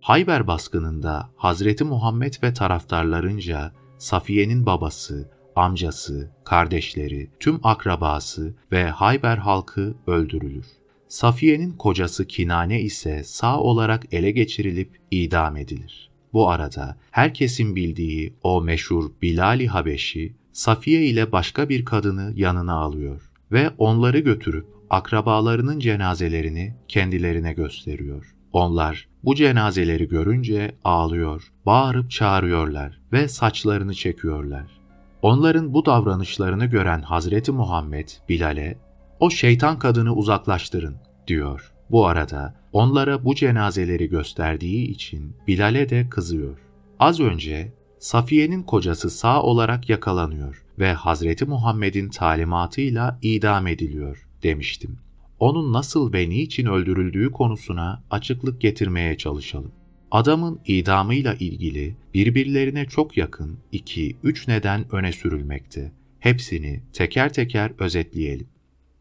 Hayber 0.00 0.46
baskınında 0.46 1.30
Hazreti 1.36 1.84
Muhammed 1.84 2.34
ve 2.42 2.52
taraftarlarınca 2.52 3.72
Safiye'nin 3.98 4.66
babası, 4.66 5.30
amcası, 5.56 6.30
kardeşleri, 6.44 7.30
tüm 7.40 7.60
akrabası 7.62 8.54
ve 8.72 8.84
Hayber 8.84 9.36
halkı 9.36 9.94
öldürülür. 10.06 10.66
Safiye'nin 11.08 11.72
kocası 11.72 12.26
Kinane 12.26 12.80
ise 12.80 13.24
sağ 13.24 13.60
olarak 13.60 14.14
ele 14.14 14.30
geçirilip 14.30 15.00
idam 15.10 15.56
edilir. 15.56 16.10
Bu 16.32 16.50
arada 16.50 16.96
herkesin 17.10 17.76
bildiği 17.76 18.34
o 18.42 18.62
meşhur 18.62 19.10
Bilal-i 19.22 19.66
Habeşi, 19.66 20.34
Safiye 20.52 21.04
ile 21.04 21.32
başka 21.32 21.68
bir 21.68 21.84
kadını 21.84 22.32
yanına 22.36 22.74
alıyor 22.74 23.30
ve 23.52 23.70
onları 23.78 24.18
götürüp 24.18 24.75
akrabalarının 24.90 25.78
cenazelerini 25.78 26.74
kendilerine 26.88 27.52
gösteriyor. 27.52 28.34
Onlar 28.52 29.08
bu 29.24 29.34
cenazeleri 29.34 30.08
görünce 30.08 30.74
ağlıyor, 30.84 31.52
bağırıp 31.66 32.10
çağırıyorlar 32.10 33.00
ve 33.12 33.28
saçlarını 33.28 33.94
çekiyorlar. 33.94 34.80
Onların 35.22 35.74
bu 35.74 35.86
davranışlarını 35.86 36.66
gören 36.66 37.02
Hazreti 37.02 37.52
Muhammed 37.52 38.08
Bilal'e 38.28 38.78
o 39.20 39.30
şeytan 39.30 39.78
kadını 39.78 40.14
uzaklaştırın 40.14 40.96
diyor. 41.26 41.72
Bu 41.90 42.06
arada 42.06 42.54
onlara 42.72 43.24
bu 43.24 43.34
cenazeleri 43.34 44.08
gösterdiği 44.08 44.90
için 44.90 45.36
Bilal'e 45.46 45.88
de 45.88 46.08
kızıyor. 46.10 46.58
Az 46.98 47.20
önce 47.20 47.72
Safiye'nin 47.98 48.62
kocası 48.62 49.10
sağ 49.10 49.42
olarak 49.42 49.88
yakalanıyor 49.88 50.64
ve 50.78 50.92
Hazreti 50.92 51.44
Muhammed'in 51.44 52.08
talimatıyla 52.08 53.18
idam 53.22 53.66
ediliyor 53.66 54.25
demiştim 54.42 54.98
onun 55.40 55.72
nasıl 55.72 56.12
ve 56.12 56.28
niçin 56.28 56.66
öldürüldüğü 56.66 57.32
konusuna 57.32 58.02
açıklık 58.10 58.60
getirmeye 58.60 59.16
çalışalım. 59.16 59.72
Adamın 60.10 60.60
idamıyla 60.66 61.34
ilgili 61.34 61.96
birbirlerine 62.14 62.86
çok 62.86 63.16
yakın 63.16 63.58
2-3 63.72 64.50
neden 64.50 64.94
öne 64.94 65.12
sürülmekte. 65.12 65.92
Hepsini 66.20 66.82
teker 66.92 67.32
teker 67.32 67.72
özetleyelim. 67.78 68.48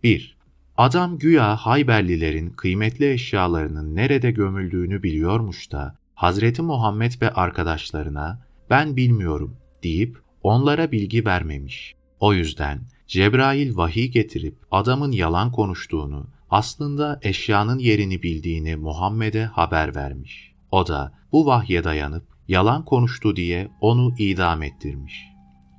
1. 0.03 0.38
Adam 0.77 1.17
güya 1.17 1.55
Hayberlilerin 1.55 2.49
kıymetli 2.49 3.11
eşyalarının 3.11 3.95
nerede 3.95 4.31
gömüldüğünü 4.31 5.03
biliyormuş 5.03 5.71
da 5.71 5.97
Hazreti 6.15 6.61
Muhammed 6.61 7.11
ve 7.21 7.29
arkadaşlarına 7.29 8.45
ben 8.69 8.95
bilmiyorum 8.95 9.57
deyip 9.83 10.17
onlara 10.43 10.91
bilgi 10.91 11.25
vermemiş. 11.25 11.95
O 12.19 12.33
yüzden 12.33 12.79
Cebrail 13.08 13.78
vahiy 13.78 14.08
getirip 14.08 14.56
adamın 14.72 15.12
yalan 15.12 15.51
konuştuğunu, 15.51 16.28
aslında 16.49 17.20
eşyanın 17.22 17.80
yerini 17.80 18.24
bildiğini 18.24 18.76
Muhammed'e 18.76 19.45
haber 19.45 19.95
vermiş. 19.95 20.51
O 20.72 20.88
da 20.88 21.14
bu 21.32 21.45
vahye 21.45 21.84
dayanıp 21.84 22.24
yalan 22.47 22.86
konuştu 22.86 23.36
diye 23.36 23.72
onu 23.82 24.16
idam 24.18 24.64
ettirmiş. 24.64 25.24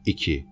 2. 0.06 0.46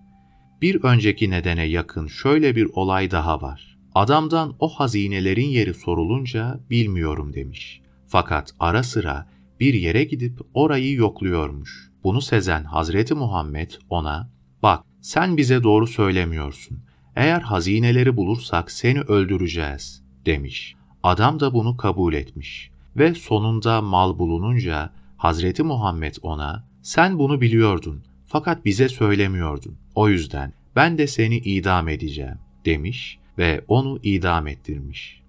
Bir 0.62 0.84
önceki 0.84 1.30
nedene 1.30 1.64
yakın 1.64 2.06
şöyle 2.06 2.56
bir 2.56 2.68
olay 2.72 3.10
daha 3.10 3.42
var. 3.42 3.78
Adamdan 3.94 4.56
o 4.58 4.68
hazinelerin 4.68 5.48
yeri 5.48 5.74
sorulunca 5.74 6.60
bilmiyorum 6.70 7.32
demiş. 7.32 7.80
Fakat 8.06 8.54
ara 8.60 8.82
sıra 8.82 9.28
bir 9.60 9.74
yere 9.74 10.04
gidip 10.04 10.40
orayı 10.54 10.94
yokluyormuş. 10.94 11.90
Bunu 12.04 12.20
sezen 12.20 12.64
Hazreti 12.64 13.14
Muhammed 13.14 13.70
ona, 13.90 14.30
bak 14.62 14.84
sen 15.04 15.36
bize 15.36 15.62
doğru 15.62 15.86
söylemiyorsun. 15.86 16.78
Eğer 17.16 17.40
hazineleri 17.40 18.16
bulursak 18.16 18.70
seni 18.70 19.00
öldüreceğiz 19.00 20.02
demiş. 20.26 20.74
Adam 21.02 21.40
da 21.40 21.54
bunu 21.54 21.76
kabul 21.76 22.14
etmiş 22.14 22.70
ve 22.96 23.14
sonunda 23.14 23.82
mal 23.82 24.18
bulununca 24.18 24.90
Hazreti 25.16 25.62
Muhammed 25.62 26.14
ona 26.22 26.64
sen 26.82 27.18
bunu 27.18 27.40
biliyordun 27.40 28.04
fakat 28.26 28.64
bize 28.64 28.88
söylemiyordun. 28.88 29.76
O 29.94 30.08
yüzden 30.08 30.52
ben 30.76 30.98
de 30.98 31.06
seni 31.06 31.36
idam 31.36 31.88
edeceğim 31.88 32.38
demiş 32.64 33.18
ve 33.38 33.64
onu 33.68 33.98
idam 34.02 34.46
ettirmiş. 34.46 35.22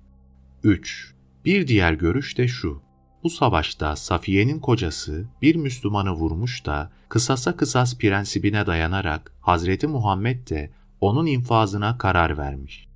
3. 0.64 1.14
Bir 1.46 1.68
diğer 1.68 1.94
görüş 1.94 2.38
de 2.38 2.48
şu. 2.48 2.82
Bu 3.26 3.30
savaşta 3.30 3.96
Safiye'nin 3.96 4.60
kocası 4.60 5.26
bir 5.42 5.56
Müslümanı 5.56 6.12
vurmuş 6.12 6.66
da 6.66 6.92
kısasa 7.10 7.56
kısas 7.56 7.98
prensibine 7.98 8.66
dayanarak 8.66 9.34
Hazreti 9.42 9.88
Muhammed 9.88 10.50
de 10.50 10.72
onun 11.02 11.26
infazına 11.26 11.98
karar 11.98 12.38
vermiş. 12.38 12.88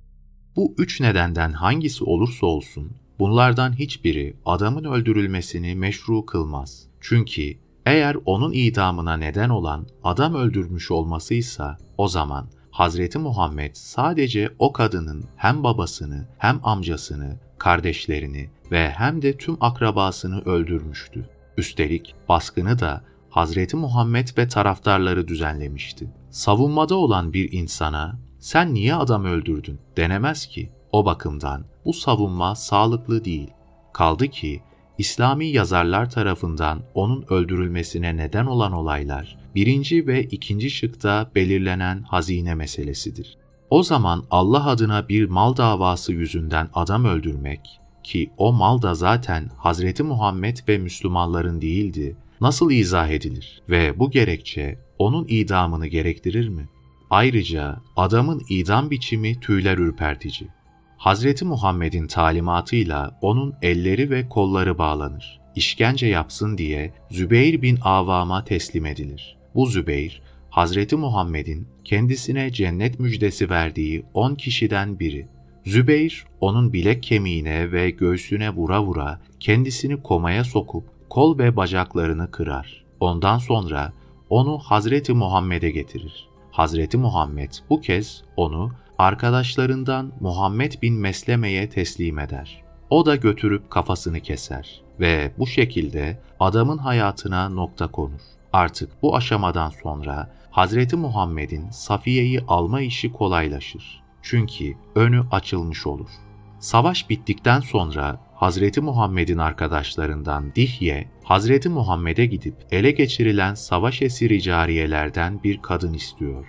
Bu 0.56 0.74
üç 0.78 1.00
nedenden 1.00 1.52
hangisi 1.52 2.04
olursa 2.04 2.46
olsun 2.46 2.92
bunlardan 3.18 3.72
hiçbiri 3.72 4.36
adamın 4.44 4.84
öldürülmesini 4.84 5.74
meşru 5.74 6.26
kılmaz. 6.26 6.86
Çünkü 7.00 7.58
eğer 7.86 8.16
onun 8.24 8.52
idamına 8.52 9.16
neden 9.16 9.48
olan 9.48 9.86
adam 10.04 10.34
öldürmüş 10.34 10.90
olmasıysa 10.90 11.78
o 11.98 12.08
zaman 12.08 12.48
Hazreti 12.70 13.18
Muhammed 13.18 13.70
sadece 13.74 14.54
o 14.58 14.72
kadının 14.72 15.24
hem 15.36 15.64
babasını 15.64 16.28
hem 16.38 16.60
amcasını, 16.62 17.40
kardeşlerini 17.58 18.50
ve 18.70 18.90
hem 18.90 19.22
de 19.22 19.36
tüm 19.36 19.56
akrabasını 19.60 20.40
öldürmüştü. 20.40 21.28
Üstelik 21.56 22.14
baskını 22.28 22.78
da 22.78 23.04
Hazreti 23.30 23.76
Muhammed 23.76 24.28
ve 24.38 24.48
taraftarları 24.48 25.28
düzenlemişti. 25.28 26.10
Savunmada 26.30 26.94
olan 26.94 27.32
bir 27.32 27.52
insana 27.52 28.18
sen 28.38 28.74
niye 28.74 28.94
adam 28.94 29.24
öldürdün 29.24 29.80
denemez 29.96 30.46
ki. 30.46 30.72
O 30.92 31.04
bakımdan 31.04 31.64
bu 31.84 31.92
savunma 31.92 32.54
sağlıklı 32.54 33.24
değil. 33.24 33.50
Kaldı 33.92 34.28
ki 34.28 34.62
İslami 34.98 35.46
yazarlar 35.46 36.10
tarafından 36.10 36.82
onun 36.94 37.24
öldürülmesine 37.30 38.16
neden 38.16 38.46
olan 38.46 38.72
olaylar 38.72 39.38
birinci 39.54 40.06
ve 40.06 40.24
ikinci 40.24 40.70
şıkta 40.70 41.30
belirlenen 41.34 42.02
hazine 42.02 42.54
meselesidir. 42.54 43.38
O 43.70 43.82
zaman 43.82 44.24
Allah 44.30 44.66
adına 44.66 45.08
bir 45.08 45.28
mal 45.28 45.56
davası 45.56 46.12
yüzünden 46.12 46.68
adam 46.74 47.04
öldürmek 47.04 47.79
ki 48.04 48.30
o 48.36 48.52
mal 48.52 48.82
da 48.82 48.94
zaten 48.94 49.50
Hazreti 49.56 50.02
Muhammed 50.02 50.56
ve 50.68 50.78
Müslümanların 50.78 51.60
değildi, 51.60 52.16
nasıl 52.40 52.70
izah 52.70 53.08
edilir 53.08 53.62
ve 53.70 53.98
bu 53.98 54.10
gerekçe 54.10 54.78
onun 54.98 55.26
idamını 55.28 55.86
gerektirir 55.86 56.48
mi? 56.48 56.68
Ayrıca 57.10 57.80
adamın 57.96 58.42
idam 58.48 58.90
biçimi 58.90 59.40
tüyler 59.40 59.78
ürpertici. 59.78 60.48
Hazreti 60.96 61.44
Muhammed'in 61.44 62.06
talimatıyla 62.06 63.18
onun 63.20 63.54
elleri 63.62 64.10
ve 64.10 64.28
kolları 64.28 64.78
bağlanır. 64.78 65.40
İşkence 65.56 66.06
yapsın 66.06 66.58
diye 66.58 66.92
Zübeyir 67.10 67.62
bin 67.62 67.78
Avam'a 67.82 68.44
teslim 68.44 68.86
edilir. 68.86 69.36
Bu 69.54 69.66
Zübeyir, 69.66 70.22
Hazreti 70.50 70.96
Muhammed'in 70.96 71.68
kendisine 71.84 72.52
cennet 72.52 73.00
müjdesi 73.00 73.50
verdiği 73.50 74.04
on 74.14 74.34
kişiden 74.34 75.00
biri. 75.00 75.28
Zübeyir, 75.70 76.24
onun 76.40 76.72
bilek 76.72 77.02
kemiğine 77.02 77.72
ve 77.72 77.90
göğsüne 77.90 78.50
vura 78.50 78.82
vura 78.82 79.20
kendisini 79.40 80.02
komaya 80.02 80.44
sokup 80.44 80.84
kol 81.08 81.38
ve 81.38 81.56
bacaklarını 81.56 82.30
kırar. 82.30 82.84
Ondan 83.00 83.38
sonra 83.38 83.92
onu 84.30 84.58
Hazreti 84.58 85.12
Muhammed'e 85.12 85.70
getirir. 85.70 86.28
Hazreti 86.50 86.96
Muhammed 86.96 87.52
bu 87.70 87.80
kez 87.80 88.22
onu 88.36 88.72
arkadaşlarından 88.98 90.12
Muhammed 90.20 90.72
bin 90.82 90.94
Mesleme'ye 90.94 91.68
teslim 91.68 92.18
eder. 92.18 92.62
O 92.90 93.06
da 93.06 93.16
götürüp 93.16 93.70
kafasını 93.70 94.20
keser 94.20 94.82
ve 95.00 95.32
bu 95.38 95.46
şekilde 95.46 96.18
adamın 96.40 96.78
hayatına 96.78 97.48
nokta 97.48 97.86
konur. 97.86 98.20
Artık 98.52 99.02
bu 99.02 99.16
aşamadan 99.16 99.70
sonra 99.82 100.30
Hazreti 100.50 100.96
Muhammed'in 100.96 101.70
Safiye'yi 101.70 102.40
alma 102.48 102.80
işi 102.80 103.12
kolaylaşır. 103.12 104.00
Çünkü 104.22 104.74
önü 104.94 105.22
açılmış 105.30 105.86
olur. 105.86 106.10
Savaş 106.58 107.10
bittikten 107.10 107.60
sonra 107.60 108.20
Hazreti 108.34 108.80
Muhammed'in 108.80 109.38
arkadaşlarından 109.38 110.54
Dihye, 110.54 111.08
Hazreti 111.24 111.68
Muhammed'e 111.68 112.26
gidip 112.26 112.54
ele 112.70 112.90
geçirilen 112.90 113.54
savaş 113.54 114.02
esiri 114.02 114.42
cariyelerden 114.42 115.42
bir 115.42 115.62
kadın 115.62 115.92
istiyor. 115.92 116.46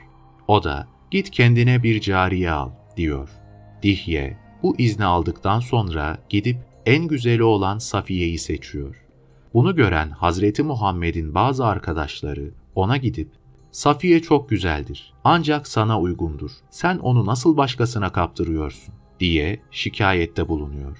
O 0.48 0.64
da 0.64 0.88
git 1.12 1.30
kendine 1.32 1.84
bir 1.84 2.02
cariye 2.02 2.52
al 2.52 2.72
diyor. 2.98 3.30
Dihye 3.84 4.38
bu 4.64 4.76
izni 4.78 5.06
aldıktan 5.06 5.60
sonra 5.60 6.18
gidip 6.30 6.58
en 6.86 7.08
güzeli 7.08 7.44
olan 7.44 7.78
Safiye'yi 7.78 8.40
seçiyor. 8.40 9.06
Bunu 9.54 9.76
gören 9.76 10.10
Hazreti 10.10 10.64
Muhammed'in 10.64 11.36
bazı 11.36 11.66
arkadaşları 11.66 12.52
ona 12.76 12.98
gidip 12.98 13.30
Safiye 13.72 14.22
çok 14.22 14.50
güzeldir 14.50 15.14
ancak 15.24 15.68
sana 15.68 16.02
uygundur. 16.02 16.52
Sen 16.70 16.98
onu 16.98 17.26
nasıl 17.26 17.58
başkasına 17.58 18.12
kaptırıyorsun 18.12 18.94
diye 19.20 19.62
şikayette 19.72 20.48
bulunuyor. 20.48 20.98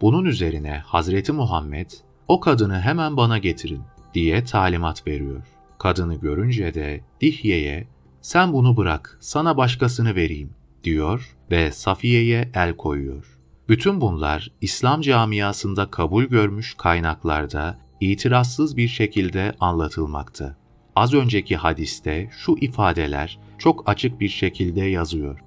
Bunun 0.00 0.24
üzerine 0.24 0.82
Hazreti 0.86 1.32
Muhammed 1.32 1.90
o 2.28 2.40
kadını 2.40 2.80
hemen 2.80 3.16
bana 3.16 3.38
getirin 3.38 3.82
diye 4.14 4.44
talimat 4.44 5.06
veriyor. 5.06 5.42
Kadını 5.78 6.14
görünce 6.14 6.74
de 6.74 7.00
Dihye'ye 7.20 7.88
sen 8.20 8.52
bunu 8.52 8.76
bırak 8.76 9.18
sana 9.20 9.56
başkasını 9.56 10.14
vereyim 10.14 10.50
diyor 10.84 11.36
ve 11.50 11.72
Safiye'ye 11.72 12.50
el 12.54 12.76
koyuyor. 12.76 13.38
Bütün 13.68 14.00
bunlar 14.00 14.52
İslam 14.60 15.00
camiasında 15.00 15.90
kabul 15.90 16.24
görmüş 16.24 16.74
kaynaklarda 16.74 17.78
itirazsız 18.00 18.76
bir 18.76 18.88
şekilde 18.88 19.54
anlatılmakta. 19.60 20.56
Az 20.96 21.14
önceki 21.14 21.56
hadiste 21.56 22.30
şu 22.44 22.56
ifadeler 22.60 23.38
çok 23.58 23.88
açık 23.88 24.20
bir 24.20 24.28
şekilde 24.28 24.84
yazıyor. 24.84 25.38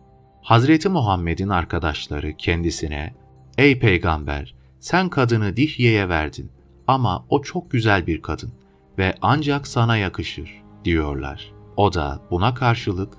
Hazreti 0.42 0.90
Muhammed'in 0.90 1.50
arkadaşları 1.50 2.38
kendisine 2.38 3.14
Ey 3.58 3.80
peygamber 3.80 4.56
sen 4.80 5.10
kadını 5.10 5.58
Dihye'ye 5.58 6.10
verdin 6.10 6.52
ama 6.88 7.26
o 7.30 7.42
çok 7.42 7.72
güzel 7.72 8.08
bir 8.08 8.22
kadın 8.22 8.52
ve 8.98 9.16
ancak 9.22 9.68
sana 9.68 9.98
yakışır 9.98 10.62
diyorlar. 10.86 11.52
O 11.78 11.94
da 11.94 12.22
buna 12.32 12.54
karşılık 12.54 13.14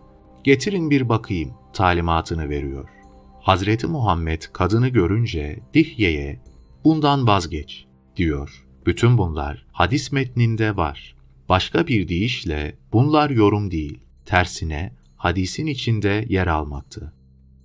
getirin 0.45 0.91
bir 0.91 1.09
bakayım 1.09 1.55
talimatını 1.73 2.49
veriyor. 2.49 2.89
Hazreti 3.41 3.87
Muhammed 3.87 4.43
kadını 4.53 4.89
görünce 4.89 5.59
Dihye'ye 5.75 6.41
bundan 6.85 7.27
vazgeç 7.27 7.87
diyor. 8.17 8.65
Bütün 8.87 9.19
bunlar 9.19 9.67
hadis 9.73 10.13
metninde 10.13 10.77
var. 10.77 11.14
Başka 11.49 11.87
bir 11.87 12.09
deyişle 12.09 12.79
bunlar 12.93 13.31
yorum 13.31 13.71
değil, 13.71 13.99
tersine 14.25 14.93
hadisin 15.17 15.67
içinde 15.67 16.27
yer 16.29 16.47
almaktı. 16.47 17.13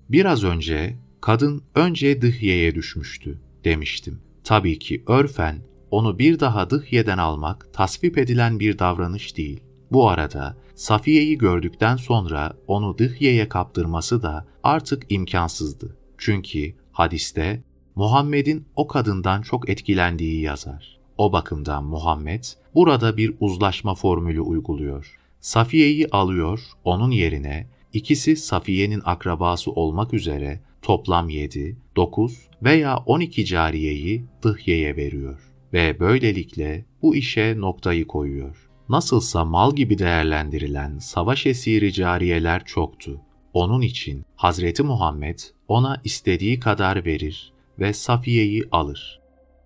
Biraz 0.10 0.44
önce 0.44 0.98
kadın 1.22 1.64
önce 1.76 2.22
Dıhye'ye 2.22 2.76
düşmüştü 2.76 3.42
demiştim. 3.64 4.22
Tabii 4.44 4.80
ki 4.80 5.04
örfen 5.08 5.62
onu 5.92 6.20
bir 6.20 6.40
daha 6.40 6.70
Dıhye'den 6.70 7.18
almak 7.18 7.74
tasvip 7.74 8.18
edilen 8.18 8.60
bir 8.60 8.80
davranış 8.80 9.38
değil. 9.38 9.64
Bu 9.92 10.10
arada 10.10 10.58
Safiye'yi 10.76 11.38
gördükten 11.38 11.96
sonra 11.96 12.54
onu 12.68 12.98
Dıhye'ye 12.98 13.50
kaptırması 13.50 14.22
da 14.22 14.48
artık 14.64 15.06
imkansızdı. 15.10 15.98
Çünkü 16.18 16.76
hadiste 16.92 17.64
Muhammed'in 17.96 18.68
o 18.76 18.88
kadından 18.88 19.42
çok 19.42 19.70
etkilendiği 19.70 20.42
yazar. 20.42 20.99
O 21.20 21.32
bakımdan 21.32 21.84
Muhammed 21.84 22.44
burada 22.76 23.18
bir 23.18 23.34
uzlaşma 23.40 23.96
formülü 23.96 24.42
uyguluyor. 24.42 25.20
Safiye'yi 25.40 26.08
alıyor, 26.12 26.62
onun 26.84 27.12
yerine 27.12 27.68
ikisi 27.94 28.36
Safiye'nin 28.36 29.02
akrabası 29.06 29.72
olmak 29.72 30.14
üzere 30.14 30.60
toplam 30.82 31.30
7, 31.30 31.78
9 31.96 32.50
veya 32.64 32.98
12 32.98 33.46
cariyeyi 33.46 34.26
Dıhye'ye 34.44 34.96
veriyor 34.96 35.40
ve 35.74 36.00
böylelikle 36.00 36.86
bu 37.02 37.16
işe 37.16 37.56
noktayı 37.58 38.08
koyuyor. 38.08 38.70
Nasılsa 38.90 39.46
mal 39.46 39.76
gibi 39.76 39.98
değerlendirilen 39.98 40.98
savaş 40.98 41.46
esiri 41.46 41.94
cariyeler 41.94 42.66
çoktu. 42.66 43.22
Onun 43.54 43.82
için 43.82 44.26
Hazreti 44.36 44.84
Muhammed 44.84 45.40
ona 45.68 46.02
istediği 46.04 46.60
kadar 46.60 47.06
verir 47.06 47.54
ve 47.80 47.94
Safiye'yi 47.94 48.64
alır. 48.72 49.19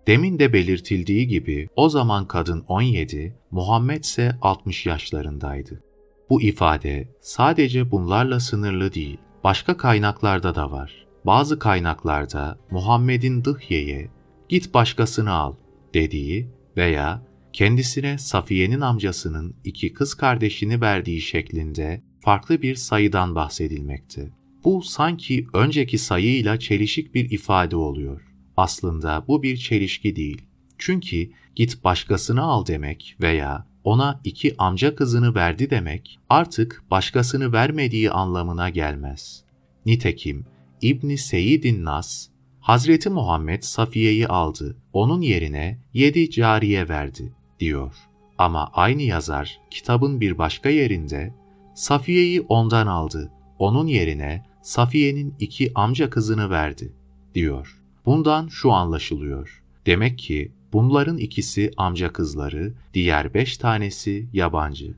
Demin 0.08 0.40
de 0.40 0.54
belirtildiği 0.54 1.28
gibi 1.28 1.68
o 1.76 1.90
zaman 1.90 2.28
kadın 2.28 2.66
17, 2.68 3.36
Muhammed 3.52 4.04
ise 4.04 4.38
60 4.42 4.86
yaşlarındaydı. 4.86 5.84
Bu 6.30 6.42
ifade 6.42 7.08
sadece 7.22 7.92
bunlarla 7.92 8.40
sınırlı 8.40 8.94
değil, 8.94 9.18
başka 9.44 9.78
kaynaklarda 9.78 10.56
da 10.56 10.72
var. 10.72 11.08
Bazı 11.26 11.60
kaynaklarda 11.60 12.60
Muhammed'in 12.72 13.44
Dıhye'ye 13.44 14.10
git 14.50 14.74
başkasını 14.74 15.32
al 15.32 15.56
dediği 15.94 16.50
veya 16.78 17.26
kendisine 17.54 18.18
Safiye'nin 18.18 18.82
amcasının 18.82 19.56
iki 19.64 19.94
kız 19.94 20.14
kardeşini 20.14 20.82
verdiği 20.82 21.22
şeklinde 21.22 22.04
farklı 22.20 22.62
bir 22.62 22.76
sayıdan 22.76 23.36
bahsedilmekte. 23.36 24.32
Bu 24.64 24.82
sanki 24.82 25.48
önceki 25.54 25.98
sayıyla 25.98 26.60
çelişik 26.60 27.16
bir 27.16 27.32
ifade 27.32 27.76
oluyor. 27.76 28.33
Aslında 28.58 29.26
bu 29.28 29.44
bir 29.44 29.58
çelişki 29.58 30.16
değil. 30.16 30.42
Çünkü 30.78 31.30
git 31.56 31.84
başkasını 31.84 32.42
al 32.42 32.66
demek 32.66 33.16
veya 33.22 33.68
ona 33.84 34.22
iki 34.24 34.56
amca 34.58 34.96
kızını 34.96 35.36
verdi 35.36 35.70
demek 35.70 36.20
artık 36.30 36.84
başkasını 36.92 37.54
vermediği 37.54 38.12
anlamına 38.12 38.70
gelmez. 38.70 39.44
Nitekim 39.86 40.46
İbni 40.82 41.18
Seyyidin 41.18 41.86
Nas, 41.86 42.28
Hazreti 42.60 43.10
Muhammed 43.10 43.62
Safiye'yi 43.62 44.28
aldı, 44.28 44.78
onun 44.94 45.22
yerine 45.22 45.80
yedi 45.94 46.32
cariye 46.32 46.90
verdi 46.90 47.34
diyor. 47.60 47.96
Ama 48.38 48.70
aynı 48.74 49.02
yazar 49.02 49.60
kitabın 49.72 50.22
bir 50.22 50.38
başka 50.38 50.70
yerinde 50.70 51.34
Safiye'yi 51.76 52.42
ondan 52.42 52.88
aldı, 52.88 53.32
onun 53.60 53.88
yerine 53.88 54.46
Safiye'nin 54.62 55.36
iki 55.40 55.72
amca 55.76 56.10
kızını 56.10 56.50
verdi 56.50 56.94
diyor. 57.36 57.83
Bundan 58.06 58.48
şu 58.48 58.72
anlaşılıyor. 58.72 59.64
Demek 59.86 60.20
ki 60.20 60.52
bunların 60.74 61.18
ikisi 61.18 61.72
amca 61.78 62.14
kızları, 62.14 62.74
diğer 62.94 63.34
beş 63.34 63.58
tanesi 63.58 64.28
yabancı. 64.34 64.94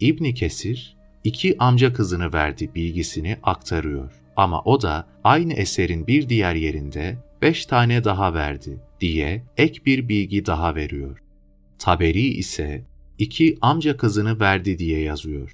İbni 0.00 0.34
Kesir, 0.34 0.96
iki 1.24 1.58
amca 1.58 1.92
kızını 1.92 2.32
verdi 2.32 2.70
bilgisini 2.74 3.36
aktarıyor. 3.42 4.12
Ama 4.36 4.62
o 4.62 4.82
da 4.82 5.08
aynı 5.24 5.52
eserin 5.52 6.06
bir 6.06 6.28
diğer 6.28 6.54
yerinde 6.54 7.18
beş 7.42 7.66
tane 7.66 8.04
daha 8.04 8.34
verdi 8.34 8.80
diye 9.00 9.44
ek 9.56 9.80
bir 9.86 10.08
bilgi 10.08 10.46
daha 10.46 10.74
veriyor. 10.74 11.22
Taberi 11.78 12.26
ise 12.26 12.84
iki 13.18 13.58
amca 13.60 13.96
kızını 13.96 14.40
verdi 14.40 14.78
diye 14.78 15.00
yazıyor. 15.00 15.52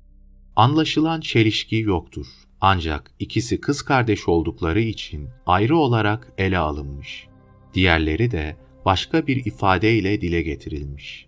Anlaşılan 0.56 1.20
çelişki 1.20 1.76
yoktur. 1.76 2.26
Ancak 2.68 3.10
ikisi 3.18 3.60
kız 3.60 3.82
kardeş 3.82 4.28
oldukları 4.28 4.80
için 4.80 5.28
ayrı 5.46 5.76
olarak 5.76 6.32
ele 6.38 6.58
alınmış. 6.58 7.26
Diğerleri 7.74 8.30
de 8.30 8.56
başka 8.84 9.26
bir 9.26 9.44
ifadeyle 9.44 10.20
dile 10.20 10.42
getirilmiş. 10.42 11.26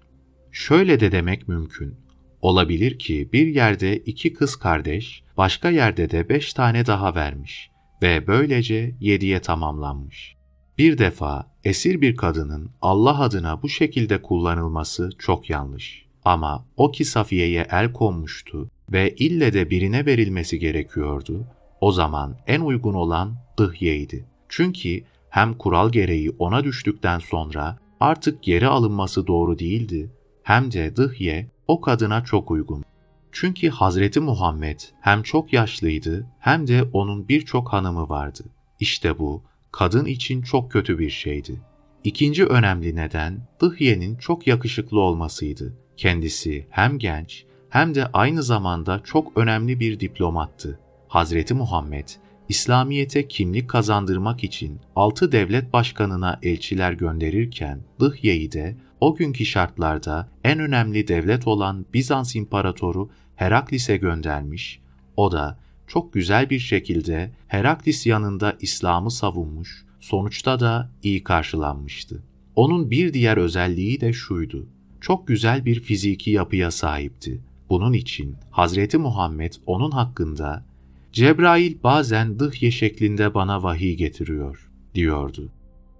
Şöyle 0.53 1.01
de 1.01 1.12
demek 1.12 1.49
mümkün. 1.49 1.95
Olabilir 2.43 2.99
ki 2.99 3.28
bir 3.32 3.47
yerde 3.47 3.97
iki 3.97 4.32
kız 4.32 4.57
kardeş, 4.57 5.22
başka 5.36 5.70
yerde 5.70 6.11
de 6.11 6.28
beş 6.28 6.55
tane 6.55 6.86
daha 6.86 7.14
vermiş 7.14 7.70
ve 8.03 8.26
böylece 8.26 8.95
yediye 9.01 9.41
tamamlanmış. 9.41 10.36
Bir 10.78 10.99
defa 10.99 11.53
esir 11.64 12.01
bir 12.01 12.16
kadının 12.16 12.70
Allah 12.82 13.20
adına 13.20 13.62
bu 13.62 13.68
şekilde 13.68 14.22
kullanılması 14.22 15.11
çok 15.18 15.51
yanlış. 15.51 16.05
Ama 16.24 16.66
o 16.76 16.91
ki 16.91 17.05
Safiye'ye 17.05 17.66
el 17.70 17.93
konmuştu 17.93 18.70
ve 18.93 19.14
ille 19.14 19.53
de 19.53 19.70
birine 19.70 20.07
verilmesi 20.07 20.59
gerekiyordu, 20.59 21.47
o 21.80 21.93
zaman 21.93 22.36
en 22.47 22.61
uygun 22.61 22.95
olan 22.95 23.36
Dıhye'ydi. 23.59 24.24
Çünkü 24.49 25.05
hem 25.30 25.55
kural 25.55 25.93
gereği 25.93 26.30
ona 26.39 26.64
düştükten 26.64 27.18
sonra 27.18 27.78
artık 28.01 28.43
geri 28.43 28.66
alınması 28.66 29.26
doğru 29.26 29.59
değildi, 29.59 30.11
hem 30.43 30.72
de 30.72 30.97
Dıhye 30.97 31.51
o 31.68 31.80
kadına 31.80 32.24
çok 32.24 32.51
uygun. 32.51 32.84
Çünkü 33.32 33.68
Hazreti 33.68 34.20
Muhammed 34.20 34.80
hem 35.01 35.22
çok 35.22 35.53
yaşlıydı 35.53 36.26
hem 36.39 36.66
de 36.66 36.82
onun 36.93 37.28
birçok 37.28 37.72
hanımı 37.72 38.09
vardı. 38.09 38.45
İşte 38.80 39.18
bu 39.18 39.43
kadın 39.72 40.05
için 40.05 40.43
çok 40.43 40.72
kötü 40.72 40.99
bir 40.99 41.11
şeydi. 41.11 41.61
İkinci 42.05 42.45
önemli 42.47 42.97
neden 42.97 43.49
Dıhye'nin 43.61 44.16
çok 44.16 44.47
yakışıklı 44.47 45.01
olmasıydı. 45.01 45.76
Kendisi 45.97 46.66
hem 46.70 46.99
genç 46.99 47.45
hem 47.69 47.95
de 47.95 48.07
aynı 48.07 48.43
zamanda 48.43 49.01
çok 49.05 49.39
önemli 49.39 49.81
bir 49.81 50.01
diplomattı. 50.01 50.79
Hazreti 51.09 51.55
Muhammed, 51.55 52.09
İslamiyete 52.49 53.29
kimlik 53.29 53.71
kazandırmak 53.71 54.45
için 54.45 54.81
altı 54.97 55.33
devlet 55.33 55.73
başkanına 55.73 56.39
elçiler 56.43 56.93
gönderirken 56.93 57.81
Dıhye'yi 58.01 58.53
de 58.53 58.77
o 59.01 59.14
günkü 59.14 59.45
şartlarda 59.45 60.29
en 60.45 60.59
önemli 60.59 61.09
devlet 61.09 61.47
olan 61.47 61.87
Bizans 61.95 62.37
İmparatoru 62.37 63.11
Heraklis'e 63.37 63.97
göndermiş, 63.97 64.81
o 65.16 65.33
da 65.33 65.59
çok 65.87 66.12
güzel 66.12 66.51
bir 66.51 66.59
şekilde 66.59 67.31
Heraklis 67.49 68.07
yanında 68.07 68.57
İslam'ı 68.61 69.11
savunmuş, 69.11 69.85
sonuçta 70.01 70.61
da 70.61 70.91
iyi 71.03 71.25
karşılanmıştı. 71.25 72.23
Onun 72.57 72.91
bir 72.91 73.14
diğer 73.14 73.37
özelliği 73.37 74.01
de 74.01 74.12
şuydu, 74.12 74.69
çok 75.01 75.29
güzel 75.29 75.64
bir 75.64 75.81
fiziki 75.81 76.31
yapıya 76.31 76.71
sahipti. 76.71 77.41
Bunun 77.71 77.93
için 77.93 78.37
Hazreti 78.51 78.99
Muhammed 78.99 79.53
onun 79.66 79.91
hakkında 79.91 80.64
Cebrail 81.12 81.83
bazen 81.83 82.39
dıhye 82.39 82.71
şeklinde 82.71 83.35
bana 83.35 83.62
vahiy 83.62 83.95
getiriyor 83.95 84.71
diyordu. 84.95 85.53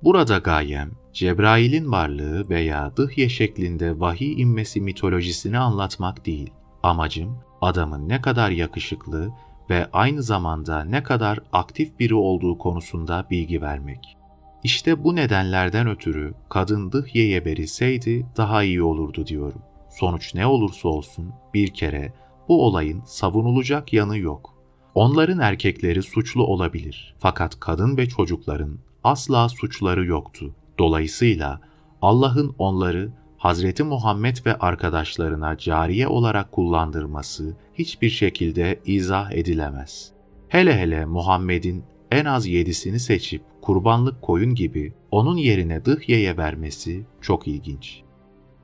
Burada 0.03 0.39
gayem 0.39 0.91
Cebrail'in 1.13 1.93
varlığı 1.93 2.49
veya 2.49 2.97
dıhye 2.97 3.29
şeklinde 3.29 4.01
vahiy 4.01 4.43
inmesi 4.43 4.81
mitolojisini 4.81 5.59
anlatmak 5.59 6.27
değil. 6.27 6.51
Amacım 6.83 7.39
adamın 7.61 8.09
ne 8.09 8.21
kadar 8.21 8.51
yakışıklı 8.51 9.31
ve 9.71 9.89
aynı 9.93 10.23
zamanda 10.23 10.85
ne 10.85 11.03
kadar 11.03 11.41
aktif 11.53 11.99
biri 11.99 12.15
olduğu 12.15 12.59
konusunda 12.59 13.27
bilgi 13.31 13.63
vermek. 13.63 14.17
İşte 14.65 15.05
bu 15.05 15.17
nedenlerden 15.17 15.89
ötürü 15.89 16.35
kadın 16.49 16.93
dıhyeye 16.93 17.45
verilseydi 17.45 18.27
daha 18.37 18.63
iyi 18.63 18.83
olurdu 18.83 19.27
diyorum. 19.27 19.63
Sonuç 19.91 20.35
ne 20.35 20.47
olursa 20.47 20.89
olsun 20.89 21.33
bir 21.55 21.69
kere 21.69 22.13
bu 22.49 22.67
olayın 22.67 23.03
savunulacak 23.05 23.93
yanı 23.93 24.19
yok. 24.19 24.55
Onların 24.95 25.39
erkekleri 25.39 26.03
suçlu 26.03 26.47
olabilir 26.47 27.15
fakat 27.19 27.61
kadın 27.61 27.97
ve 27.97 28.09
çocukların 28.09 28.79
asla 29.05 29.49
suçları 29.49 30.07
yoktu. 30.07 30.55
Dolayısıyla 30.79 31.61
Allah'ın 32.03 32.55
onları 32.59 33.13
Hazreti 33.39 33.83
Muhammed 33.83 34.37
ve 34.47 34.55
arkadaşlarına 34.55 35.59
cariye 35.59 36.09
olarak 36.09 36.53
kullandırması 36.53 37.57
hiçbir 37.75 38.11
şekilde 38.11 38.81
izah 38.87 39.33
edilemez. 39.33 40.13
Hele 40.49 40.79
hele 40.79 41.05
Muhammed'in 41.05 41.85
en 42.11 42.25
az 42.25 42.47
yedisini 42.47 43.01
seçip 43.01 43.43
kurbanlık 43.63 44.23
koyun 44.23 44.55
gibi 44.55 44.95
onun 45.11 45.37
yerine 45.37 45.85
Dıhye'ye 45.85 46.37
vermesi 46.37 47.07
çok 47.21 47.49
ilginç. 47.49 48.03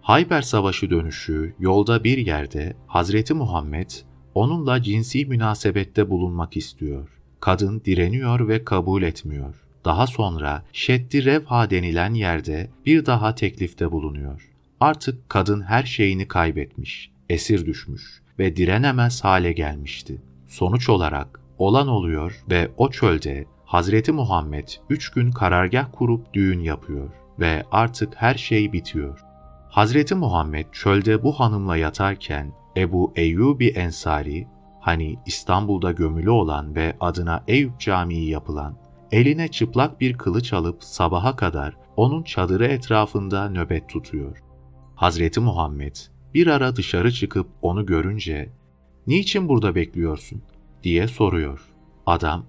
Hayber 0.04 0.42
Savaşı 0.42 0.90
dönüşü 0.90 1.54
yolda 1.58 2.04
bir 2.04 2.18
yerde 2.18 2.76
Hazreti 2.86 3.34
Muhammed 3.34 3.90
onunla 4.34 4.82
cinsi 4.82 5.26
münasebette 5.26 6.10
bulunmak 6.10 6.56
istiyor. 6.56 7.08
Kadın 7.40 7.82
direniyor 7.84 8.48
ve 8.48 8.64
kabul 8.64 9.02
etmiyor. 9.02 9.54
Daha 9.84 10.06
sonra 10.06 10.62
Şeddi 10.72 11.24
Revha 11.24 11.70
denilen 11.70 12.14
yerde 12.14 12.70
bir 12.86 13.06
daha 13.06 13.34
teklifte 13.34 13.92
bulunuyor. 13.92 14.50
Artık 14.80 15.28
kadın 15.28 15.60
her 15.60 15.84
şeyini 15.84 16.28
kaybetmiş, 16.28 17.10
esir 17.28 17.66
düşmüş 17.66 18.22
ve 18.38 18.56
direnemez 18.56 19.24
hale 19.24 19.52
gelmişti. 19.52 20.22
Sonuç 20.48 20.88
olarak 20.88 21.40
olan 21.58 21.88
oluyor 21.88 22.44
ve 22.50 22.70
o 22.76 22.90
çölde 22.90 23.44
Hazreti 23.64 24.12
Muhammed 24.12 24.68
üç 24.90 25.10
gün 25.10 25.30
karargah 25.30 25.86
kurup 25.92 26.34
düğün 26.34 26.60
yapıyor 26.60 27.10
ve 27.40 27.64
artık 27.70 28.14
her 28.16 28.34
şey 28.34 28.72
bitiyor. 28.72 29.33
Hazreti 29.74 30.14
Muhammed 30.14 30.66
çölde 30.72 31.22
bu 31.22 31.32
hanımla 31.32 31.76
yatarken 31.76 32.52
Ebu 32.76 33.12
Eyyubi 33.16 33.66
Ensari, 33.68 34.46
hani 34.80 35.16
İstanbul'da 35.26 35.92
gömülü 35.92 36.30
olan 36.30 36.74
ve 36.74 36.96
adına 37.00 37.44
Eyüp 37.48 37.80
Camii 37.80 38.28
yapılan, 38.28 38.76
eline 39.12 39.48
çıplak 39.48 40.00
bir 40.00 40.18
kılıç 40.18 40.52
alıp 40.52 40.84
sabaha 40.84 41.36
kadar 41.36 41.76
onun 41.96 42.22
çadırı 42.22 42.66
etrafında 42.66 43.48
nöbet 43.48 43.88
tutuyor. 43.88 44.42
Hazreti 44.94 45.40
Muhammed 45.40 45.96
bir 46.34 46.46
ara 46.46 46.76
dışarı 46.76 47.12
çıkıp 47.12 47.46
onu 47.62 47.86
görünce 47.86 48.52
"Niçin 49.06 49.48
burada 49.48 49.74
bekliyorsun?" 49.74 50.42
diye 50.82 51.08
soruyor. 51.08 51.60
Adam, 52.06 52.44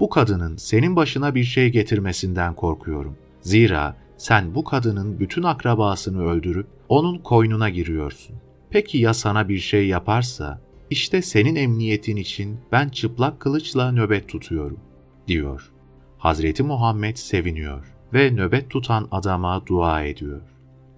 "Bu 0.00 0.08
kadının 0.08 0.56
senin 0.56 0.96
başına 0.96 1.34
bir 1.34 1.44
şey 1.44 1.72
getirmesinden 1.72 2.54
korkuyorum. 2.54 3.16
Zira 3.40 3.96
sen 4.18 4.54
bu 4.54 4.64
kadının 4.64 5.20
bütün 5.20 5.42
akrabasını 5.42 6.22
öldürüp 6.22 6.66
onun 6.88 7.18
koynuna 7.18 7.68
giriyorsun. 7.68 8.36
Peki 8.70 8.98
ya 8.98 9.14
sana 9.14 9.48
bir 9.48 9.58
şey 9.58 9.86
yaparsa? 9.86 10.60
İşte 10.90 11.22
senin 11.22 11.56
emniyetin 11.56 12.16
için 12.16 12.60
ben 12.72 12.88
çıplak 12.88 13.40
kılıçla 13.40 13.92
nöbet 13.92 14.28
tutuyorum." 14.28 14.80
diyor. 15.28 15.72
Hazreti 16.18 16.62
Muhammed 16.62 17.16
seviniyor 17.16 17.94
ve 18.12 18.30
nöbet 18.30 18.70
tutan 18.70 19.08
adama 19.10 19.66
dua 19.66 20.02
ediyor. 20.02 20.42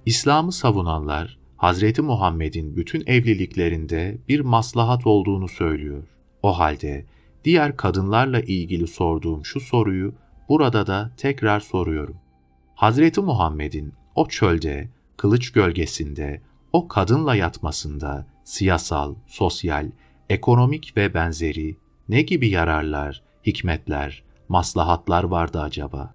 İslam'ı 0.06 0.52
savunanlar 0.52 1.38
Hazreti 1.56 2.02
Muhammed'in 2.02 2.76
bütün 2.76 3.02
evliliklerinde 3.06 4.18
bir 4.28 4.40
maslahat 4.40 5.06
olduğunu 5.06 5.48
söylüyor. 5.48 6.02
O 6.42 6.58
halde 6.58 7.06
diğer 7.44 7.76
kadınlarla 7.76 8.40
ilgili 8.40 8.86
sorduğum 8.86 9.44
şu 9.44 9.60
soruyu 9.60 10.14
burada 10.48 10.86
da 10.86 11.10
tekrar 11.16 11.60
soruyorum. 11.60 12.16
Hazreti 12.80 13.20
Muhammed'in 13.20 13.92
o 14.14 14.28
çölde, 14.28 14.88
kılıç 15.16 15.52
gölgesinde, 15.52 16.42
o 16.72 16.88
kadınla 16.88 17.34
yatmasında 17.34 18.26
siyasal, 18.44 19.14
sosyal, 19.26 19.90
ekonomik 20.30 20.96
ve 20.96 21.14
benzeri 21.14 21.76
ne 22.08 22.22
gibi 22.22 22.48
yararlar, 22.48 23.22
hikmetler, 23.46 24.22
maslahatlar 24.48 25.24
vardı 25.24 25.60
acaba? 25.60 26.14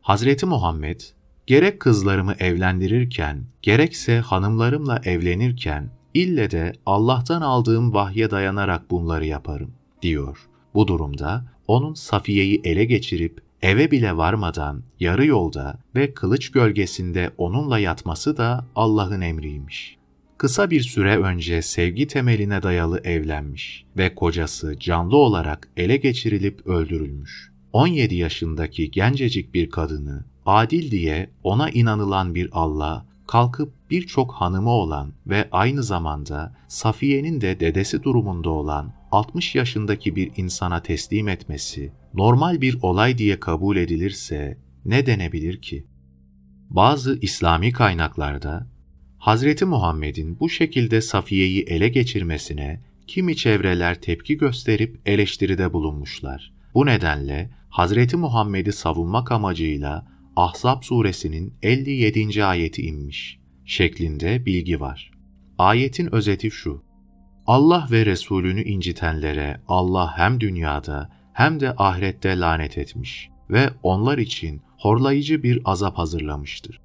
Hazreti 0.00 0.46
Muhammed, 0.46 1.00
gerek 1.46 1.80
kızlarımı 1.80 2.34
evlendirirken, 2.38 3.44
gerekse 3.62 4.18
hanımlarımla 4.18 5.00
evlenirken, 5.04 5.90
ille 6.14 6.50
de 6.50 6.72
Allah'tan 6.86 7.40
aldığım 7.40 7.94
vahye 7.94 8.30
dayanarak 8.30 8.90
bunları 8.90 9.26
yaparım, 9.26 9.70
diyor. 10.02 10.48
Bu 10.74 10.88
durumda 10.88 11.44
onun 11.66 11.94
Safiye'yi 11.94 12.60
ele 12.64 12.84
geçirip 12.84 13.47
eve 13.62 13.90
bile 13.90 14.16
varmadan 14.16 14.82
yarı 15.00 15.26
yolda 15.26 15.78
ve 15.94 16.14
kılıç 16.14 16.50
gölgesinde 16.50 17.30
onunla 17.38 17.78
yatması 17.78 18.36
da 18.36 18.66
Allah'ın 18.76 19.20
emriymiş. 19.20 19.98
Kısa 20.38 20.70
bir 20.70 20.80
süre 20.80 21.18
önce 21.18 21.62
sevgi 21.62 22.06
temeline 22.06 22.62
dayalı 22.62 23.00
evlenmiş 23.04 23.84
ve 23.96 24.14
kocası 24.14 24.78
canlı 24.78 25.16
olarak 25.16 25.68
ele 25.76 25.96
geçirilip 25.96 26.66
öldürülmüş. 26.66 27.52
17 27.72 28.14
yaşındaki 28.14 28.90
gencecik 28.90 29.54
bir 29.54 29.70
kadını 29.70 30.24
adil 30.46 30.90
diye 30.90 31.30
ona 31.42 31.70
inanılan 31.70 32.34
bir 32.34 32.48
Allah 32.52 33.06
kalkıp 33.26 33.72
birçok 33.90 34.32
hanımı 34.32 34.70
olan 34.70 35.12
ve 35.26 35.48
aynı 35.52 35.82
zamanda 35.82 36.56
Safiye'nin 36.68 37.40
de 37.40 37.60
dedesi 37.60 38.02
durumunda 38.02 38.50
olan 38.50 38.92
60 39.12 39.54
yaşındaki 39.54 40.16
bir 40.16 40.30
insana 40.36 40.82
teslim 40.82 41.28
etmesi 41.28 41.92
normal 42.18 42.60
bir 42.60 42.78
olay 42.82 43.18
diye 43.18 43.40
kabul 43.40 43.76
edilirse 43.76 44.58
ne 44.84 45.06
denebilir 45.06 45.62
ki? 45.62 45.86
Bazı 46.70 47.18
İslami 47.22 47.72
kaynaklarda 47.72 48.66
Hazreti 49.18 49.64
Muhammed'in 49.64 50.40
bu 50.40 50.48
şekilde 50.50 51.00
Safiye'yi 51.00 51.62
ele 51.62 51.88
geçirmesine 51.88 52.80
kimi 53.06 53.36
çevreler 53.36 54.00
tepki 54.00 54.36
gösterip 54.36 55.00
eleştiride 55.06 55.72
bulunmuşlar. 55.72 56.52
Bu 56.74 56.86
nedenle 56.86 57.50
Hazreti 57.68 58.16
Muhammed'i 58.16 58.72
savunmak 58.72 59.32
amacıyla 59.32 60.06
Ahzab 60.36 60.82
suresinin 60.82 61.54
57. 61.62 62.44
ayeti 62.44 62.82
inmiş 62.82 63.38
şeklinde 63.64 64.46
bilgi 64.46 64.80
var. 64.80 65.10
Ayetin 65.58 66.14
özeti 66.14 66.50
şu. 66.50 66.82
Allah 67.46 67.88
ve 67.90 68.06
Resulünü 68.06 68.62
incitenlere 68.62 69.60
Allah 69.68 70.18
hem 70.18 70.40
dünyada 70.40 71.17
hem 71.38 71.60
de 71.60 71.74
ahirette 71.76 72.38
lanet 72.38 72.78
etmiş 72.78 73.30
ve 73.50 73.70
onlar 73.82 74.18
için 74.18 74.60
horlayıcı 74.78 75.42
bir 75.42 75.60
azap 75.64 75.98
hazırlamıştır. 75.98 76.80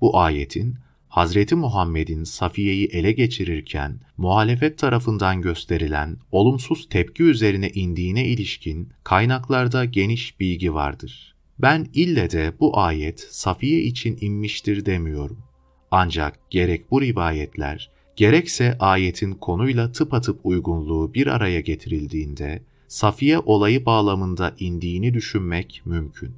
Bu 0.00 0.18
ayetin 0.18 0.76
Hazreti 1.08 1.54
Muhammed'in 1.54 2.24
Safiye'yi 2.24 2.86
ele 2.86 3.12
geçirirken 3.12 4.00
muhalefet 4.16 4.78
tarafından 4.78 5.42
gösterilen 5.42 6.16
olumsuz 6.32 6.88
tepki 6.88 7.22
üzerine 7.22 7.68
indiğine 7.70 8.26
ilişkin 8.26 8.92
kaynaklarda 9.04 9.84
geniş 9.84 10.40
bilgi 10.40 10.74
vardır. 10.74 11.34
Ben 11.58 11.86
ille 11.94 12.30
de 12.30 12.52
bu 12.60 12.78
ayet 12.78 13.20
Safiye 13.20 13.80
için 13.80 14.18
inmiştir 14.20 14.86
demiyorum. 14.86 15.38
Ancak 15.90 16.50
gerek 16.50 16.90
bu 16.90 17.00
rivayetler, 17.00 17.90
gerekse 18.16 18.76
ayetin 18.78 19.32
konuyla 19.32 19.92
tıpatıp 19.92 20.40
uygunluğu 20.44 21.14
bir 21.14 21.26
araya 21.26 21.60
getirildiğinde 21.60 22.62
Safiye 22.92 23.38
olayı 23.38 23.86
bağlamında 23.86 24.54
indiğini 24.58 25.14
düşünmek 25.14 25.82
mümkün. 25.84 26.34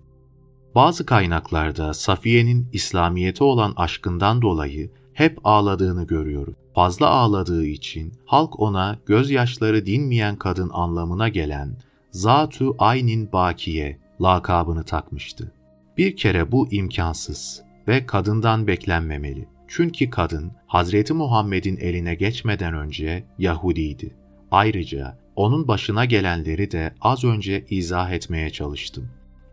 Bazı 0.75 1.07
kaynaklarda 1.07 1.95
Safiye'nin 1.95 2.67
İslamiyete 2.73 3.45
olan 3.45 3.73
aşkından 3.77 4.43
dolayı 4.43 4.91
hep 5.13 5.39
ağladığını 5.45 6.07
görüyoruz. 6.07 6.55
Fazla 6.75 7.09
ağladığı 7.09 7.67
için 7.67 8.13
halk 8.27 8.61
ona 8.61 8.99
gözyaşları 9.07 9.87
dinmeyen 9.87 10.37
kadın 10.37 10.71
anlamına 10.73 11.29
gelen 11.29 11.77
Zatu 12.11 12.75
Aynin 12.79 13.33
Bakiye 13.33 13.99
lakabını 14.21 14.85
takmıştı. 14.85 15.53
Bir 15.99 16.17
kere 16.17 16.53
bu 16.53 16.69
imkansız 16.71 17.63
ve 17.89 18.07
kadından 18.07 18.67
beklenmemeli. 18.67 19.49
Çünkü 19.69 20.11
kadın 20.11 20.53
Hazreti 20.67 21.13
Muhammed'in 21.13 21.77
eline 21.77 22.15
geçmeden 22.15 22.75
önce 22.75 23.25
Yahudiydi. 23.39 24.15
Ayrıca 24.51 25.24
onun 25.37 25.69
başına 25.69 26.05
gelenleri 26.05 26.71
de 26.71 26.95
az 27.01 27.25
önce 27.25 27.67
izah 27.71 28.11
etmeye 28.11 28.51
çalıştım. 28.51 29.09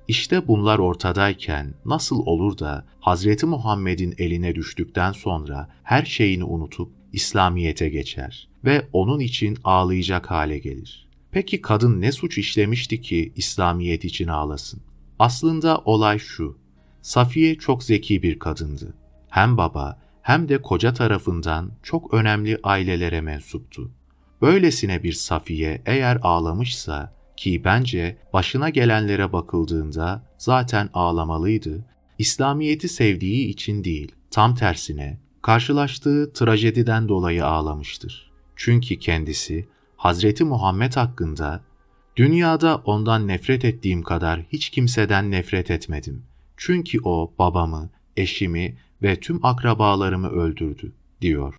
İşte 0.07 0.47
bunlar 0.47 0.79
ortadayken 0.79 1.73
nasıl 1.85 2.19
olur 2.25 2.57
da 2.57 2.85
Hazreti 2.99 3.45
Muhammed'in 3.45 4.15
eline 4.17 4.55
düştükten 4.55 5.11
sonra 5.11 5.69
her 5.83 6.05
şeyini 6.05 6.43
unutup 6.43 6.91
İslamiyete 7.13 7.89
geçer 7.89 8.47
ve 8.65 8.87
onun 8.93 9.19
için 9.19 9.57
ağlayacak 9.63 10.31
hale 10.31 10.57
gelir. 10.57 11.07
Peki 11.31 11.61
kadın 11.61 12.01
ne 12.01 12.11
suç 12.11 12.37
işlemişti 12.37 13.01
ki 13.01 13.33
İslamiyet 13.35 14.05
için 14.05 14.27
ağlasın? 14.27 14.81
Aslında 15.19 15.77
olay 15.77 16.19
şu. 16.19 16.57
Safiye 17.01 17.55
çok 17.55 17.83
zeki 17.83 18.23
bir 18.23 18.39
kadındı. 18.39 18.93
Hem 19.29 19.57
baba 19.57 20.01
hem 20.21 20.49
de 20.49 20.61
koca 20.61 20.93
tarafından 20.93 21.71
çok 21.83 22.13
önemli 22.13 22.59
ailelere 22.63 23.21
mensuptu. 23.21 23.91
Böylesine 24.41 25.03
bir 25.03 25.13
Safiye 25.13 25.81
eğer 25.85 26.19
ağlamışsa 26.21 27.13
ki 27.37 27.61
bence 27.63 28.17
başına 28.33 28.69
gelenlere 28.69 29.33
bakıldığında 29.33 30.23
zaten 30.37 30.89
ağlamalıydı, 30.93 31.85
İslamiyet'i 32.17 32.89
sevdiği 32.89 33.47
için 33.47 33.83
değil, 33.83 34.11
tam 34.31 34.55
tersine 34.55 35.17
karşılaştığı 35.41 36.33
trajediden 36.33 37.07
dolayı 37.07 37.45
ağlamıştır. 37.45 38.31
Çünkü 38.55 38.99
kendisi 38.99 39.67
Hazreti 39.97 40.43
Muhammed 40.43 40.93
hakkında 40.93 41.61
Dünyada 42.17 42.75
ondan 42.85 43.27
nefret 43.27 43.65
ettiğim 43.65 44.03
kadar 44.03 44.41
hiç 44.53 44.69
kimseden 44.69 45.31
nefret 45.31 45.71
etmedim. 45.71 46.23
Çünkü 46.57 46.99
o 47.03 47.33
babamı, 47.39 47.89
eşimi 48.17 48.77
ve 49.03 49.19
tüm 49.19 49.45
akrabalarımı 49.45 50.29
öldürdü, 50.29 50.91
diyor. 51.21 51.55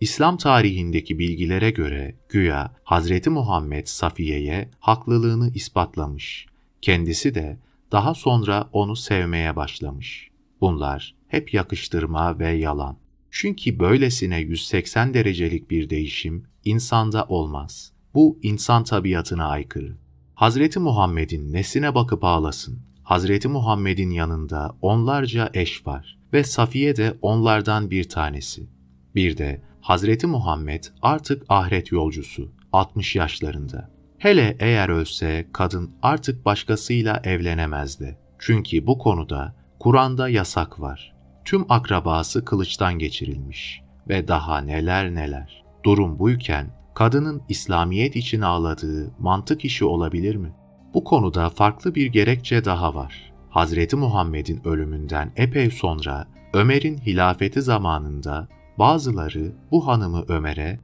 İslam 0.00 0.36
tarihindeki 0.36 1.18
bilgilere 1.18 1.70
göre 1.70 2.14
güya 2.28 2.74
Hazreti 2.84 3.30
Muhammed 3.30 3.86
Safiye'ye 3.86 4.70
haklılığını 4.80 5.50
ispatlamış. 5.54 6.46
Kendisi 6.82 7.34
de 7.34 7.58
daha 7.92 8.14
sonra 8.14 8.68
onu 8.72 8.96
sevmeye 8.96 9.56
başlamış. 9.56 10.30
Bunlar 10.60 11.14
hep 11.28 11.54
yakıştırma 11.54 12.38
ve 12.38 12.48
yalan. 12.50 12.96
Çünkü 13.30 13.78
böylesine 13.78 14.40
180 14.40 15.14
derecelik 15.14 15.70
bir 15.70 15.90
değişim 15.90 16.44
insanda 16.64 17.24
olmaz. 17.24 17.92
Bu 18.14 18.38
insan 18.42 18.84
tabiatına 18.84 19.48
aykırı. 19.48 19.96
Hazreti 20.34 20.78
Muhammed'in 20.78 21.52
nesine 21.52 21.94
bakıp 21.94 22.24
ağlasın? 22.24 22.78
Hazreti 23.02 23.48
Muhammed'in 23.48 24.10
yanında 24.10 24.76
onlarca 24.82 25.50
eş 25.54 25.86
var 25.86 26.18
ve 26.32 26.44
Safiye 26.44 26.96
de 26.96 27.18
onlardan 27.22 27.90
bir 27.90 28.08
tanesi. 28.08 28.66
Bir 29.14 29.36
de 29.36 29.62
Hazreti 29.88 30.26
Muhammed 30.26 30.84
artık 31.02 31.42
ahiret 31.48 31.92
yolcusu, 31.92 32.52
60 32.72 33.16
yaşlarında. 33.16 33.90
Hele 34.18 34.56
eğer 34.60 34.88
ölse 34.88 35.48
kadın 35.52 35.90
artık 36.02 36.44
başkasıyla 36.44 37.20
evlenemezdi. 37.24 38.18
Çünkü 38.38 38.86
bu 38.86 38.98
konuda 38.98 39.54
Kur'an'da 39.80 40.28
yasak 40.28 40.80
var. 40.80 41.14
Tüm 41.44 41.72
akrabası 41.72 42.44
kılıçtan 42.44 42.98
geçirilmiş 42.98 43.82
ve 44.08 44.28
daha 44.28 44.60
neler 44.60 45.14
neler. 45.14 45.64
Durum 45.84 46.18
buyken 46.18 46.70
kadının 46.94 47.42
İslamiyet 47.48 48.16
için 48.16 48.40
ağladığı 48.40 49.10
mantık 49.18 49.64
işi 49.64 49.84
olabilir 49.84 50.36
mi? 50.36 50.52
Bu 50.94 51.04
konuda 51.04 51.50
farklı 51.50 51.94
bir 51.94 52.06
gerekçe 52.06 52.64
daha 52.64 52.94
var. 52.94 53.32
Hazreti 53.50 53.96
Muhammed'in 53.96 54.66
ölümünden 54.66 55.32
epey 55.36 55.70
sonra 55.70 56.28
Ömer'in 56.54 56.98
hilafeti 56.98 57.62
zamanında 57.62 58.48
Bazıları 58.78 59.52
bu 59.70 59.86
hanımı 59.86 60.24
Ömer'e, 60.28 60.80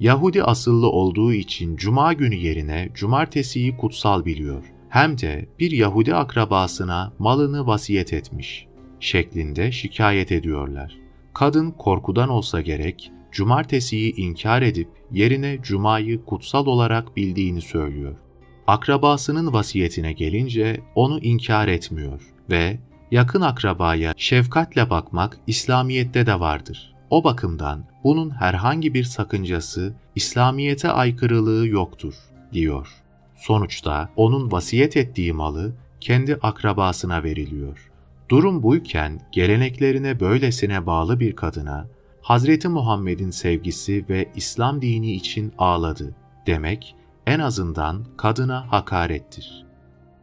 Yahudi 0.00 0.42
asıllı 0.42 0.90
olduğu 0.90 1.32
için 1.32 1.76
cuma 1.76 2.12
günü 2.12 2.34
yerine 2.34 2.88
cumartesiyi 2.94 3.76
kutsal 3.76 4.24
biliyor. 4.24 4.72
Hem 4.88 5.18
de 5.18 5.48
bir 5.58 5.70
Yahudi 5.70 6.14
akrabasına 6.14 7.12
malını 7.18 7.66
vasiyet 7.66 8.12
etmiş 8.12 8.66
şeklinde 9.00 9.72
şikayet 9.72 10.32
ediyorlar. 10.32 10.98
Kadın 11.34 11.70
korkudan 11.70 12.28
olsa 12.28 12.60
gerek 12.60 13.12
cumartesiyi 13.32 14.16
inkar 14.16 14.62
edip 14.62 14.88
yerine 15.10 15.58
cumayı 15.62 16.24
kutsal 16.24 16.66
olarak 16.66 17.16
bildiğini 17.16 17.60
söylüyor. 17.60 18.16
akrabasının 18.66 19.52
vasiyetine 19.52 20.12
gelince 20.12 20.80
onu 20.94 21.20
inkar 21.20 21.68
etmiyor 21.68 22.34
ve 22.50 22.78
yakın 23.10 23.40
akrabaya 23.40 24.14
şefkatle 24.16 24.90
bakmak 24.90 25.38
İslamiyet'te 25.46 26.26
de 26.26 26.40
vardır. 26.40 26.97
O 27.10 27.24
bakımdan 27.24 27.84
bunun 28.04 28.30
herhangi 28.30 28.94
bir 28.94 29.04
sakıncası, 29.04 29.94
İslamiyet'e 30.14 30.90
aykırılığı 30.90 31.66
yoktur, 31.66 32.14
diyor. 32.52 32.88
Sonuçta 33.36 34.08
onun 34.16 34.52
vasiyet 34.52 34.96
ettiği 34.96 35.32
malı 35.32 35.72
kendi 36.00 36.34
akrabasına 36.34 37.22
veriliyor. 37.22 37.90
Durum 38.28 38.62
buyken 38.62 39.20
geleneklerine 39.32 40.20
böylesine 40.20 40.86
bağlı 40.86 41.20
bir 41.20 41.36
kadına 41.36 41.86
Hazreti 42.22 42.68
Muhammed'in 42.68 43.30
sevgisi 43.30 44.04
ve 44.08 44.28
İslam 44.36 44.82
dini 44.82 45.12
için 45.12 45.52
ağladı 45.58 46.14
demek 46.46 46.96
en 47.26 47.38
azından 47.38 48.04
kadına 48.16 48.72
hakarettir. 48.72 49.64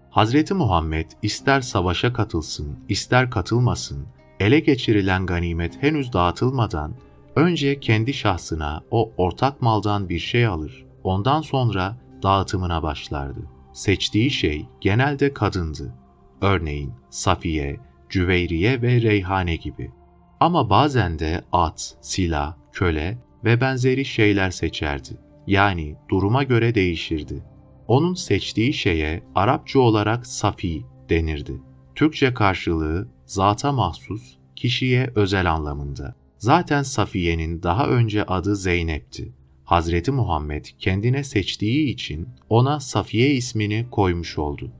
Hazreti 0.10 0.54
Muhammed 0.54 1.12
ister 1.22 1.62
savaşa 1.62 2.14
katılsın, 2.14 2.80
ister 2.90 3.30
katılmasın, 3.30 4.06
ele 4.40 4.60
geçirilen 4.60 5.26
ganimet 5.26 5.84
henüz 5.84 6.14
dağıtılmadan 6.14 6.94
önce 7.36 7.80
kendi 7.80 8.14
şahsına 8.14 8.84
o 8.92 9.12
ortak 9.18 9.62
maldan 9.62 10.10
bir 10.10 10.20
şey 10.20 10.46
alır, 10.46 10.86
ondan 11.04 11.42
sonra 11.42 11.98
dağıtımına 12.24 12.84
başlardı. 12.84 13.40
Seçtiği 13.74 14.32
şey 14.32 14.66
genelde 14.82 15.34
kadındı. 15.34 15.94
Örneğin 16.42 16.94
Safiye, 17.10 17.80
Cüveyriye 18.10 18.82
ve 18.82 19.02
Reyhane 19.02 19.56
gibi. 19.56 19.92
Ama 20.40 20.70
bazen 20.70 21.20
de 21.20 21.42
at, 21.52 21.98
silah, 22.02 22.56
köle 22.72 23.18
ve 23.44 23.62
benzeri 23.62 24.06
şeyler 24.06 24.52
seçerdi. 24.52 25.18
Yani 25.48 25.96
duruma 26.10 26.44
göre 26.44 26.76
değişirdi. 26.76 27.44
Onun 27.88 28.14
seçtiği 28.14 28.74
şeye 28.74 29.24
Arapça 29.36 29.80
olarak 29.80 30.28
safi 30.28 30.86
denirdi. 31.10 31.62
Türkçe 31.96 32.34
karşılığı 32.34 33.08
zata 33.26 33.72
mahsus, 33.72 34.38
kişiye 34.56 35.12
özel 35.16 35.52
anlamında. 35.52 36.16
Zaten 36.38 36.84
Safiye'nin 36.84 37.64
daha 37.64 37.88
önce 37.88 38.24
adı 38.24 38.56
Zeynep'ti. 38.56 39.34
Hazreti 39.64 40.12
Muhammed 40.12 40.66
kendine 40.80 41.24
seçtiği 41.24 41.94
için 41.94 42.30
ona 42.50 42.80
Safiye 42.80 43.32
ismini 43.32 43.86
koymuş 43.92 44.38
oldu. 44.38 44.72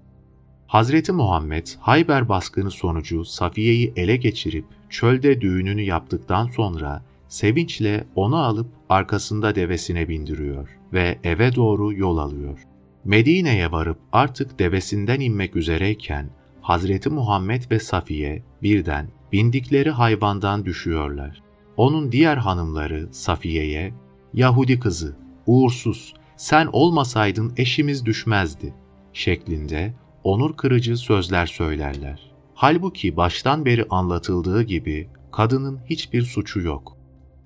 Hazreti 0.68 1.12
Muhammed 1.12 1.68
Hayber 1.80 2.30
baskını 2.30 2.72
sonucu 2.72 3.26
Safiye'yi 3.26 3.94
ele 3.96 4.16
geçirip 4.16 4.66
çölde 4.90 5.42
düğününü 5.42 5.82
yaptıktan 5.82 6.48
sonra 6.48 7.06
sevinçle 7.28 8.08
onu 8.16 8.38
alıp 8.38 8.68
arkasında 8.90 9.56
devesine 9.56 10.10
bindiriyor 10.10 10.70
ve 10.94 11.20
eve 11.24 11.56
doğru 11.56 11.94
yol 11.94 12.18
alıyor. 12.18 12.60
Medine'ye 13.06 13.72
varıp 13.72 13.98
artık 14.12 14.60
devesinden 14.60 15.20
inmek 15.20 15.56
üzereyken 15.56 16.30
Hazreti 16.66 17.10
Muhammed 17.10 17.72
ve 17.72 17.80
Safiye 17.80 18.44
birden 18.64 19.08
bindikleri 19.32 19.92
hayvandan 19.92 20.66
düşüyorlar. 20.66 21.44
Onun 21.78 22.12
diğer 22.12 22.38
hanımları 22.38 23.08
Safiye'ye, 23.12 23.94
Yahudi 24.34 24.80
kızı, 24.80 25.18
uğursuz, 25.46 26.14
sen 26.38 26.70
olmasaydın 26.72 27.54
eşimiz 27.58 28.06
düşmezdi 28.06 28.74
şeklinde 29.14 29.94
onur 30.24 30.58
kırıcı 30.58 30.98
sözler 30.98 31.46
söylerler. 31.46 32.32
Halbuki 32.54 33.18
baştan 33.18 33.66
beri 33.66 33.86
anlatıldığı 33.90 34.64
gibi 34.64 35.10
kadının 35.32 35.80
hiçbir 35.86 36.22
suçu 36.22 36.60
yok. 36.62 36.98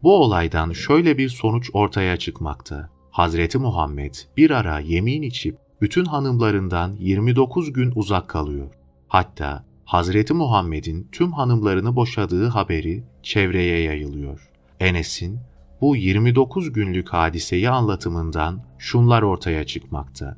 Bu 0.03 0.15
olaydan 0.15 0.71
şöyle 0.71 1.17
bir 1.17 1.29
sonuç 1.29 1.69
ortaya 1.73 2.17
çıkmakta. 2.17 2.89
Hazreti 3.11 3.57
Muhammed 3.57 4.15
bir 4.37 4.51
ara 4.51 4.79
yemin 4.79 5.21
içip 5.21 5.57
bütün 5.81 6.05
hanımlarından 6.05 6.95
29 6.99 7.73
gün 7.73 7.91
uzak 7.95 8.27
kalıyor. 8.27 8.78
Hatta 9.09 9.65
Hazreti 9.85 10.33
Muhammed'in 10.33 11.07
tüm 11.11 11.31
hanımlarını 11.31 11.95
boşadığı 11.95 12.47
haberi 12.47 13.03
çevreye 13.23 13.81
yayılıyor. 13.81 14.49
Enes'in 14.79 15.39
bu 15.81 15.95
29 15.95 16.73
günlük 16.73 17.09
hadiseyi 17.09 17.69
anlatımından 17.69 18.63
şunlar 18.77 19.21
ortaya 19.21 19.65
çıkmakta. 19.65 20.37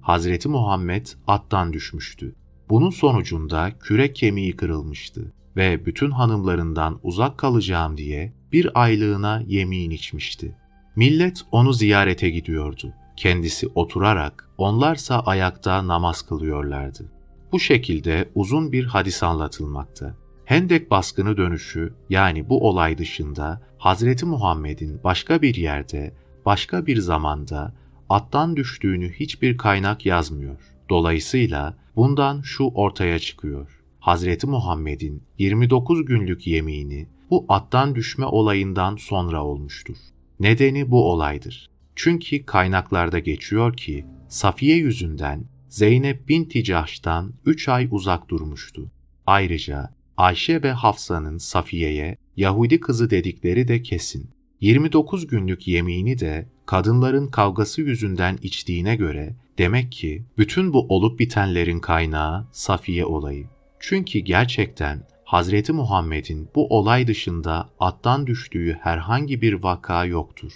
Hazreti 0.00 0.48
Muhammed 0.48 1.06
attan 1.26 1.72
düşmüştü. 1.72 2.34
Bunun 2.68 2.90
sonucunda 2.90 3.72
kürek 3.80 4.16
kemiği 4.16 4.56
kırılmıştı 4.56 5.32
ve 5.56 5.86
bütün 5.86 6.10
hanımlarından 6.10 7.00
uzak 7.02 7.38
kalacağım 7.38 7.96
diye 7.96 8.32
bir 8.52 8.82
aylığına 8.82 9.42
yemin 9.46 9.90
içmişti. 9.90 10.56
Millet 10.96 11.42
onu 11.52 11.72
ziyarete 11.72 12.30
gidiyordu. 12.30 12.92
Kendisi 13.16 13.68
oturarak, 13.74 14.50
onlarsa 14.58 15.20
ayakta 15.20 15.86
namaz 15.86 16.22
kılıyorlardı. 16.22 17.17
Bu 17.52 17.60
şekilde 17.60 18.28
uzun 18.34 18.72
bir 18.72 18.84
hadis 18.84 19.22
anlatılmakta. 19.22 20.14
Hendek 20.44 20.90
baskını 20.90 21.36
dönüşü 21.36 21.92
yani 22.10 22.48
bu 22.48 22.68
olay 22.68 22.98
dışında 22.98 23.62
Hazreti 23.78 24.26
Muhammed'in 24.26 25.00
başka 25.04 25.42
bir 25.42 25.54
yerde, 25.54 26.14
başka 26.46 26.86
bir 26.86 26.96
zamanda 26.96 27.74
attan 28.08 28.56
düştüğünü 28.56 29.12
hiçbir 29.12 29.56
kaynak 29.56 30.06
yazmıyor. 30.06 30.60
Dolayısıyla 30.90 31.76
bundan 31.96 32.42
şu 32.42 32.64
ortaya 32.64 33.18
çıkıyor. 33.18 33.82
Hazreti 34.00 34.46
Muhammed'in 34.46 35.22
29 35.38 36.04
günlük 36.04 36.46
yemini 36.46 37.08
bu 37.30 37.46
attan 37.48 37.94
düşme 37.94 38.26
olayından 38.26 38.96
sonra 38.96 39.44
olmuştur. 39.44 39.96
Nedeni 40.40 40.90
bu 40.90 41.12
olaydır. 41.12 41.70
Çünkü 41.96 42.46
kaynaklarda 42.46 43.18
geçiyor 43.18 43.76
ki 43.76 44.06
Safiye 44.28 44.76
yüzünden 44.76 45.44
Zeynep 45.68 46.28
binti 46.28 46.64
Cahş'tan 46.64 47.32
3 47.46 47.68
ay 47.68 47.88
uzak 47.90 48.28
durmuştu. 48.28 48.90
Ayrıca 49.26 49.94
Ayşe 50.16 50.62
ve 50.62 50.72
Hafsa'nın 50.72 51.38
Safiye'ye 51.38 52.16
Yahudi 52.36 52.80
kızı 52.80 53.10
dedikleri 53.10 53.68
de 53.68 53.82
kesin. 53.82 54.30
29 54.60 55.26
günlük 55.26 55.68
yemini 55.68 56.18
de 56.18 56.48
kadınların 56.66 57.26
kavgası 57.28 57.82
yüzünden 57.82 58.38
içtiğine 58.42 58.96
göre 58.96 59.36
demek 59.58 59.92
ki 59.92 60.24
bütün 60.38 60.72
bu 60.72 60.86
olup 60.88 61.18
bitenlerin 61.18 61.80
kaynağı 61.80 62.46
Safiye 62.52 63.04
olayı. 63.04 63.46
Çünkü 63.80 64.18
gerçekten 64.18 65.06
Hazreti 65.24 65.72
Muhammed'in 65.72 66.48
bu 66.54 66.78
olay 66.78 67.06
dışında 67.06 67.70
attan 67.80 68.26
düştüğü 68.26 68.78
herhangi 68.80 69.42
bir 69.42 69.52
vaka 69.52 70.04
yoktur. 70.04 70.52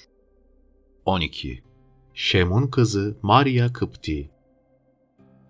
12. 1.05 1.63
Şemun 2.15 2.67
kızı 2.67 3.17
Maria 3.23 3.73
Kıpti 3.73 4.31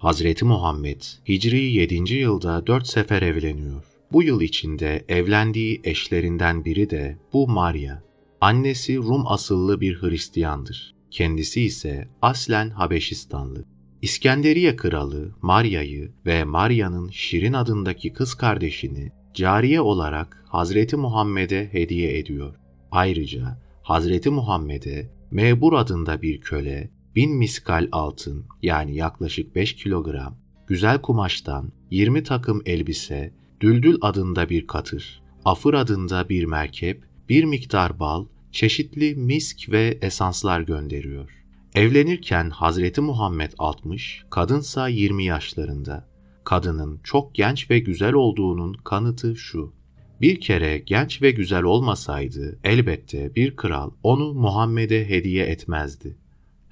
Hazreti 0.02 0.44
Muhammed 0.44 1.02
Hicri 1.28 1.62
7. 1.62 2.14
yılda 2.14 2.66
dört 2.66 2.86
sefer 2.86 3.22
evleniyor. 3.22 3.84
Bu 4.12 4.22
yıl 4.22 4.40
içinde 4.40 5.04
evlendiği 5.08 5.80
eşlerinden 5.84 6.64
biri 6.64 6.90
de 6.90 7.18
bu 7.32 7.48
Maria. 7.48 7.98
Annesi 8.40 8.96
Rum 8.96 9.26
asıllı 9.26 9.80
bir 9.80 10.02
Hristiyandır. 10.02 10.94
Kendisi 11.10 11.62
ise 11.62 12.08
aslen 12.22 12.70
Habeşistanlı. 12.70 13.64
İskenderiye 14.02 14.76
kralı 14.76 15.34
Maria'yı 15.42 16.12
ve 16.26 16.44
Maria'nın 16.44 17.10
Şirin 17.10 17.52
adındaki 17.52 18.12
kız 18.12 18.34
kardeşini 18.34 19.12
cariye 19.34 19.80
olarak 19.80 20.44
Hazreti 20.48 20.96
Muhammed'e 20.96 21.68
hediye 21.72 22.18
ediyor. 22.18 22.54
Ayrıca 22.90 23.62
Hazreti 23.82 24.30
Muhammed'e 24.30 25.10
Mebur 25.30 25.72
adında 25.72 26.22
bir 26.22 26.40
köle, 26.40 26.90
bin 27.16 27.36
miskal 27.36 27.88
altın 27.92 28.44
yani 28.62 28.94
yaklaşık 28.94 29.56
5 29.56 29.76
kilogram, 29.76 30.36
güzel 30.66 31.00
kumaştan 31.00 31.72
20 31.90 32.22
takım 32.22 32.62
elbise, 32.66 33.34
Düldül 33.60 33.96
adında 34.00 34.48
bir 34.48 34.66
katır, 34.66 35.22
Afır 35.44 35.74
adında 35.74 36.28
bir 36.28 36.44
merkep, 36.44 37.04
bir 37.28 37.44
miktar 37.44 38.00
bal, 38.00 38.26
çeşitli 38.52 39.14
misk 39.14 39.70
ve 39.70 39.98
esanslar 40.02 40.60
gönderiyor. 40.60 41.30
Evlenirken 41.74 42.50
Hazreti 42.50 43.00
Muhammed 43.00 43.52
60, 43.58 44.24
kadınsa 44.30 44.88
20 44.88 45.24
yaşlarında. 45.24 46.08
Kadının 46.44 47.00
çok 47.04 47.34
genç 47.34 47.70
ve 47.70 47.78
güzel 47.78 48.12
olduğunun 48.12 48.72
kanıtı 48.72 49.36
şu. 49.36 49.72
Bir 50.20 50.40
kere 50.40 50.78
genç 50.78 51.22
ve 51.22 51.30
güzel 51.30 51.62
olmasaydı 51.62 52.58
elbette 52.64 53.34
bir 53.34 53.56
kral 53.56 53.90
onu 54.02 54.34
Muhammed'e 54.34 55.08
hediye 55.08 55.46
etmezdi. 55.46 56.16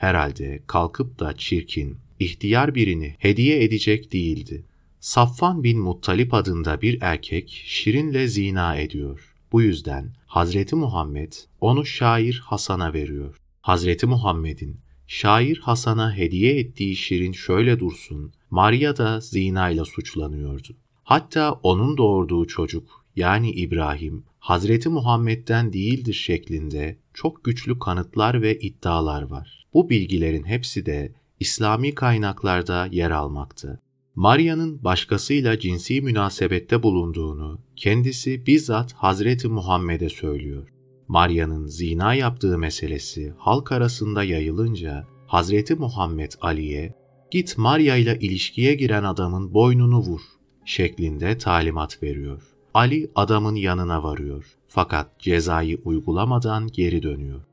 Herhalde 0.00 0.62
kalkıp 0.66 1.18
da 1.18 1.36
çirkin, 1.36 1.96
ihtiyar 2.20 2.74
birini 2.74 3.16
hediye 3.18 3.64
edecek 3.64 4.12
değildi. 4.12 4.64
Safvan 5.00 5.64
bin 5.64 5.78
Muttalip 5.80 6.34
adında 6.34 6.82
bir 6.82 6.98
erkek 7.00 7.62
Şirin'le 7.66 8.26
zina 8.26 8.76
ediyor. 8.76 9.34
Bu 9.52 9.62
yüzden 9.62 10.12
Hazreti 10.26 10.76
Muhammed 10.76 11.32
onu 11.60 11.86
şair 11.86 12.42
Hasan'a 12.44 12.92
veriyor. 12.92 13.36
Hazreti 13.60 14.06
Muhammed'in 14.06 14.76
şair 15.06 15.58
Hasan'a 15.58 16.16
hediye 16.16 16.58
ettiği 16.58 16.96
Şirin 16.96 17.32
şöyle 17.32 17.80
dursun, 17.80 18.32
Maria 18.50 18.96
da 18.96 19.20
zinayla 19.20 19.84
suçlanıyordu. 19.84 20.76
Hatta 21.04 21.52
onun 21.52 21.96
doğurduğu 21.96 22.46
çocuk 22.46 23.04
yani 23.16 23.50
İbrahim, 23.50 24.24
Hazreti 24.38 24.88
Muhammed'den 24.88 25.72
değildir 25.72 26.14
şeklinde 26.14 26.96
çok 27.14 27.44
güçlü 27.44 27.78
kanıtlar 27.78 28.42
ve 28.42 28.58
iddialar 28.58 29.22
var. 29.22 29.59
Bu 29.74 29.90
bilgilerin 29.90 30.44
hepsi 30.44 30.86
de 30.86 31.12
İslami 31.40 31.94
kaynaklarda 31.94 32.88
yer 32.90 33.10
almakta. 33.10 33.78
Marya'nın 34.14 34.84
başkasıyla 34.84 35.58
cinsi 35.58 36.00
münasebette 36.00 36.82
bulunduğunu 36.82 37.58
kendisi 37.76 38.46
bizzat 38.46 38.92
Hazreti 38.92 39.48
Muhammed'e 39.48 40.08
söylüyor. 40.08 40.68
Marya'nın 41.08 41.66
zina 41.66 42.14
yaptığı 42.14 42.58
meselesi 42.58 43.32
halk 43.38 43.72
arasında 43.72 44.24
yayılınca 44.24 45.06
Hazreti 45.26 45.74
Muhammed 45.74 46.32
Ali'ye 46.40 46.94
git 47.30 47.58
Maria 47.58 47.96
ile 47.96 48.18
ilişkiye 48.18 48.74
giren 48.74 49.04
adamın 49.04 49.54
boynunu 49.54 49.98
vur 49.98 50.20
şeklinde 50.64 51.38
talimat 51.38 52.02
veriyor. 52.02 52.42
Ali 52.74 53.10
adamın 53.14 53.54
yanına 53.54 54.02
varıyor 54.02 54.56
fakat 54.68 55.20
cezayı 55.20 55.78
uygulamadan 55.84 56.68
geri 56.68 57.02
dönüyor. 57.02 57.49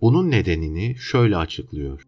Bunun 0.00 0.30
nedenini 0.30 0.96
şöyle 0.98 1.36
açıklıyor. 1.36 2.02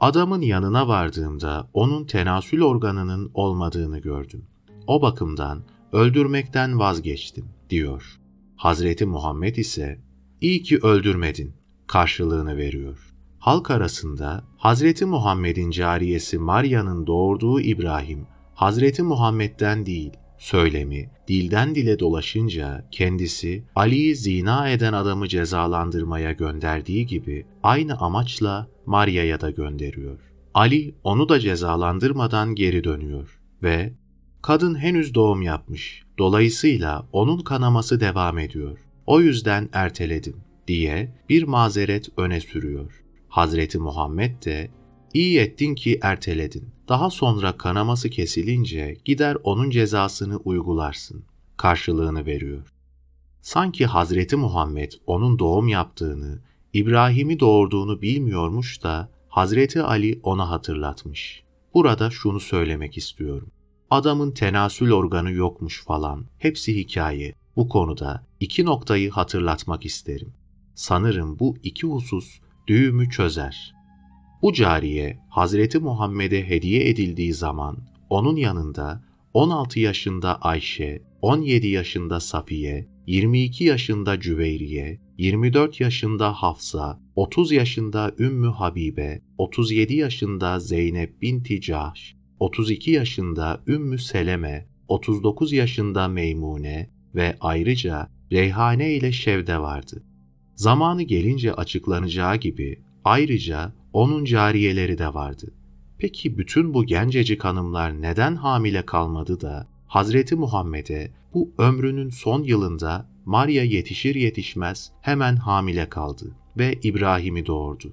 Adamın 0.00 0.40
yanına 0.40 0.88
vardığımda 0.88 1.70
onun 1.74 2.04
tenasül 2.04 2.62
organının 2.62 3.30
olmadığını 3.34 3.98
gördüm. 3.98 4.46
O 4.86 5.02
bakımdan 5.02 5.62
öldürmekten 5.92 6.78
vazgeçtim 6.78 7.44
diyor. 7.70 8.18
Hazreti 8.56 9.06
Muhammed 9.06 9.56
ise 9.56 10.00
iyi 10.40 10.62
ki 10.62 10.78
öldürmedin 10.78 11.52
karşılığını 11.86 12.56
veriyor. 12.56 13.14
Halk 13.38 13.70
arasında 13.70 14.44
Hazreti 14.56 15.04
Muhammed'in 15.04 15.70
cariyesi 15.70 16.38
Marya'nın 16.38 17.06
doğurduğu 17.06 17.60
İbrahim, 17.60 18.26
Hazreti 18.54 19.02
Muhammed'den 19.02 19.86
değil, 19.86 20.12
söylemi 20.38 21.10
dilden 21.28 21.74
dile 21.74 21.98
dolaşınca 21.98 22.88
kendisi 22.90 23.64
Ali'yi 23.74 24.16
zina 24.16 24.70
eden 24.70 24.92
adamı 24.92 25.28
cezalandırmaya 25.28 26.32
gönderdiği 26.32 27.06
gibi 27.06 27.46
aynı 27.62 27.98
amaçla 27.98 28.68
Marya'ya 28.86 29.40
da 29.40 29.50
gönderiyor. 29.50 30.18
Ali 30.54 30.94
onu 31.04 31.28
da 31.28 31.40
cezalandırmadan 31.40 32.54
geri 32.54 32.84
dönüyor 32.84 33.40
ve 33.62 33.92
kadın 34.42 34.74
henüz 34.74 35.14
doğum 35.14 35.42
yapmış. 35.42 36.02
Dolayısıyla 36.18 37.06
onun 37.12 37.38
kanaması 37.38 38.00
devam 38.00 38.38
ediyor. 38.38 38.78
O 39.06 39.20
yüzden 39.20 39.68
erteledim 39.72 40.36
diye 40.68 41.14
bir 41.28 41.42
mazeret 41.42 42.08
öne 42.16 42.40
sürüyor. 42.40 43.02
Hazreti 43.28 43.78
Muhammed 43.78 44.44
de 44.44 44.70
iyi 45.16 45.38
ettin 45.38 45.74
ki 45.74 45.98
erteledin. 46.02 46.68
Daha 46.88 47.10
sonra 47.10 47.56
kanaması 47.56 48.10
kesilince 48.10 48.96
gider 49.04 49.36
onun 49.44 49.70
cezasını 49.70 50.36
uygularsın. 50.36 51.24
Karşılığını 51.56 52.26
veriyor. 52.26 52.72
Sanki 53.40 53.86
Hazreti 53.86 54.36
Muhammed 54.36 54.92
onun 55.06 55.38
doğum 55.38 55.68
yaptığını, 55.68 56.38
İbrahim'i 56.72 57.40
doğurduğunu 57.40 58.02
bilmiyormuş 58.02 58.82
da 58.82 59.08
Hazreti 59.28 59.82
Ali 59.82 60.20
ona 60.22 60.50
hatırlatmış. 60.50 61.42
Burada 61.74 62.10
şunu 62.10 62.40
söylemek 62.40 62.96
istiyorum. 62.96 63.50
Adamın 63.90 64.30
tenasül 64.30 64.90
organı 64.90 65.32
yokmuş 65.32 65.84
falan. 65.84 66.24
Hepsi 66.38 66.76
hikaye. 66.76 67.34
Bu 67.56 67.68
konuda 67.68 68.26
iki 68.40 68.64
noktayı 68.64 69.10
hatırlatmak 69.10 69.86
isterim. 69.86 70.32
Sanırım 70.74 71.38
bu 71.38 71.56
iki 71.62 71.86
husus 71.86 72.40
düğümü 72.66 73.10
çözer. 73.10 73.75
Bu 74.42 74.52
cariye 74.52 75.18
Hazreti 75.28 75.78
Muhammed'e 75.78 76.48
hediye 76.48 76.88
edildiği 76.88 77.34
zaman 77.34 77.76
onun 78.10 78.36
yanında 78.36 79.04
16 79.34 79.80
yaşında 79.80 80.36
Ayşe, 80.40 81.02
17 81.22 81.66
yaşında 81.66 82.20
Safiye, 82.20 82.88
22 83.06 83.64
yaşında 83.64 84.20
Cüveyriye, 84.20 85.00
24 85.18 85.80
yaşında 85.80 86.32
Hafsa, 86.32 87.00
30 87.16 87.52
yaşında 87.52 88.12
Ümmü 88.18 88.48
Habibe, 88.48 89.22
37 89.38 89.94
yaşında 89.94 90.60
Zeynep 90.60 91.22
binti 91.22 91.60
Cahş, 91.60 92.16
32 92.40 92.90
yaşında 92.90 93.60
Ümmü 93.66 93.98
Seleme, 93.98 94.66
39 94.88 95.52
yaşında 95.52 96.08
Meymune 96.08 96.90
ve 97.14 97.36
ayrıca 97.40 98.10
Reyhane 98.32 98.92
ile 98.94 99.12
Şevde 99.12 99.58
vardı. 99.58 100.02
Zamanı 100.54 101.02
gelince 101.02 101.52
açıklanacağı 101.52 102.36
gibi 102.36 102.82
ayrıca 103.04 103.72
onun 103.96 104.24
cariyeleri 104.24 104.98
de 104.98 105.14
vardı. 105.14 105.54
Peki 105.98 106.38
bütün 106.38 106.74
bu 106.74 106.84
gencecik 106.84 107.44
hanımlar 107.44 108.02
neden 108.02 108.36
hamile 108.36 108.86
kalmadı 108.86 109.40
da 109.40 109.68
Hazreti 109.86 110.36
Muhammed'e 110.36 111.12
bu 111.34 111.52
ömrünün 111.58 112.10
son 112.10 112.42
yılında 112.42 113.10
Maria 113.24 113.62
yetişir 113.62 114.14
yetişmez 114.14 114.92
hemen 115.00 115.36
hamile 115.36 115.88
kaldı 115.88 116.36
ve 116.58 116.78
İbrahim'i 116.82 117.46
doğurdu. 117.46 117.92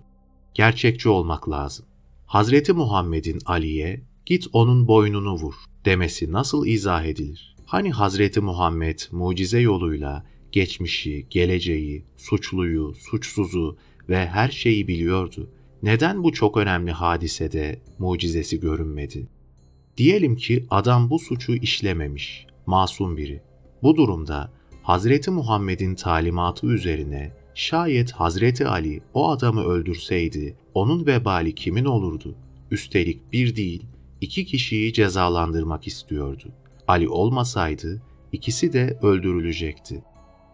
Gerçekçi 0.54 1.10
olmak 1.10 1.50
lazım. 1.50 1.86
Hazreti 2.26 2.74
Muhammed'in 2.74 3.40
Ali'ye 3.46 4.02
git 4.26 4.48
onun 4.54 4.88
boynunu 4.88 5.34
vur 5.34 5.56
demesi 5.86 6.32
nasıl 6.32 6.66
izah 6.66 7.04
edilir? 7.04 7.56
Hani 7.66 7.92
Hazreti 7.92 8.42
Muhammed 8.42 9.00
mucize 9.12 9.60
yoluyla 9.60 10.26
geçmişi, 10.52 11.28
geleceği, 11.30 12.06
suçluyu, 12.18 12.94
suçsuzu 12.94 13.78
ve 14.10 14.28
her 14.28 14.50
şeyi 14.50 14.88
biliyordu. 14.88 15.50
Neden 15.84 16.24
bu 16.24 16.34
çok 16.34 16.58
önemli 16.58 16.92
hadisede 16.92 17.80
mucizesi 18.00 18.60
görünmedi? 18.60 19.28
Diyelim 19.98 20.36
ki 20.36 20.66
adam 20.70 21.10
bu 21.10 21.20
suçu 21.20 21.54
işlememiş, 21.54 22.48
masum 22.66 23.18
biri. 23.18 23.42
Bu 23.84 23.96
durumda 23.96 24.52
Hazreti 24.84 25.32
Muhammed'in 25.32 25.96
talimatı 25.96 26.68
üzerine 26.68 27.32
şayet 27.56 28.12
Hazreti 28.12 28.68
Ali 28.68 29.02
o 29.14 29.30
adamı 29.30 29.64
öldürseydi 29.64 30.58
onun 30.74 31.06
vebali 31.06 31.56
kimin 31.56 31.86
olurdu? 31.86 32.36
Üstelik 32.72 33.34
bir 33.34 33.56
değil, 33.56 33.86
iki 34.22 34.46
kişiyi 34.46 34.94
cezalandırmak 34.94 35.88
istiyordu. 35.88 36.44
Ali 36.88 37.10
olmasaydı 37.10 38.02
ikisi 38.32 38.74
de 38.74 39.00
öldürülecekti. 39.02 40.04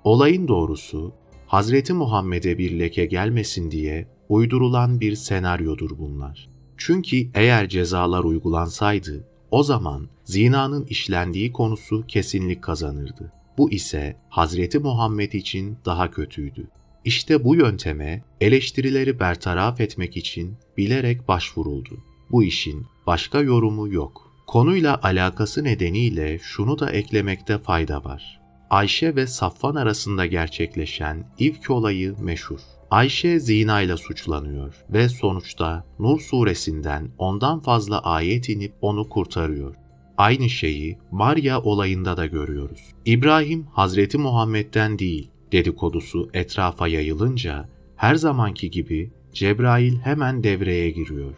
Olayın 0.03 0.47
doğrusu 0.47 1.13
Hazreti 1.47 1.93
Muhammed'e 1.93 2.57
bir 2.57 2.79
leke 2.79 3.05
gelmesin 3.05 3.71
diye 3.71 4.18
uydurulan 4.29 4.99
bir 4.99 5.15
senaryodur 5.15 5.97
bunlar. 5.97 6.49
Çünkü 6.77 7.27
eğer 7.33 7.69
cezalar 7.69 8.23
uygulansaydı 8.23 9.27
o 9.51 9.63
zaman 9.63 10.09
zinanın 10.23 10.85
işlendiği 10.85 11.53
konusu 11.53 12.05
kesinlik 12.07 12.61
kazanırdı. 12.61 13.31
Bu 13.57 13.71
ise 13.71 14.15
Hazreti 14.29 14.79
Muhammed 14.79 15.31
için 15.31 15.77
daha 15.85 16.11
kötüydü. 16.11 16.67
İşte 17.05 17.43
bu 17.43 17.55
yönteme 17.55 18.23
eleştirileri 18.41 19.19
bertaraf 19.19 19.81
etmek 19.81 20.17
için 20.17 20.55
bilerek 20.77 21.27
başvuruldu. 21.27 22.03
Bu 22.31 22.43
işin 22.43 22.85
başka 23.07 23.41
yorumu 23.41 23.93
yok. 23.93 24.31
Konuyla 24.47 24.99
alakası 25.03 25.63
nedeniyle 25.63 26.39
şunu 26.39 26.79
da 26.79 26.91
eklemekte 26.91 27.57
fayda 27.57 28.03
var. 28.03 28.39
Ayşe 28.69 29.15
ve 29.15 29.27
Safvan 29.27 29.75
arasında 29.75 30.25
gerçekleşen 30.25 31.25
ilk 31.39 31.69
olayı 31.69 32.15
meşhur. 32.19 32.59
Ayşe 32.91 33.39
zina 33.39 33.81
ile 33.81 33.97
suçlanıyor 33.97 34.85
ve 34.89 35.09
sonuçta 35.09 35.85
Nur 35.99 36.19
suresinden 36.19 37.09
ondan 37.17 37.59
fazla 37.59 37.99
ayet 37.99 38.49
inip 38.49 38.73
onu 38.81 39.09
kurtarıyor. 39.09 39.75
Aynı 40.17 40.49
şeyi 40.49 40.97
Maria 41.11 41.61
olayında 41.61 42.17
da 42.17 42.25
görüyoruz. 42.25 42.81
İbrahim 43.05 43.63
Hazreti 43.63 44.17
Muhammed'den 44.17 44.99
değil 44.99 45.29
dedikodusu 45.51 46.29
etrafa 46.33 46.87
yayılınca 46.87 47.69
her 47.95 48.15
zamanki 48.15 48.71
gibi 48.71 49.11
Cebrail 49.33 49.99
hemen 49.99 50.43
devreye 50.43 50.91
giriyor. 50.91 51.33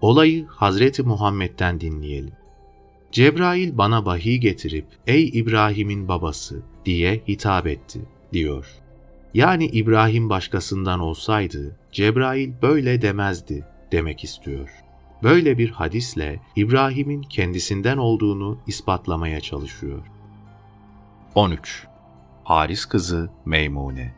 Olayı 0.00 0.46
Hazreti 0.46 1.02
Muhammed'den 1.02 1.80
dinleyelim. 1.80 2.32
Cebrail 3.12 3.78
bana 3.78 4.06
vahiy 4.06 4.36
getirip 4.36 4.86
ey 5.06 5.28
İbrahim'in 5.28 6.08
babası 6.08 6.62
diye 6.84 7.22
hitap 7.28 7.66
etti 7.66 8.00
diyor. 8.32 8.66
Yani 9.34 9.66
İbrahim 9.66 10.30
başkasından 10.30 11.00
olsaydı 11.00 11.76
Cebrail 11.92 12.52
böyle 12.62 13.02
demezdi 13.02 13.64
demek 13.92 14.24
istiyor. 14.24 14.68
Böyle 15.22 15.58
bir 15.58 15.70
hadisle 15.70 16.40
İbrahim'in 16.56 17.22
kendisinden 17.22 17.96
olduğunu 17.96 18.58
ispatlamaya 18.66 19.40
çalışıyor. 19.40 20.02
13. 21.34 21.86
Haris 22.44 22.84
kızı 22.84 23.30
Meymune 23.44 24.14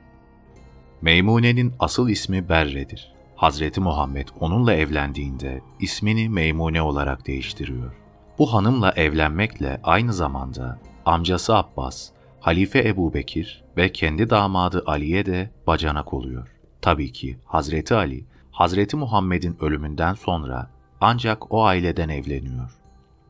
Meymune'nin 1.03 1.73
asıl 1.79 2.09
ismi 2.09 2.49
Berre'dir. 2.49 3.13
Hazreti 3.37 3.81
Muhammed 3.81 4.29
onunla 4.41 4.75
evlendiğinde 4.75 5.61
ismini 5.81 6.29
Meymune 6.29 6.83
olarak 6.83 7.27
değiştiriyor. 7.27 7.93
Bu 8.39 8.55
hanımla 8.55 8.93
evlenmekle 8.93 9.81
aynı 9.83 10.13
zamanda 10.13 10.79
amcası 11.05 11.57
Abbas, 11.57 12.11
Halife 12.41 12.89
Ebu 12.89 13.15
Bekir 13.15 13.65
ve 13.77 13.93
kendi 13.93 14.31
damadı 14.31 14.83
Ali'ye 14.87 15.27
de 15.27 15.51
bacanak 15.67 16.15
oluyor. 16.15 16.49
Tabii 16.81 17.13
ki 17.13 17.39
Hazreti 17.45 17.95
Ali, 17.95 18.25
Hazreti 18.51 18.97
Muhammed'in 18.97 19.57
ölümünden 19.61 20.15
sonra 20.15 20.71
ancak 21.01 21.53
o 21.53 21.65
aileden 21.65 22.09
evleniyor. 22.09 22.71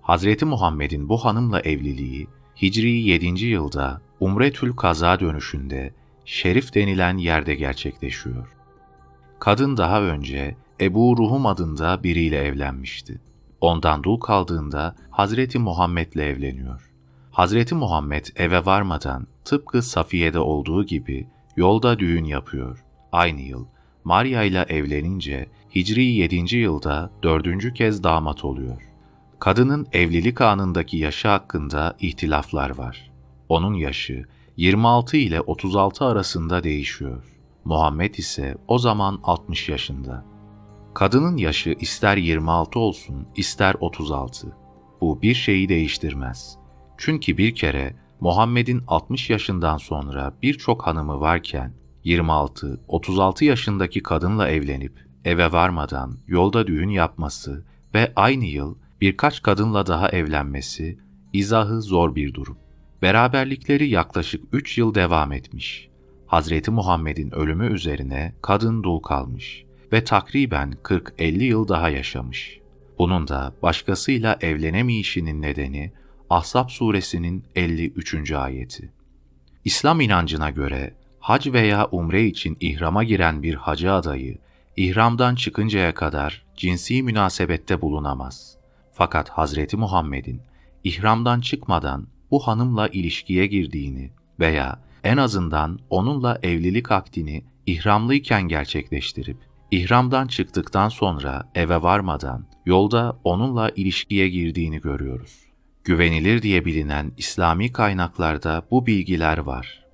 Hazreti 0.02 0.44
Muhammed'in 0.44 1.08
bu 1.08 1.24
hanımla 1.24 1.60
evliliği 1.60 2.28
Hicri 2.62 2.90
7. 2.90 3.44
yılda 3.44 4.00
Umretül 4.20 4.72
Kaza 4.72 5.20
dönüşünde 5.20 5.94
Şerif 6.24 6.74
denilen 6.74 7.16
yerde 7.16 7.54
gerçekleşiyor. 7.54 8.56
Kadın 9.38 9.76
daha 9.76 10.02
önce 10.02 10.56
Ebu 10.80 11.16
Ruhum 11.16 11.46
adında 11.46 12.02
biriyle 12.02 12.36
evlenmişti. 12.36 13.20
Ondan 13.60 14.04
dul 14.04 14.20
kaldığında 14.20 14.96
Hazreti 15.10 15.58
Muhammed'le 15.58 16.16
evleniyor. 16.16 16.89
Hazreti 17.30 17.74
Muhammed 17.74 18.26
eve 18.36 18.66
varmadan 18.66 19.26
tıpkı 19.44 19.82
Safiye'de 19.82 20.38
olduğu 20.38 20.86
gibi 20.86 21.28
yolda 21.56 21.98
düğün 21.98 22.24
yapıyor. 22.24 22.84
Aynı 23.12 23.40
yıl 23.40 23.66
Maria 24.04 24.42
ile 24.42 24.66
evlenince 24.68 25.48
Hicri 25.74 26.04
7. 26.04 26.56
yılda 26.56 27.10
dördüncü 27.22 27.74
kez 27.74 28.04
damat 28.04 28.44
oluyor. 28.44 28.82
Kadının 29.38 29.86
evlilik 29.92 30.40
anındaki 30.40 30.96
yaşı 30.96 31.28
hakkında 31.28 31.96
ihtilaflar 32.00 32.78
var. 32.78 33.10
Onun 33.48 33.74
yaşı 33.74 34.24
26 34.56 35.16
ile 35.16 35.40
36 35.40 36.04
arasında 36.04 36.64
değişiyor. 36.64 37.24
Muhammed 37.64 38.14
ise 38.14 38.56
o 38.68 38.78
zaman 38.78 39.20
60 39.22 39.68
yaşında. 39.68 40.24
Kadının 40.94 41.36
yaşı 41.36 41.76
ister 41.80 42.16
26 42.16 42.78
olsun, 42.78 43.26
ister 43.36 43.76
36. 43.80 44.56
Bu 45.00 45.22
bir 45.22 45.34
şeyi 45.34 45.68
değiştirmez. 45.68 46.59
Çünkü 47.00 47.38
bir 47.38 47.54
kere 47.54 47.94
Muhammed'in 48.20 48.82
60 48.88 49.30
yaşından 49.30 49.76
sonra 49.76 50.34
birçok 50.42 50.86
hanımı 50.86 51.20
varken 51.20 51.72
26-36 52.04 53.44
yaşındaki 53.44 54.02
kadınla 54.02 54.48
evlenip 54.48 54.92
eve 55.24 55.52
varmadan 55.52 56.18
yolda 56.26 56.66
düğün 56.66 56.88
yapması 56.88 57.64
ve 57.94 58.12
aynı 58.16 58.44
yıl 58.44 58.76
birkaç 59.00 59.42
kadınla 59.42 59.86
daha 59.86 60.08
evlenmesi 60.08 60.98
izahı 61.32 61.82
zor 61.82 62.14
bir 62.14 62.34
durum. 62.34 62.58
Beraberlikleri 63.02 63.88
yaklaşık 63.88 64.44
3 64.52 64.78
yıl 64.78 64.94
devam 64.94 65.32
etmiş. 65.32 65.88
Hazreti 66.26 66.70
Muhammed'in 66.70 67.30
ölümü 67.30 67.72
üzerine 67.72 68.34
kadın 68.42 68.82
dul 68.82 69.00
kalmış 69.00 69.64
ve 69.92 70.04
takriben 70.04 70.74
40-50 70.82 71.42
yıl 71.42 71.68
daha 71.68 71.88
yaşamış. 71.88 72.60
Bunun 72.98 73.28
da 73.28 73.54
başkasıyla 73.62 74.38
evlenemeyişinin 74.40 75.42
nedeni 75.42 75.92
Ahzab 76.30 76.68
suresinin 76.68 77.44
53. 77.56 78.32
ayeti. 78.32 78.92
İslam 79.64 80.00
inancına 80.00 80.50
göre 80.50 80.94
hac 81.20 81.46
veya 81.46 81.86
umre 81.86 82.24
için 82.24 82.56
ihrama 82.60 83.04
giren 83.04 83.42
bir 83.42 83.54
hacı 83.54 83.92
adayı, 83.92 84.38
ihramdan 84.76 85.34
çıkıncaya 85.34 85.94
kadar 85.94 86.44
cinsi 86.56 87.02
münasebette 87.02 87.80
bulunamaz. 87.80 88.56
Fakat 88.92 89.28
Hazreti 89.28 89.76
Muhammed'in 89.76 90.40
ihramdan 90.84 91.40
çıkmadan 91.40 92.06
bu 92.30 92.38
hanımla 92.38 92.88
ilişkiye 92.88 93.46
girdiğini 93.46 94.10
veya 94.40 94.78
en 95.04 95.16
azından 95.16 95.78
onunla 95.90 96.38
evlilik 96.42 96.92
akdini 96.92 97.44
ihramlıyken 97.66 98.42
gerçekleştirip, 98.42 99.38
ihramdan 99.70 100.26
çıktıktan 100.26 100.88
sonra 100.88 101.50
eve 101.54 101.82
varmadan 101.82 102.46
yolda 102.66 103.16
onunla 103.24 103.70
ilişkiye 103.70 104.28
girdiğini 104.28 104.80
görüyoruz. 104.80 105.49
Güvenilir 105.90 106.42
diye 106.42 106.64
bilinen 106.64 107.12
İslami 107.16 107.72
kaynaklarda 107.72 108.62
bu 108.70 108.86
bilgiler 108.86 109.38
var. 109.38 109.84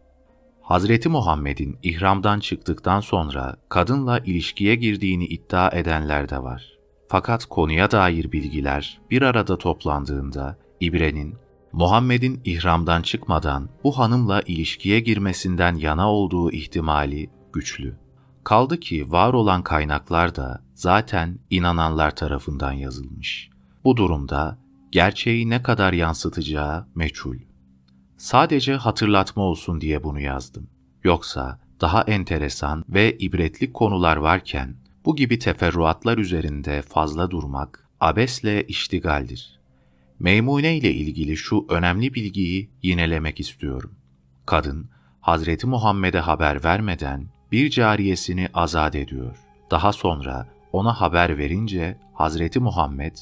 Hazreti 0.63 1.09
Muhammed'in 1.09 1.79
ihramdan 1.83 2.41
çıktıktan 2.41 3.01
sonra 3.01 3.57
kadınla 3.69 4.19
ilişkiye 4.19 4.75
girdiğini 4.75 5.27
iddia 5.27 5.71
edenler 5.71 6.29
de 6.29 6.43
var. 6.43 6.79
Fakat 7.09 7.45
konuya 7.45 7.91
dair 7.91 8.33
bilgiler 8.33 9.01
bir 9.11 9.23
arada 9.23 9.59
toplandığında 9.59 10.59
İbre'nin 10.81 11.35
Muhammed'in 11.73 12.41
ihramdan 12.45 13.03
çıkmadan 13.03 13.69
bu 13.85 13.99
hanımla 13.99 14.43
ilişkiye 14.47 15.01
girmesinden 15.01 15.75
yana 15.75 16.13
olduğu 16.13 16.53
ihtimali 16.53 17.31
güçlü. 17.53 17.97
Kaldı 18.45 18.81
ki 18.81 19.13
var 19.13 19.33
olan 19.33 19.63
kaynaklar 19.63 20.37
da 20.37 20.63
zaten 20.75 21.39
inananlar 21.51 22.17
tarafından 22.17 22.73
yazılmış. 22.73 23.51
Bu 23.85 23.97
durumda 23.97 24.66
gerçeği 24.93 25.51
ne 25.51 25.63
kadar 25.63 25.93
yansıtacağı 25.93 26.87
meçhul. 26.95 27.37
Sadece 28.17 28.75
hatırlatma 28.75 29.43
olsun 29.43 29.81
diye 29.81 30.05
bunu 30.05 30.21
yazdım. 30.21 30.69
Yoksa 31.05 31.61
daha 31.81 32.03
enteresan 32.03 32.85
ve 32.89 33.19
ibretlik 33.19 33.75
konular 33.75 34.17
varken 34.17 34.77
bu 35.05 35.17
gibi 35.17 35.39
teferruatlar 35.39 36.19
üzerinde 36.19 36.83
fazla 36.83 37.31
durmak 37.31 37.89
abesle 38.01 38.67
iştigaldir. 38.67 39.61
Meymune 40.19 40.77
ile 40.77 40.93
ilgili 40.93 41.37
şu 41.37 41.67
önemli 41.69 42.15
bilgiyi 42.15 42.71
yinelemek 42.83 43.41
istiyorum. 43.41 43.95
Kadın, 44.47 44.91
Hazreti 45.21 45.67
Muhammed'e 45.67 46.19
haber 46.19 46.65
vermeden 46.65 47.27
bir 47.53 47.71
cariyesini 47.71 48.49
azat 48.55 48.95
ediyor. 48.95 49.37
Daha 49.71 49.93
sonra 49.93 50.49
ona 50.73 51.01
haber 51.01 51.39
verince 51.39 51.99
Hazreti 52.15 52.61
Muhammed, 52.61 53.17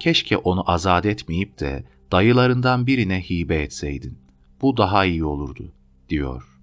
keşke 0.00 0.36
onu 0.36 0.70
azat 0.70 1.06
etmeyip 1.06 1.60
de 1.60 1.84
dayılarından 2.12 2.86
birine 2.86 3.20
hibe 3.20 3.62
etseydin. 3.62 4.18
Bu 4.62 4.76
daha 4.76 5.04
iyi 5.04 5.24
olurdu, 5.24 5.72
diyor. 6.08 6.57